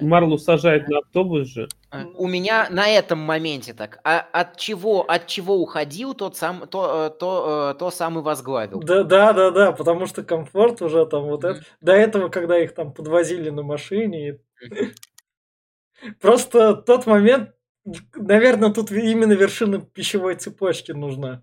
Марлу 0.00 0.38
сажают 0.38 0.88
на 0.88 0.98
автобус 0.98 1.48
же. 1.48 1.68
А. 1.90 2.04
У 2.14 2.26
меня 2.26 2.68
на 2.70 2.88
этом 2.88 3.18
моменте 3.18 3.74
так. 3.74 4.00
А 4.04 4.20
от 4.20 4.56
чего, 4.56 5.02
от 5.02 5.26
чего 5.26 5.56
уходил, 5.56 6.14
тот 6.14 6.36
сам, 6.36 6.66
то, 6.68 7.06
э, 7.06 7.18
то, 7.18 7.72
э, 7.74 7.78
то 7.78 7.90
сам 7.90 8.18
и 8.18 8.22
возглавил. 8.22 8.80
Да, 8.80 9.02
да, 9.02 9.32
да, 9.32 9.50
да, 9.50 9.72
потому 9.72 10.06
что 10.06 10.22
комфорт 10.22 10.82
уже 10.82 11.04
там 11.06 11.24
вот 11.24 11.44
это. 11.44 11.62
До 11.80 11.92
этого, 11.92 12.28
когда 12.28 12.58
их 12.58 12.74
там 12.74 12.92
подвозили 12.92 13.50
на 13.50 13.62
машине, 13.62 14.38
просто 16.20 16.74
тот 16.74 17.06
момент 17.06 17.50
наверное, 18.14 18.70
тут 18.70 18.90
именно 18.90 19.32
вершина 19.32 19.80
пищевой 19.80 20.34
цепочки 20.36 20.92
нужна. 20.92 21.42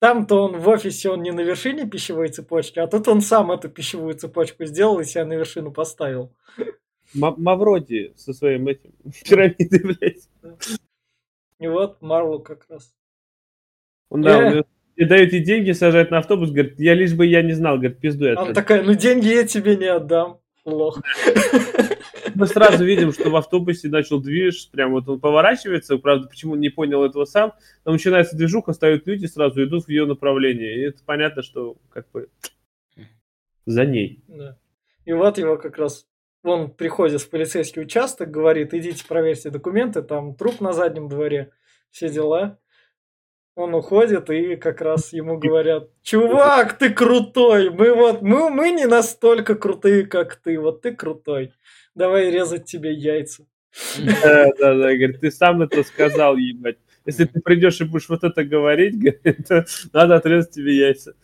Там-то 0.00 0.44
он 0.44 0.58
в 0.58 0.68
офисе, 0.68 1.10
он 1.10 1.22
не 1.22 1.32
на 1.32 1.40
вершине 1.40 1.84
пищевой 1.84 2.28
цепочки, 2.28 2.78
а 2.78 2.86
тут 2.86 3.08
он 3.08 3.20
сам 3.20 3.50
эту 3.50 3.68
пищевую 3.68 4.14
цепочку 4.14 4.64
сделал 4.64 5.00
и 5.00 5.04
себя 5.04 5.24
на 5.24 5.32
вершину 5.32 5.72
поставил. 5.72 6.36
Ма- 7.14 7.34
Мавроди 7.36 8.12
со 8.16 8.32
своим 8.32 8.68
этим 8.68 8.92
пирамидой, 9.28 9.80
блядь. 9.82 10.28
И 11.60 11.66
вот 11.66 12.00
Марвел 12.02 12.40
как 12.40 12.66
раз. 12.68 12.94
Он, 14.10 14.22
да, 14.22 14.58
Э. 14.60 14.62
мне 14.96 15.06
дает 15.06 15.32
ей 15.32 15.42
деньги, 15.44 15.72
сажает 15.72 16.10
на 16.10 16.18
автобус, 16.18 16.50
говорит, 16.50 16.78
я 16.80 16.94
лишь 16.94 17.14
бы 17.14 17.26
я 17.26 17.42
не 17.42 17.52
знал, 17.52 17.76
говорит, 17.78 17.98
пизду 17.98 18.24
я 18.26 18.32
Она 18.32 18.42
отсюда». 18.42 18.54
такая, 18.60 18.82
ну 18.82 18.94
деньги 18.94 19.26
я 19.28 19.46
тебе 19.46 19.76
не 19.76 19.86
отдам, 19.86 20.40
лох. 20.64 21.00
Мы 22.34 22.46
сразу 22.46 22.84
видим, 22.84 23.12
что 23.12 23.30
в 23.30 23.36
автобусе 23.36 23.88
начал 23.88 24.20
движ, 24.20 24.70
прям 24.70 24.92
вот 24.92 25.08
он 25.08 25.18
поворачивается, 25.18 25.98
правда, 25.98 26.28
почему 26.28 26.54
не 26.54 26.68
понял 26.68 27.02
этого 27.04 27.24
сам, 27.24 27.52
там 27.84 27.94
начинается 27.94 28.36
движуха, 28.36 28.72
стоят 28.72 29.06
люди, 29.06 29.26
сразу 29.26 29.64
идут 29.64 29.86
в 29.86 29.88
ее 29.88 30.06
направлении, 30.06 30.72
и 30.78 30.82
это 30.88 31.00
понятно, 31.04 31.42
что 31.42 31.76
как 31.90 32.08
бы 32.12 32.28
за 33.66 33.84
ней. 33.84 34.22
Да. 34.28 34.56
И 35.04 35.12
вот 35.12 35.38
его 35.38 35.56
как 35.56 35.78
раз, 35.78 36.06
он 36.48 36.70
приходит 36.70 37.20
в 37.20 37.30
полицейский 37.30 37.82
участок, 37.82 38.30
говорит, 38.30 38.74
идите 38.74 39.04
проверьте 39.06 39.50
документы, 39.50 40.02
там 40.02 40.34
труп 40.34 40.60
на 40.60 40.72
заднем 40.72 41.08
дворе, 41.08 41.50
все 41.90 42.08
дела. 42.08 42.58
Он 43.54 43.74
уходит, 43.74 44.30
и 44.30 44.54
как 44.54 44.80
раз 44.80 45.12
ему 45.12 45.36
говорят, 45.36 45.90
чувак, 46.02 46.78
ты 46.78 46.90
крутой, 46.90 47.70
мы 47.70 47.92
вот, 47.92 48.22
мы, 48.22 48.50
мы 48.50 48.70
не 48.70 48.86
настолько 48.86 49.56
крутые, 49.56 50.06
как 50.06 50.36
ты, 50.36 50.60
вот 50.60 50.82
ты 50.82 50.94
крутой, 50.94 51.52
давай 51.94 52.30
резать 52.30 52.66
тебе 52.66 52.92
яйца. 52.92 53.46
Да, 53.98 54.46
да, 54.58 54.74
да, 54.74 54.94
говорит, 54.94 55.20
ты 55.20 55.30
сам 55.30 55.62
это 55.62 55.82
сказал, 55.82 56.36
ебать. 56.36 56.78
Если 57.04 57.24
ты 57.24 57.40
придешь 57.40 57.80
и 57.80 57.84
будешь 57.84 58.08
вот 58.08 58.22
это 58.22 58.44
говорить, 58.44 58.98
говорит, 58.98 59.48
то 59.48 59.64
надо 59.92 60.16
отрезать 60.16 60.52
тебе 60.52 60.76
яйца. 60.76 61.14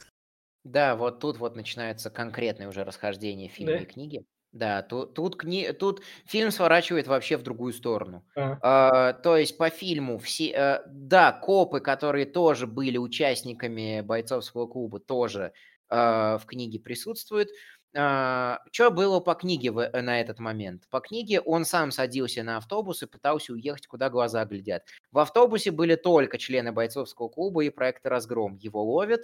Да, 0.64 0.96
вот 0.96 1.20
тут 1.20 1.38
вот 1.38 1.56
начинается 1.56 2.10
конкретное 2.10 2.68
уже 2.68 2.84
расхождение 2.84 3.48
фильма 3.48 3.72
Да. 3.72 3.78
и 3.78 3.84
книги. 3.84 4.24
Да, 4.54 4.82
тут, 4.82 5.14
тут, 5.14 5.36
кни... 5.36 5.72
тут 5.72 6.02
фильм 6.26 6.50
сворачивает 6.52 7.08
вообще 7.08 7.36
в 7.36 7.42
другую 7.42 7.72
сторону. 7.72 8.24
А, 8.36 8.58
А, 8.60 9.12
то 9.12 9.36
есть 9.36 9.58
по 9.58 9.68
фильму 9.68 10.18
все, 10.18 10.50
э, 10.52 10.78
да, 10.86 11.32
копы, 11.32 11.80
которые 11.80 12.24
тоже 12.24 12.66
были 12.68 12.96
участниками 12.96 14.00
бойцовского 14.00 14.68
клуба, 14.68 15.00
тоже 15.00 15.52
а, 15.88 16.38
в 16.38 16.46
книге 16.46 16.78
присутствуют. 16.78 17.48
Что 17.92 18.90
было 18.90 19.20
по 19.20 19.34
книге 19.34 19.70
в- 19.70 19.78
э, 19.78 20.02
на 20.02 20.20
этот 20.20 20.40
момент? 20.40 20.88
По 20.90 21.00
книге 21.00 21.40
он 21.40 21.64
сам 21.64 21.92
садился 21.92 22.42
на 22.42 22.56
автобус 22.56 23.02
и 23.02 23.06
пытался 23.06 23.52
уехать, 23.52 23.86
куда 23.86 24.10
глаза 24.10 24.44
глядят. 24.44 24.84
В 25.12 25.18
автобусе 25.20 25.70
были 25.70 25.94
только 25.94 26.38
члены 26.38 26.72
бойцовского 26.72 27.28
клуба 27.28 27.64
и 27.64 27.70
проекта 27.70 28.08
«Разгром». 28.10 28.56
Его 28.56 28.82
ловят, 28.82 29.22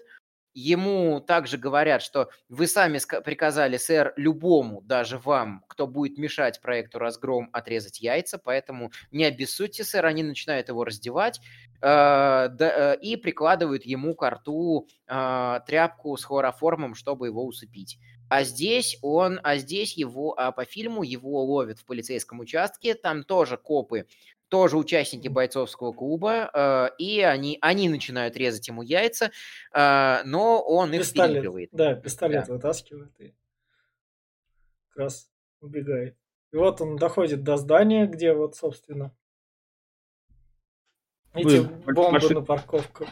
Ему 0.52 1.20
также 1.20 1.58
говорят, 1.58 2.02
что 2.02 2.30
вы 2.48 2.66
сами 2.66 2.98
приказали, 3.22 3.76
сэр, 3.76 4.12
любому, 4.16 4.82
даже 4.82 5.18
вам, 5.18 5.64
кто 5.68 5.86
будет 5.86 6.18
мешать 6.18 6.60
проекту 6.60 6.98
«Разгром», 6.98 7.50
отрезать 7.52 8.00
яйца, 8.00 8.38
поэтому 8.38 8.90
не 9.12 9.24
обессудьте, 9.24 9.84
сэр. 9.84 10.06
Они 10.06 10.22
начинают 10.22 10.68
его 10.68 10.84
раздевать 10.84 11.40
э, 11.80 11.86
э, 11.86 12.96
и 13.00 13.16
прикладывают 13.16 13.84
ему 13.84 14.14
к 14.14 14.28
рту 14.28 14.88
э, 15.06 15.60
тряпку 15.66 16.16
с 16.16 16.24
хлороформом, 16.24 16.94
чтобы 16.94 17.28
его 17.28 17.44
усыпить. 17.44 17.98
А 18.28 18.44
здесь 18.44 18.96
он, 19.02 19.40
а 19.42 19.56
здесь 19.56 19.96
его, 19.96 20.38
а 20.38 20.52
по 20.52 20.64
фильму 20.64 21.02
его 21.02 21.44
ловят 21.44 21.80
в 21.80 21.84
полицейском 21.84 22.38
участке, 22.38 22.94
там 22.94 23.24
тоже 23.24 23.56
копы, 23.56 24.06
тоже 24.50 24.76
участники 24.76 25.28
бойцовского 25.28 25.92
клуба, 25.92 26.50
э, 26.52 26.88
и 26.98 27.20
они, 27.20 27.56
они 27.62 27.88
начинают 27.88 28.36
резать 28.36 28.68
ему 28.68 28.82
яйца, 28.82 29.30
э, 29.72 30.22
но 30.24 30.60
он 30.60 30.92
их 30.92 31.00
пистолет, 31.00 31.30
переигрывает. 31.30 31.70
да, 31.72 31.94
пистолет 31.94 32.48
вытаскивает 32.48 33.12
и 33.20 33.34
как 34.88 34.96
раз 35.04 35.30
убегает. 35.60 36.16
И 36.52 36.56
вот 36.56 36.80
он 36.80 36.96
доходит 36.96 37.44
до 37.44 37.56
здания, 37.56 38.06
где 38.06 38.32
вот, 38.32 38.56
собственно, 38.56 39.14
эти 41.32 41.58
Вы- 41.58 41.92
бомбы 41.94 42.18
машин- 42.18 42.34
на 42.34 42.42
парковках. 42.42 43.08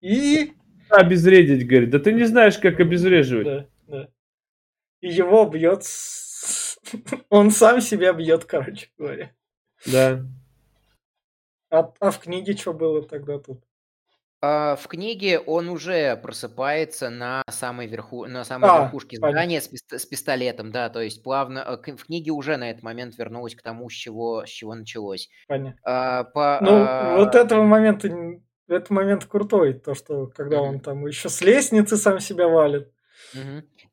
И 0.00 0.54
Обезвредить, 0.88 1.66
говорит. 1.66 1.90
Да 1.90 1.98
ты 1.98 2.12
не 2.12 2.24
знаешь, 2.24 2.58
как 2.58 2.78
обезвреживать. 2.78 3.46
Да, 3.46 3.66
да. 3.88 4.08
И 5.00 5.08
его 5.08 5.46
бьет... 5.46 5.84
Он 7.28 7.50
сам 7.50 7.80
себя 7.80 8.12
бьет, 8.12 8.44
короче 8.44 8.88
говоря. 8.98 9.32
Да. 9.86 10.24
А, 11.70 11.92
а 12.00 12.10
в 12.10 12.18
книге 12.18 12.56
что 12.56 12.72
было 12.72 13.02
тогда 13.02 13.38
тут? 13.38 13.62
А, 14.40 14.76
В 14.76 14.88
книге 14.88 15.38
он 15.38 15.68
уже 15.68 16.16
просыпается 16.16 17.08
на 17.10 17.42
самой 17.48 17.86
верху, 17.86 18.26
на 18.26 18.44
самой 18.44 18.68
А, 18.70 18.82
верхушке 18.82 19.16
здания 19.16 19.60
с, 19.60 19.68
пист- 19.68 19.96
с 19.96 20.04
пистолетом, 20.04 20.72
да, 20.72 20.90
то 20.90 21.00
есть 21.00 21.22
плавно 21.22 21.60
э, 21.86 21.92
в 21.96 22.04
книге 22.04 22.32
уже 22.32 22.56
на 22.56 22.70
этот 22.70 22.82
момент 22.82 23.16
вернулась 23.16 23.54
к 23.54 23.62
тому, 23.62 23.88
с 23.88 23.92
чего, 23.92 24.44
с 24.44 24.48
чего 24.48 24.74
началось. 24.74 25.28
Понятно. 25.46 25.80
А, 25.84 26.24
по, 26.24 26.58
Ну, 26.60 26.70
а, 26.72 27.16
вот 27.16 27.34
этого 27.34 27.62
момента... 27.64 28.08
Этот 28.68 28.90
момент 28.90 29.26
крутой, 29.26 29.74
то, 29.74 29.94
что 29.94 30.28
когда 30.28 30.58
Мгм. 30.58 30.68
он 30.68 30.80
там 30.80 31.06
еще 31.06 31.28
с 31.28 31.40
лестницы 31.42 31.96
сам 31.96 32.20
себя 32.20 32.48
валит. 32.48 32.90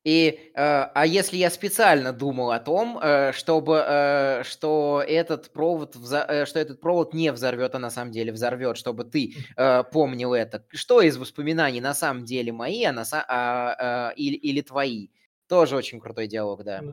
И, 0.03 0.51
э, 0.53 0.53
а 0.55 1.05
если 1.05 1.37
я 1.37 1.49
специально 1.49 2.13
думал 2.13 2.51
о 2.51 2.59
том, 2.59 2.99
э, 3.01 3.31
чтобы, 3.33 3.83
э, 3.85 4.43
что 4.43 5.03
этот 5.05 5.51
провод, 5.51 5.95
вза- 5.95 6.25
э, 6.27 6.45
что 6.45 6.59
этот 6.59 6.79
провод 6.79 7.13
не 7.13 7.31
взорвет, 7.31 7.75
а 7.75 7.79
на 7.79 7.89
самом 7.89 8.11
деле 8.11 8.31
взорвет, 8.31 8.77
чтобы 8.77 9.03
ты 9.03 9.35
э, 9.57 9.83
помнил 9.83 10.33
это, 10.33 10.65
что 10.69 11.01
из 11.01 11.17
воспоминаний 11.17 11.81
на 11.81 11.93
самом 11.93 12.25
деле 12.25 12.51
мои, 12.51 12.83
а 12.83 12.91
на 12.93 13.01
са- 13.01 13.25
а, 13.27 14.11
э, 14.11 14.15
или, 14.15 14.35
или 14.35 14.61
твои, 14.61 15.09
тоже 15.47 15.75
очень 15.75 15.99
крутой 15.99 16.27
диалог, 16.27 16.63
да. 16.63 16.83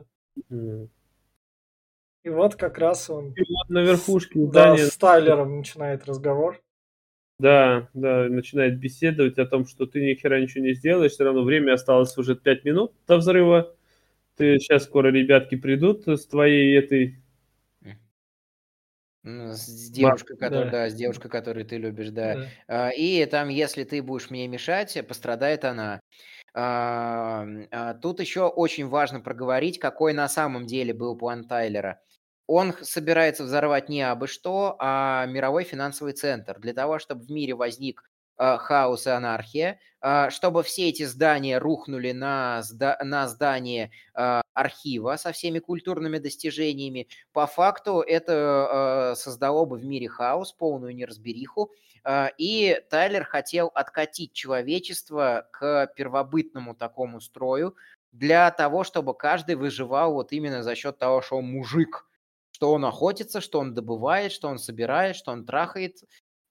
И 2.23 2.29
вот 2.29 2.55
как 2.55 2.77
раз 2.77 3.09
он 3.09 3.33
И 3.33 3.39
вот 3.39 3.69
на 3.69 3.83
верхушке 3.83 4.39
да, 4.47 4.75
с 4.75 4.97
Тайлером 4.97 5.57
начинает 5.57 6.05
разговор. 6.05 6.61
Да, 7.39 7.89
да, 7.93 8.27
начинает 8.29 8.79
беседовать 8.79 9.37
о 9.37 9.45
том, 9.45 9.65
что 9.67 9.85
ты 9.85 10.01
ни 10.01 10.15
хера 10.15 10.39
ничего 10.39 10.63
не 10.63 10.73
сделаешь, 10.73 11.11
все 11.13 11.23
равно 11.23 11.43
время 11.43 11.73
осталось 11.73 12.17
уже 12.17 12.35
5 12.35 12.65
минут 12.65 12.93
до 13.07 13.17
взрыва. 13.17 13.75
Ты 14.37 14.59
сейчас 14.59 14.85
скоро 14.85 15.09
ребятки 15.09 15.55
придут 15.55 16.07
с 16.07 16.27
твоей 16.27 16.77
этой 16.77 17.19
С 19.23 19.89
девушкой, 19.89 20.37
которая, 20.37 20.65
да. 20.65 20.71
да, 20.71 20.89
с 20.89 20.93
девушкой, 20.93 21.29
которую 21.29 21.65
ты 21.65 21.77
любишь, 21.77 22.11
да. 22.11 22.37
Да. 22.37 22.49
А, 22.67 22.89
И 22.91 23.25
там, 23.25 23.49
если 23.49 23.83
ты 23.83 24.01
будешь 24.01 24.29
мне 24.29 24.47
мешать, 24.47 24.97
пострадает 25.07 25.65
она. 25.65 25.99
А, 26.53 27.45
а, 27.71 27.93
Тут 27.95 28.21
еще 28.21 28.47
очень 28.47 28.87
важно 28.87 29.19
проговорить, 29.19 29.79
какой 29.79 30.13
на 30.13 30.29
самом 30.29 30.65
деле 30.65 30.93
был 30.93 31.17
план 31.17 31.45
Тайлера. 31.45 31.99
Он 32.47 32.73
собирается 32.81 33.43
взорвать 33.43 33.89
не 33.89 34.01
абы 34.01 34.27
что, 34.27 34.75
а 34.79 35.25
мировой 35.25 35.63
финансовый 35.63 36.13
центр. 36.13 36.59
Для 36.59 36.73
того, 36.73 36.97
чтобы 36.99 37.23
в 37.23 37.29
мире 37.29 37.53
возник 37.53 38.03
а, 38.37 38.57
хаос 38.57 39.07
и 39.07 39.09
анархия, 39.09 39.79
а, 39.99 40.29
чтобы 40.29 40.63
все 40.63 40.89
эти 40.89 41.03
здания 41.03 41.57
рухнули 41.57 42.11
на, 42.11 42.61
зда- 42.61 43.03
на 43.03 43.27
здание 43.27 43.91
а, 44.13 44.41
архива 44.53 45.17
со 45.17 45.31
всеми 45.31 45.59
культурными 45.59 46.19
достижениями. 46.19 47.07
По 47.33 47.47
факту 47.47 48.01
это 48.01 49.13
создало 49.17 49.65
бы 49.65 49.77
в 49.77 49.83
мире 49.83 50.07
хаос, 50.07 50.51
полную 50.53 50.95
неразбериху, 50.95 51.71
И 52.37 52.81
Тайлер 52.89 53.25
хотел 53.25 53.71
откатить 53.75 54.33
человечество 54.33 55.47
к 55.51 55.91
первобытному 55.95 56.73
такому 56.75 57.19
строю 57.21 57.75
для 58.11 58.49
того, 58.51 58.83
чтобы 58.83 59.13
каждый 59.13 59.55
выживал 59.55 60.13
вот 60.13 60.31
именно 60.31 60.63
за 60.63 60.75
счет 60.75 60.97
того, 60.97 61.21
что 61.21 61.37
он 61.37 61.45
мужик, 61.45 62.06
что 62.57 62.71
он 62.73 62.85
охотится, 62.85 63.39
что 63.39 63.59
он 63.59 63.75
добывает, 63.75 64.31
что 64.31 64.47
он 64.47 64.57
собирает, 64.57 65.15
что 65.15 65.31
он 65.31 65.45
трахает. 65.45 65.97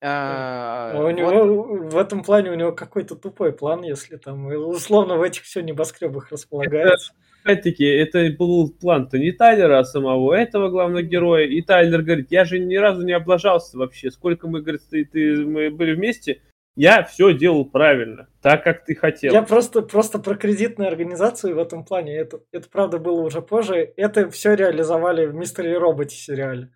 А, 0.00 0.92
А 0.94 1.00
у 1.00 1.02
вот. 1.02 1.10
него 1.10 1.64
в 1.88 1.96
этом 1.96 2.22
плане 2.22 2.52
у 2.52 2.54
него 2.54 2.70
какой-то 2.70 3.16
тупой 3.16 3.52
план, 3.52 3.82
если 3.82 4.16
там 4.16 4.46
условно 4.46 5.16
в 5.16 5.22
этих 5.22 5.42
все 5.42 5.62
небоскребах 5.62 6.30
располагается. 6.30 7.12
Опять-таки, 7.42 7.84
это 7.84 8.28
был 8.38 8.70
план-то 8.70 9.18
не 9.18 9.32
Тайлера, 9.32 9.80
а 9.80 9.84
самого 9.84 10.32
этого 10.32 10.68
главного 10.68 11.02
героя. 11.02 11.44
И 11.44 11.60
Тайлер 11.60 12.02
говорит, 12.02 12.30
я 12.30 12.44
же 12.44 12.60
ни 12.60 12.76
разу 12.76 13.04
не 13.04 13.12
облажался 13.12 13.76
вообще. 13.78 14.12
Сколько 14.12 14.46
мы, 14.46 14.62
говорит, 14.62 14.82
ты, 14.88 15.04
ты- 15.04 15.44
мы 15.44 15.70
были 15.70 15.94
вместе, 15.94 16.40
я 16.76 17.02
все 17.04 17.32
делал 17.32 17.64
правильно, 17.64 18.28
так, 18.42 18.62
как 18.62 18.84
ты 18.84 18.94
хотел. 18.94 19.32
Я 19.32 19.42
просто, 19.42 19.82
просто 19.82 20.18
про 20.18 20.36
кредитную 20.36 20.88
организацию 20.88 21.56
в 21.56 21.58
этом 21.58 21.84
плане, 21.84 22.14
это, 22.16 22.40
это 22.52 22.68
правда 22.68 22.98
было 22.98 23.22
уже 23.22 23.42
позже, 23.42 23.92
это 23.96 24.30
все 24.30 24.54
реализовали 24.54 25.26
в 25.26 25.34
Мистере 25.34 25.78
Роботе 25.78 26.14
сериале. 26.14 26.70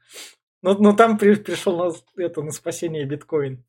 Но, 0.63 0.75
но 0.75 0.95
там 0.95 1.19
при- 1.19 1.37
пришел 1.37 1.77
на, 1.77 1.93
это, 2.23 2.43
на 2.43 2.51
спасение 2.51 3.05
биткоин. 3.05 3.65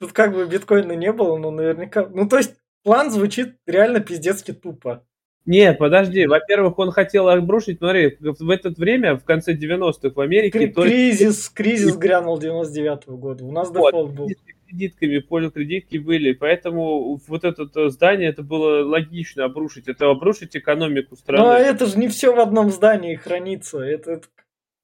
Тут 0.00 0.12
как 0.12 0.32
бы 0.32 0.46
биткоина 0.46 0.92
не 0.92 1.12
было, 1.12 1.36
но 1.38 1.50
наверняка... 1.50 2.06
Ну, 2.06 2.28
то 2.28 2.36
есть 2.36 2.54
план 2.84 3.10
звучит 3.10 3.56
реально 3.66 4.00
пиздецки 4.00 4.52
тупо. 4.52 5.06
Не, 5.48 5.72
подожди. 5.72 6.26
Во-первых, 6.26 6.78
он 6.78 6.90
хотел 6.90 7.30
обрушить, 7.30 7.78
смотри, 7.78 8.18
в 8.20 8.50
это 8.50 8.68
время, 8.68 9.16
в 9.16 9.24
конце 9.24 9.54
90-х 9.54 10.10
в 10.14 10.20
Америке... 10.20 10.50
Кри- 10.50 10.68
кризис, 10.70 11.48
кризис 11.54 11.96
грянул 11.96 12.38
99-го 12.38 13.16
года. 13.16 13.46
У 13.46 13.50
нас 13.50 13.70
вот, 13.70 13.92
дефолт 13.92 14.12
был. 14.12 14.28
Кредитками, 14.66 15.20
поликредитки 15.20 15.96
были, 15.96 16.32
поэтому 16.32 17.18
вот 17.26 17.44
это 17.44 17.88
здание, 17.88 18.28
это 18.28 18.42
было 18.42 18.84
логично 18.84 19.46
обрушить. 19.46 19.88
Это 19.88 20.10
обрушить 20.10 20.54
экономику 20.54 21.16
страны. 21.16 21.48
А 21.48 21.58
это 21.58 21.86
же 21.86 21.98
не 21.98 22.08
все 22.08 22.34
в 22.34 22.40
одном 22.40 22.70
здании 22.70 23.14
хранится. 23.14 23.78
Это, 23.78 24.10
это... 24.12 24.28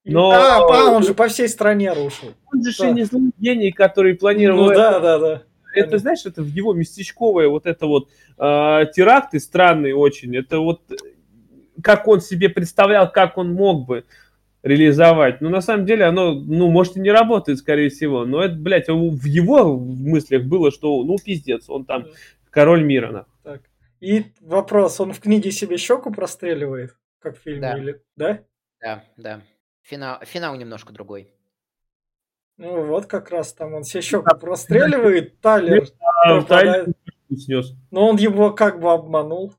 Но... 0.06 0.30
А, 0.30 0.94
он 0.96 1.02
же 1.02 1.12
по 1.12 1.28
всей 1.28 1.50
стране 1.50 1.92
рушил. 1.92 2.28
Он 2.50 2.64
же 2.64 2.74
да. 2.78 2.90
не 2.90 3.02
злой 3.02 3.32
гений, 3.36 3.70
который 3.70 4.14
планировал... 4.14 4.68
Ну, 4.68 4.74
да, 4.74 4.98
да, 4.98 5.18
да 5.18 5.42
это, 5.74 5.98
знаешь, 5.98 6.24
это 6.24 6.42
в 6.42 6.48
его 6.48 6.72
местечковое 6.72 7.48
вот 7.48 7.66
это 7.66 7.86
вот 7.86 8.08
э, 8.38 8.86
теракты 8.94 9.40
странные 9.40 9.94
очень. 9.94 10.36
Это 10.36 10.58
вот 10.58 10.80
как 11.82 12.08
он 12.08 12.20
себе 12.20 12.48
представлял, 12.48 13.10
как 13.10 13.36
он 13.36 13.52
мог 13.52 13.86
бы 13.86 14.04
реализовать. 14.62 15.40
Но 15.40 15.50
на 15.50 15.60
самом 15.60 15.86
деле 15.86 16.06
оно, 16.06 16.32
ну, 16.32 16.70
может 16.70 16.96
и 16.96 17.00
не 17.00 17.10
работает, 17.10 17.58
скорее 17.58 17.90
всего. 17.90 18.24
Но 18.24 18.42
это, 18.42 18.54
блядь, 18.54 18.88
в 18.88 19.24
его 19.24 19.78
мыслях 19.78 20.44
было, 20.44 20.70
что, 20.70 21.04
ну, 21.04 21.16
пиздец, 21.22 21.68
он 21.68 21.84
там 21.84 22.06
король 22.50 22.82
мира. 22.82 23.10
На. 23.10 23.26
Так. 23.42 23.62
И 24.00 24.24
вопрос, 24.40 24.98
он 25.00 25.12
в 25.12 25.20
книге 25.20 25.50
себе 25.50 25.76
щеку 25.76 26.10
простреливает, 26.10 26.96
как 27.18 27.38
в 27.38 27.42
фильме, 27.42 27.60
да. 27.60 27.78
или, 27.78 28.00
да? 28.16 28.40
Да, 28.80 29.04
да. 29.16 29.40
Финал, 29.82 30.20
финал 30.24 30.56
немножко 30.56 30.92
другой. 30.92 31.33
Ну 32.56 32.84
вот 32.86 33.06
как 33.06 33.30
раз 33.30 33.52
там 33.52 33.74
он 33.74 33.84
себе 33.84 34.00
щеку 34.00 34.36
простреливает, 34.38 35.40
Тайлер 35.40 35.88
Но 37.90 38.08
он 38.08 38.16
его 38.16 38.52
как 38.52 38.80
бы 38.80 38.92
обманул. 38.92 39.54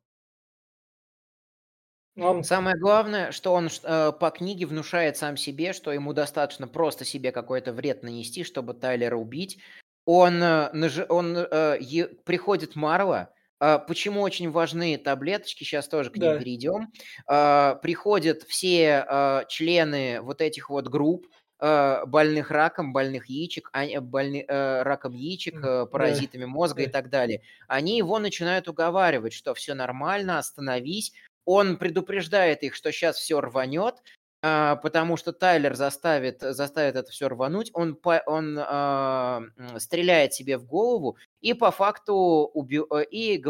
Он... 2.18 2.44
Самое 2.46 2.78
главное, 2.78 3.32
что 3.32 3.54
он 3.54 3.68
э, 3.84 4.12
по 4.14 4.30
книге 4.30 4.66
внушает 4.66 5.18
сам 5.18 5.36
себе, 5.36 5.74
что 5.74 5.92
ему 5.92 6.14
достаточно 6.14 6.68
просто 6.68 7.04
себе 7.04 7.34
какой-то 7.34 7.74
вред 7.74 8.04
нанести, 8.04 8.46
чтобы 8.46 8.74
Тайлера 8.74 9.18
убить. 9.18 9.60
Он, 10.06 10.42
э, 10.42 11.06
он 11.10 11.36
э, 11.38 11.78
е, 11.82 12.08
приходит 12.08 12.78
Марла, 12.78 13.34
э, 13.60 13.80
Почему 13.86 14.22
очень 14.22 14.50
важны 14.50 14.98
таблеточки, 14.98 15.66
сейчас 15.66 15.90
тоже 15.90 16.10
к 16.10 16.16
ним 16.16 16.32
да. 16.32 16.40
перейдем. 16.40 16.94
Э, 17.30 17.76
приходят 17.82 18.44
все 18.44 19.06
э, 19.06 19.42
члены 19.50 20.22
вот 20.22 20.40
этих 20.40 20.70
вот 20.70 20.88
групп, 20.88 21.28
больных 21.60 22.52
раком, 22.52 22.92
больных 22.92 23.28
яичек, 23.28 23.70
а, 23.72 23.86
больны, 24.02 24.44
э, 24.48 24.84
раком 24.84 25.14
яичек, 25.14 25.56
э, 25.64 25.86
паразитами 25.86 26.46
мозга 26.46 26.84
и 26.84 26.88
так 26.88 27.10
далее. 27.10 27.42
Они 27.68 27.98
его 27.98 28.20
начинают 28.20 28.68
уговаривать, 28.68 29.34
что 29.34 29.54
все 29.54 29.74
нормально, 29.74 30.38
остановись. 30.38 31.14
Он 31.46 31.78
предупреждает 31.78 32.64
их, 32.64 32.76
что 32.76 32.92
сейчас 32.92 33.18
все 33.18 33.40
рванет, 33.40 33.96
а, 34.42 34.76
потому 34.76 35.16
что 35.16 35.32
Тайлер 35.32 35.76
заставит, 35.76 36.42
заставит 36.42 36.98
это 36.98 37.10
все 37.10 37.30
рвануть. 37.30 37.72
Он, 37.74 37.98
он 38.26 38.60
э, 38.60 39.80
стреляет 39.80 40.34
себе 40.34 40.58
в 40.58 40.66
голову 40.66 41.18
и 41.40 41.54
по 41.54 41.72
факту 41.72 42.16
уби... 42.54 42.82
и 43.12 43.42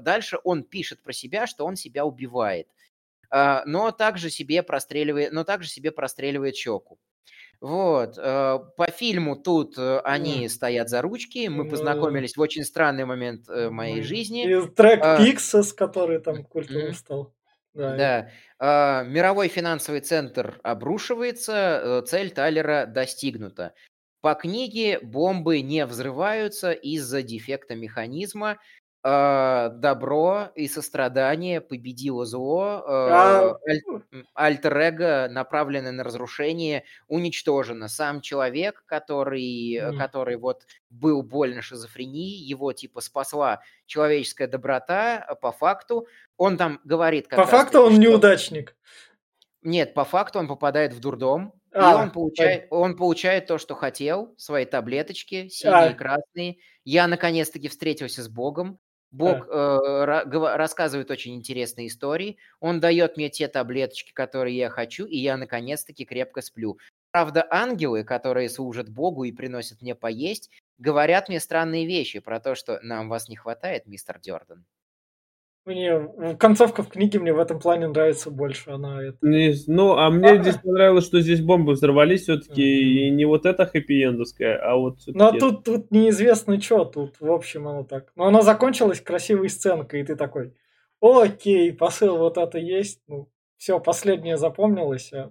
дальше 0.00 0.38
он 0.44 0.62
пишет 0.62 1.02
про 1.02 1.12
себя, 1.12 1.46
что 1.46 1.66
он 1.66 1.76
себя 1.76 2.06
убивает. 2.06 2.68
Но 3.32 3.92
также 3.92 4.28
себе 4.28 4.64
простреливает, 4.64 5.32
но 5.32 5.44
также 5.44 5.68
себе 5.68 5.92
простреливает 5.92 6.56
щеку. 6.56 6.98
Вот. 7.60 8.16
Э, 8.16 8.58
по 8.76 8.86
фильму 8.90 9.36
тут 9.36 9.76
э, 9.76 10.00
они 10.00 10.48
стоят 10.48 10.88
за 10.88 11.02
ручки. 11.02 11.48
Мы 11.48 11.68
познакомились 11.68 12.36
в 12.36 12.40
очень 12.40 12.64
странный 12.64 13.04
момент 13.04 13.48
э, 13.48 13.68
моей 13.68 14.02
жизни. 14.02 14.44
И 14.44 14.68
трек 14.70 15.00
а, 15.02 15.20
Pixas, 15.20 15.74
который 15.74 16.20
там 16.20 16.42
культовым 16.42 16.94
стал. 16.94 17.34
Да. 17.74 17.96
да. 17.96 18.30
А, 18.58 19.02
мировой 19.04 19.48
финансовый 19.48 20.00
центр 20.00 20.58
обрушивается, 20.62 22.02
цель 22.06 22.30
Тайлера 22.30 22.86
достигнута. 22.86 23.74
По 24.22 24.34
книге 24.34 24.98
бомбы 25.00 25.60
не 25.60 25.84
взрываются 25.86 26.72
из-за 26.72 27.22
дефекта 27.22 27.74
механизма, 27.74 28.58
добро 29.02 30.48
и 30.54 30.68
сострадание 30.68 31.62
победило 31.62 32.26
зло, 32.26 32.84
а... 32.86 33.56
альтер-эго, 34.34 35.28
направленное 35.30 35.92
на 35.92 36.04
разрушение, 36.04 36.84
уничтожено. 37.08 37.88
Сам 37.88 38.20
человек, 38.20 38.82
который, 38.84 39.76
mm. 39.76 39.96
который 39.96 40.36
вот 40.36 40.66
был 40.90 41.22
больно 41.22 41.62
шизофренией, 41.62 42.44
его 42.44 42.72
типа 42.74 43.00
спасла 43.00 43.60
человеческая 43.86 44.48
доброта, 44.48 45.26
по 45.40 45.50
факту. 45.50 46.06
Он 46.36 46.58
там 46.58 46.80
говорит... 46.84 47.28
Как 47.28 47.38
по 47.38 47.46
факту 47.46 47.80
он 47.80 47.92
что... 47.92 48.00
неудачник. 48.00 48.76
Нет, 49.62 49.94
по 49.94 50.04
факту 50.04 50.38
он 50.38 50.48
попадает 50.48 50.92
в 50.92 51.00
дурдом, 51.00 51.54
а, 51.72 51.92
и 51.92 51.94
он 51.94 52.10
получает, 52.10 52.66
он 52.70 52.96
получает 52.96 53.46
то, 53.46 53.58
что 53.58 53.74
хотел, 53.74 54.34
свои 54.36 54.64
таблеточки, 54.64 55.48
синие 55.48 55.76
а. 55.76 55.90
и 55.90 55.94
красные. 55.94 56.58
Я 56.84 57.06
наконец-таки 57.06 57.68
встретился 57.68 58.22
с 58.22 58.28
Богом. 58.28 58.78
Бог 59.12 59.46
э, 59.48 60.04
рассказывает 60.04 61.10
очень 61.10 61.34
интересные 61.34 61.88
истории. 61.88 62.38
Он 62.60 62.80
дает 62.80 63.16
мне 63.16 63.28
те 63.28 63.48
таблеточки, 63.48 64.12
которые 64.12 64.56
я 64.56 64.70
хочу, 64.70 65.06
и 65.06 65.16
я 65.18 65.36
наконец-таки 65.36 66.04
крепко 66.04 66.42
сплю. 66.42 66.78
Правда, 67.10 67.46
ангелы, 67.50 68.04
которые 68.04 68.48
служат 68.48 68.88
Богу 68.88 69.24
и 69.24 69.32
приносят 69.32 69.82
мне 69.82 69.94
поесть, 69.94 70.50
говорят 70.78 71.28
мне 71.28 71.40
странные 71.40 71.86
вещи 71.86 72.20
про 72.20 72.40
то, 72.40 72.54
что 72.54 72.78
нам 72.82 73.08
вас 73.08 73.28
не 73.28 73.36
хватает, 73.36 73.86
мистер 73.86 74.20
Дёрден. 74.20 74.64
Мне 75.70 76.34
концовка 76.36 76.82
в 76.82 76.88
книге 76.88 77.20
мне 77.20 77.32
в 77.32 77.38
этом 77.38 77.60
плане 77.60 77.86
нравится 77.86 78.28
больше. 78.28 78.70
Она 78.70 79.04
это... 79.04 79.16
не, 79.22 79.54
ну, 79.68 79.92
а 79.92 80.10
мне 80.10 80.30
а, 80.30 80.42
здесь 80.42 80.56
понравилось, 80.56 81.04
что 81.04 81.20
здесь 81.20 81.40
бомбы 81.40 81.74
взорвались 81.74 82.22
все-таки, 82.22 82.60
mm-hmm. 82.60 83.06
и 83.06 83.10
не 83.10 83.24
вот 83.24 83.46
эта 83.46 83.70
хэппи-эндовская, 83.72 84.56
а 84.56 84.74
вот 84.74 84.98
Ну, 85.06 85.24
а 85.24 85.32
тут, 85.38 85.62
тут 85.62 85.92
неизвестно 85.92 86.60
что, 86.60 86.84
тут, 86.84 87.20
в 87.20 87.30
общем, 87.30 87.68
оно 87.68 87.84
так. 87.84 88.10
Но 88.16 88.24
она 88.24 88.42
закончилась 88.42 89.00
красивой 89.00 89.48
сценкой, 89.48 90.00
и 90.00 90.04
ты 90.04 90.16
такой, 90.16 90.54
окей, 91.00 91.72
посыл 91.72 92.18
вот 92.18 92.36
это 92.36 92.58
есть, 92.58 93.00
ну, 93.06 93.30
все, 93.56 93.78
последнее 93.78 94.38
запомнилось. 94.38 95.12
А... 95.12 95.30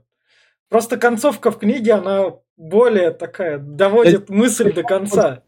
Просто 0.70 0.95
концовка 0.95 1.52
в 1.52 1.60
книге, 1.60 1.95
она 1.95 2.36
более 2.56 3.11
такая, 3.11 3.57
доводит 3.57 4.30
мысль 4.30 4.72
до 4.72 4.84
конца. 4.84 5.44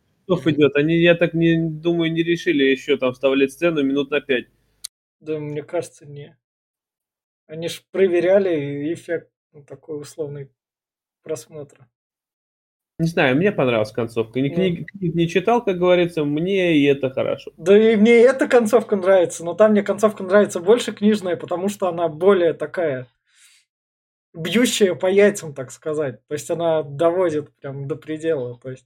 идет. 0.48 0.76
Они, 0.76 0.98
я 0.98 1.16
так 1.16 1.34
не 1.34 1.58
думаю, 1.58 2.12
не 2.12 2.24
решили 2.24 2.66
еще 2.66 2.98
там 2.98 3.14
вставлять 3.14 3.54
сцену 3.54 3.84
минут 3.84 4.12
на 4.12 4.20
пять. 4.20 4.48
Да, 5.22 5.38
мне 5.38 5.64
кажется, 5.64 6.06
не. 6.06 6.38
Они 7.48 7.68
же 7.68 7.82
проверяли 7.92 8.94
эффект 8.94 9.32
ну, 9.54 9.64
такой 9.64 10.02
условный 10.02 10.50
просмотра. 11.22 11.88
Не 12.98 13.08
знаю, 13.08 13.36
мне 13.36 13.52
понравилась 13.52 13.92
концовка. 13.92 14.40
Ни 14.40 14.50
ну. 14.50 14.56
книг, 14.56 14.92
книг 14.92 15.16
не 15.16 15.28
читал, 15.28 15.64
как 15.64 15.78
говорится, 15.78 16.24
мне 16.24 16.78
и 16.78 16.86
это 16.86 17.10
хорошо. 17.10 17.52
Да 17.58 17.78
и 17.78 17.96
мне 17.96 18.14
эта 18.14 18.48
концовка 18.48 18.96
нравится, 18.96 19.44
но 19.44 19.54
там 19.54 19.72
мне 19.72 19.84
концовка 19.84 20.24
нравится 20.24 20.60
больше 20.60 20.92
книжная, 20.92 21.36
потому 21.36 21.70
что 21.70 21.88
она 21.88 22.08
более 22.08 22.54
такая 22.54 23.08
бьющая 24.34 24.96
по 24.96 25.08
яйцам, 25.08 25.54
так 25.54 25.72
сказать. 25.72 26.26
То 26.28 26.34
есть 26.34 26.50
она 26.50 26.84
доводит 26.84 27.54
прям 27.58 27.88
до 27.88 27.96
предела. 27.96 28.58
То 28.60 28.72
есть 28.72 28.86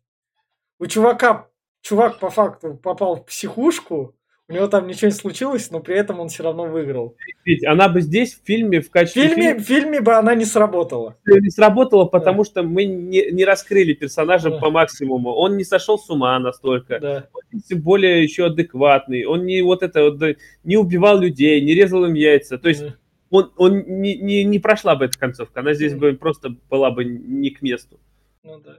у 0.79 0.85
чувака, 0.87 1.49
чувак 1.81 2.19
по 2.19 2.29
факту 2.29 2.75
попал 2.75 3.17
в 3.17 3.25
психушку, 3.25 4.15
у 4.47 4.53
него 4.53 4.67
там 4.67 4.85
ничего 4.85 5.07
не 5.07 5.15
случилось, 5.15 5.71
но 5.71 5.79
при 5.79 5.95
этом 5.95 6.19
он 6.19 6.29
все 6.29 6.43
равно 6.43 6.65
выиграл. 6.65 7.15
Ведь 7.45 7.65
она 7.65 7.89
бы 7.89 8.01
здесь 8.01 8.35
в 8.35 8.45
фильме 8.45 8.79
в 8.79 8.91
качестве... 8.91 9.23
В 9.23 9.25
фильме, 9.29 9.43
фильма... 9.43 9.59
в 9.59 9.63
фильме 9.63 10.01
бы 10.01 10.13
она 10.13 10.35
не 10.35 10.45
сработала. 10.45 11.17
Не 11.25 11.49
сработала, 11.49 12.05
потому 12.05 12.43
да. 12.43 12.49
что 12.49 12.63
мы 12.63 12.85
не, 12.85 13.31
не 13.31 13.43
раскрыли 13.43 13.93
персонажа 13.93 14.51
да. 14.51 14.59
по 14.59 14.69
максимуму. 14.69 15.31
Он 15.31 15.57
не 15.57 15.63
сошел 15.63 15.97
с 15.97 16.07
ума 16.11 16.37
настолько. 16.37 16.99
Да. 16.99 17.29
Он 17.33 17.61
тем 17.61 17.81
более 17.81 18.21
еще 18.21 18.45
адекватный. 18.45 19.25
Он 19.25 19.45
не 19.45 19.63
вот 19.63 19.81
это 19.81 20.11
вот, 20.11 20.21
не 20.63 20.77
убивал 20.77 21.19
людей, 21.19 21.59
не 21.61 21.73
резал 21.73 22.05
им 22.05 22.13
яйца. 22.13 22.59
То 22.59 22.69
есть 22.69 22.81
да. 22.81 22.95
он, 23.31 23.51
он 23.57 23.79
не, 23.79 24.15
не, 24.15 24.43
не 24.43 24.59
прошла 24.59 24.95
бы 24.95 25.05
эта 25.05 25.17
концовка. 25.17 25.61
Она 25.61 25.73
здесь 25.73 25.93
да. 25.93 25.97
бы 25.97 26.13
просто 26.13 26.55
была 26.69 26.91
бы 26.91 27.03
не 27.03 27.49
к 27.49 27.63
месту. 27.63 27.99
Ну 28.43 28.59
да. 28.59 28.77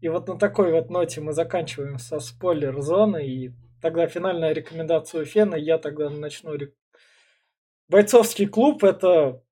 И 0.00 0.08
вот 0.08 0.26
на 0.26 0.36
такой 0.36 0.72
вот 0.72 0.90
ноте 0.90 1.20
мы 1.20 1.32
заканчиваем 1.32 2.00
со 2.00 2.18
спойлер-зоной 2.18 3.28
и 3.28 3.52
тогда 3.84 4.06
финальная 4.06 4.54
рекомендация 4.54 5.26
Фена, 5.26 5.56
я 5.56 5.76
тогда 5.76 6.08
начну. 6.08 6.54
Бойцовский 7.86 8.46
клуб 8.46 8.82
это 8.82 9.42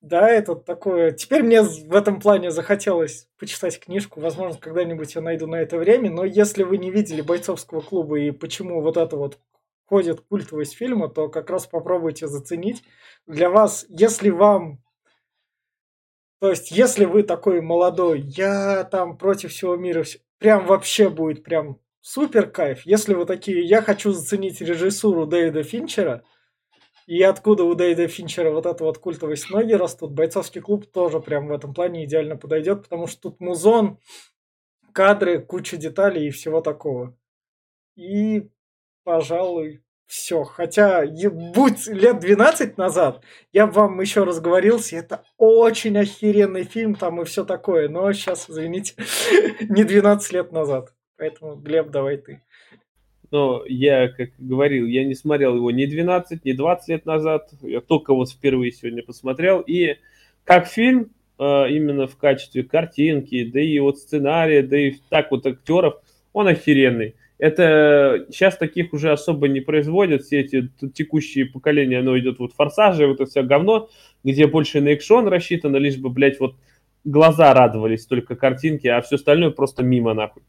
да, 0.00 0.28
это 0.28 0.56
такое... 0.56 1.12
Теперь 1.12 1.44
мне 1.44 1.62
в 1.62 1.94
этом 1.94 2.20
плане 2.20 2.50
захотелось 2.50 3.28
почитать 3.38 3.78
книжку. 3.78 4.18
Возможно, 4.18 4.58
когда-нибудь 4.60 5.14
я 5.14 5.20
найду 5.20 5.46
на 5.46 5.54
это 5.62 5.78
время. 5.78 6.10
Но 6.10 6.24
если 6.24 6.64
вы 6.64 6.78
не 6.78 6.90
видели 6.90 7.22
бойцовского 7.22 7.80
клуба 7.80 8.18
и 8.18 8.32
почему 8.32 8.82
вот 8.82 8.96
это 8.96 9.16
вот 9.16 9.38
ходит 9.86 10.20
культовость 10.22 10.74
фильма, 10.74 11.08
то 11.08 11.28
как 11.28 11.48
раз 11.48 11.68
попробуйте 11.68 12.26
заценить. 12.26 12.82
Для 13.28 13.50
вас, 13.50 13.86
если 13.88 14.30
вам... 14.30 14.82
То 16.40 16.50
есть, 16.50 16.72
если 16.72 17.04
вы 17.04 17.22
такой 17.22 17.60
молодой, 17.60 18.20
я 18.20 18.82
там 18.82 19.16
против 19.16 19.52
всего 19.52 19.76
мира, 19.76 20.04
прям 20.38 20.66
вообще 20.66 21.08
будет 21.08 21.44
прям 21.44 21.78
супер 22.04 22.50
кайф. 22.50 22.82
Если 22.84 23.14
вы 23.14 23.24
такие, 23.24 23.64
я 23.64 23.80
хочу 23.80 24.12
заценить 24.12 24.60
режиссуру 24.60 25.26
Дэвида 25.26 25.62
Финчера, 25.62 26.22
И 27.06 27.22
откуда 27.22 27.64
у 27.64 27.74
Дэйда 27.74 28.08
Финчера 28.08 28.50
вот 28.50 28.66
это 28.66 28.84
вот 28.84 28.98
культовость 28.98 29.50
ноги 29.50 29.72
растут, 29.72 30.12
бойцовский 30.12 30.60
клуб 30.60 30.86
тоже 30.86 31.20
прям 31.20 31.48
в 31.48 31.52
этом 31.52 31.74
плане 31.74 32.04
идеально 32.04 32.36
подойдет, 32.36 32.82
потому 32.82 33.06
что 33.06 33.30
тут 33.30 33.40
музон, 33.40 33.98
кадры, 34.92 35.40
куча 35.40 35.76
деталей 35.76 36.28
и 36.28 36.30
всего 36.30 36.60
такого. 36.60 37.16
И, 37.96 38.48
пожалуй, 39.04 39.82
все. 40.06 40.44
Хотя, 40.44 41.04
будь 41.06 41.86
лет 41.86 42.20
12 42.20 42.78
назад, 42.78 43.22
я 43.52 43.66
вам 43.66 44.00
еще 44.00 44.24
разговорился, 44.24 44.96
это 44.96 45.24
очень 45.38 45.96
охеренный 45.98 46.64
фильм 46.64 46.94
там 46.94 47.20
и 47.20 47.24
все 47.24 47.44
такое. 47.44 47.88
Но 47.88 48.12
сейчас, 48.12 48.48
извините, 48.50 48.94
не 49.68 49.84
12 49.84 50.32
лет 50.32 50.52
назад. 50.52 50.94
Поэтому, 51.24 51.56
Глеб, 51.56 51.88
давай 51.88 52.18
ты. 52.18 52.42
Но 53.30 53.64
я, 53.66 54.08
как 54.08 54.28
говорил, 54.36 54.86
я 54.86 55.04
не 55.04 55.14
смотрел 55.14 55.56
его 55.56 55.70
ни 55.70 55.86
12, 55.86 56.44
ни 56.44 56.52
20 56.52 56.88
лет 56.90 57.06
назад. 57.06 57.48
Я 57.62 57.80
только 57.80 58.12
вот 58.12 58.30
впервые 58.30 58.72
сегодня 58.72 59.02
посмотрел. 59.02 59.60
И 59.60 59.96
как 60.44 60.66
фильм, 60.66 61.12
э, 61.38 61.70
именно 61.70 62.06
в 62.06 62.18
качестве 62.18 62.62
картинки, 62.62 63.42
да 63.42 63.58
и 63.58 63.78
вот 63.78 64.00
сценария, 64.00 64.62
да 64.62 64.76
и 64.78 64.96
так 65.08 65.30
вот 65.30 65.46
актеров, 65.46 65.94
он 66.34 66.46
охеренный. 66.48 67.14
Это 67.38 68.26
сейчас 68.28 68.58
таких 68.58 68.92
уже 68.92 69.10
особо 69.10 69.48
не 69.48 69.60
производят, 69.60 70.24
все 70.24 70.40
эти 70.40 70.68
текущие 70.92 71.46
поколения, 71.46 72.00
оно 72.00 72.18
идет 72.18 72.38
вот 72.38 72.52
форсажи, 72.52 73.06
вот 73.06 73.14
это 73.14 73.30
все 73.30 73.42
говно, 73.42 73.88
где 74.24 74.46
больше 74.46 74.82
на 74.82 74.88
экшон 74.88 75.26
рассчитано, 75.28 75.78
лишь 75.78 75.96
бы, 75.96 76.10
блядь, 76.10 76.38
вот 76.38 76.54
глаза 77.04 77.54
радовались 77.54 78.04
только 78.04 78.36
картинки, 78.36 78.88
а 78.88 79.00
все 79.00 79.16
остальное 79.16 79.50
просто 79.50 79.82
мимо 79.82 80.12
нахуй. 80.12 80.42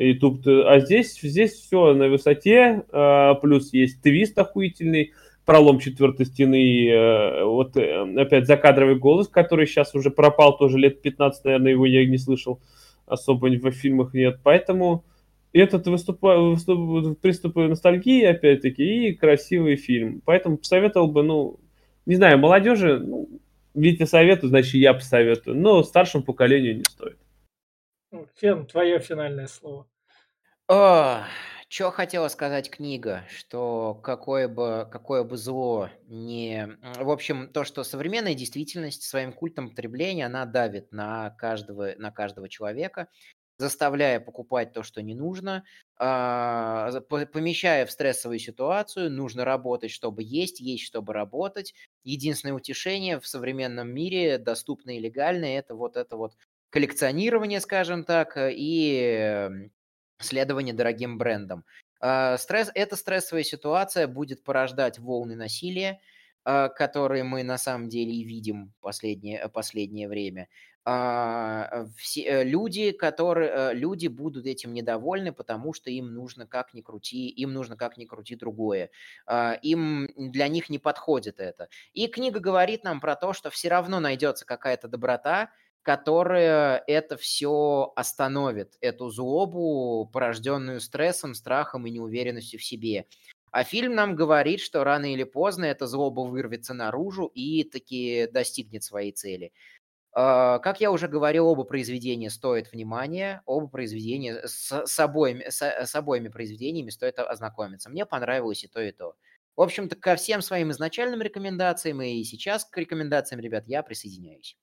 И 0.00 0.14
тут, 0.14 0.46
а 0.46 0.80
здесь, 0.80 1.20
здесь 1.20 1.52
все 1.52 1.92
на 1.92 2.08
высоте, 2.08 2.84
а, 2.90 3.34
плюс 3.34 3.70
есть 3.74 4.00
твист 4.00 4.38
охуительный, 4.38 5.12
пролом 5.44 5.78
четвертой 5.78 6.24
стены, 6.24 6.88
э, 6.88 7.44
вот 7.44 7.76
э, 7.76 8.14
опять 8.16 8.46
закадровый 8.46 8.94
голос, 8.94 9.28
который 9.28 9.66
сейчас 9.66 9.94
уже 9.94 10.10
пропал, 10.10 10.56
тоже 10.56 10.78
лет 10.78 11.02
15, 11.02 11.44
наверное, 11.44 11.72
его 11.72 11.84
я 11.84 12.06
не 12.06 12.16
слышал, 12.16 12.60
особо 13.04 13.48
в 13.48 13.70
фильмах 13.72 14.14
нет, 14.14 14.40
поэтому 14.42 15.04
этот 15.52 15.86
выступает, 15.86 16.40
выступ, 16.40 17.20
приступ 17.20 17.56
ностальгии, 17.56 18.24
опять-таки, 18.24 19.08
и 19.08 19.14
красивый 19.14 19.76
фильм. 19.76 20.22
Поэтому 20.24 20.56
посоветовал 20.56 21.08
бы, 21.08 21.22
ну, 21.22 21.60
не 22.06 22.14
знаю, 22.14 22.38
молодежи, 22.38 23.00
ну, 23.00 23.28
Витя 23.74 24.04
советую, 24.04 24.48
значит, 24.48 24.74
я 24.74 24.94
посоветую. 24.94 25.58
Но 25.58 25.82
старшему 25.82 26.24
поколению 26.24 26.76
не 26.76 26.84
стоит. 26.84 27.18
Фен, 28.36 28.66
твое 28.66 29.00
финальное 29.00 29.48
слово. 29.48 29.88
О, 30.68 31.24
что 31.68 31.90
хотела 31.90 32.28
сказать 32.28 32.70
книга, 32.70 33.24
что 33.28 33.94
какое 34.04 34.46
бы, 34.48 34.88
какое 34.90 35.24
бы 35.24 35.36
зло 35.36 35.90
не... 36.06 36.78
В 36.98 37.10
общем, 37.10 37.48
то, 37.52 37.64
что 37.64 37.82
современная 37.82 38.34
действительность 38.34 39.02
своим 39.02 39.32
культом 39.32 39.70
потребления, 39.70 40.26
она 40.26 40.44
давит 40.46 40.92
на 40.92 41.30
каждого, 41.30 41.94
на 41.96 42.10
каждого 42.12 42.48
человека 42.48 43.08
заставляя 43.58 44.20
покупать 44.20 44.72
то, 44.72 44.82
что 44.82 45.02
не 45.02 45.14
нужно, 45.14 45.64
а, 45.98 46.90
помещая 47.32 47.84
в 47.84 47.90
стрессовую 47.90 48.38
ситуацию, 48.38 49.10
нужно 49.10 49.44
работать, 49.44 49.90
чтобы 49.90 50.22
есть, 50.22 50.60
есть, 50.60 50.84
чтобы 50.84 51.12
работать. 51.12 51.74
Единственное 52.02 52.54
утешение 52.54 53.20
в 53.20 53.26
современном 53.26 53.88
мире, 53.92 54.38
доступное 54.38 54.94
и 54.96 55.00
легальное, 55.00 55.58
это 55.58 55.74
вот 55.74 55.96
это 55.98 56.16
вот 56.16 56.36
коллекционирование, 56.70 57.60
скажем 57.60 58.04
так, 58.04 58.34
и 58.36 59.50
следование 60.18 60.74
дорогим 60.74 61.18
брендам. 61.18 61.64
А, 62.00 62.38
стресс, 62.38 62.70
эта 62.74 62.96
стрессовая 62.96 63.42
ситуация 63.42 64.08
будет 64.08 64.42
порождать 64.42 64.98
волны 64.98 65.36
насилия, 65.36 66.00
а, 66.44 66.68
которые 66.68 67.24
мы 67.24 67.42
на 67.42 67.58
самом 67.58 67.88
деле 67.88 68.12
и 68.12 68.24
видим 68.24 68.72
последнее, 68.80 69.48
последнее 69.48 70.08
время. 70.08 70.48
А, 70.86 71.84
все, 71.98 72.22
э, 72.22 72.44
люди, 72.44 72.92
которые, 72.92 73.50
э, 73.50 73.74
люди 73.74 74.06
будут 74.06 74.46
этим 74.46 74.72
недовольны, 74.72 75.30
потому 75.30 75.74
что 75.74 75.90
им 75.90 76.14
нужно 76.14 76.46
как 76.46 76.72
ни 76.72 76.80
крути, 76.80 77.28
им 77.28 77.52
нужно 77.52 77.76
как 77.76 77.98
ни 77.98 78.06
крути 78.06 78.34
другое. 78.34 78.90
Им 79.62 80.08
для 80.16 80.48
них 80.48 80.70
не 80.70 80.78
подходит 80.78 81.38
это. 81.38 81.68
И 81.92 82.06
книга 82.06 82.40
говорит 82.40 82.82
нам 82.82 83.00
про 83.00 83.14
то, 83.14 83.34
что 83.34 83.50
все 83.50 83.68
равно 83.68 84.00
найдется 84.00 84.46
какая-то 84.46 84.88
доброта, 84.88 85.50
которая 85.82 86.82
это 86.86 87.16
все 87.16 87.92
остановит, 87.96 88.76
эту 88.80 89.08
злобу, 89.10 90.08
порожденную 90.12 90.80
стрессом, 90.80 91.34
страхом 91.34 91.86
и 91.86 91.90
неуверенностью 91.90 92.60
в 92.60 92.64
себе. 92.64 93.06
А 93.52 93.64
фильм 93.64 93.94
нам 93.94 94.14
говорит, 94.14 94.60
что 94.60 94.84
рано 94.84 95.12
или 95.12 95.24
поздно 95.24 95.64
эта 95.64 95.86
злоба 95.86 96.20
вырвется 96.20 96.72
наружу 96.74 97.26
и 97.26 97.64
таки 97.64 98.28
достигнет 98.32 98.84
своей 98.84 99.12
цели. 99.12 99.52
А, 100.12 100.58
как 100.58 100.80
я 100.80 100.90
уже 100.90 101.08
говорил, 101.08 101.46
оба 101.46 101.64
произведения 101.64 102.30
стоят 102.30 102.72
внимания, 102.72 103.42
оба 103.46 103.68
произведения 103.68 104.46
с, 104.46 104.86
с, 104.86 105.00
обоими, 105.00 105.48
с, 105.48 105.62
с 105.62 105.94
обоими 105.94 106.28
произведениями 106.28 106.90
стоит 106.90 107.18
ознакомиться. 107.18 107.90
Мне 107.90 108.06
понравилось 108.06 108.64
и 108.64 108.68
то, 108.68 108.80
и 108.80 108.92
то. 108.92 109.14
В 109.56 109.62
общем-то, 109.62 109.96
ко 109.96 110.16
всем 110.16 110.42
своим 110.42 110.70
изначальным 110.72 111.22
рекомендациям 111.22 112.02
и 112.02 112.24
сейчас 112.24 112.64
к 112.64 112.76
рекомендациям, 112.76 113.40
ребят, 113.40 113.66
я 113.66 113.82
присоединяюсь. 113.82 114.56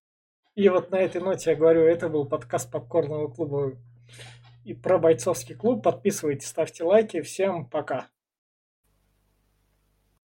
И 0.58 0.70
вот 0.70 0.90
на 0.90 0.96
этой 0.96 1.22
ноте 1.22 1.52
я 1.52 1.56
говорю, 1.56 1.84
это 1.84 2.10
был 2.10 2.26
подкаст 2.26 2.72
Попкорного 2.72 3.28
клуба 3.28 3.74
и 4.66 4.74
про 4.74 4.98
бойцовский 4.98 5.54
клуб. 5.54 5.84
Подписывайтесь, 5.84 6.48
ставьте 6.48 6.84
лайки. 6.84 7.22
Всем 7.22 7.64
пока. 7.64 8.08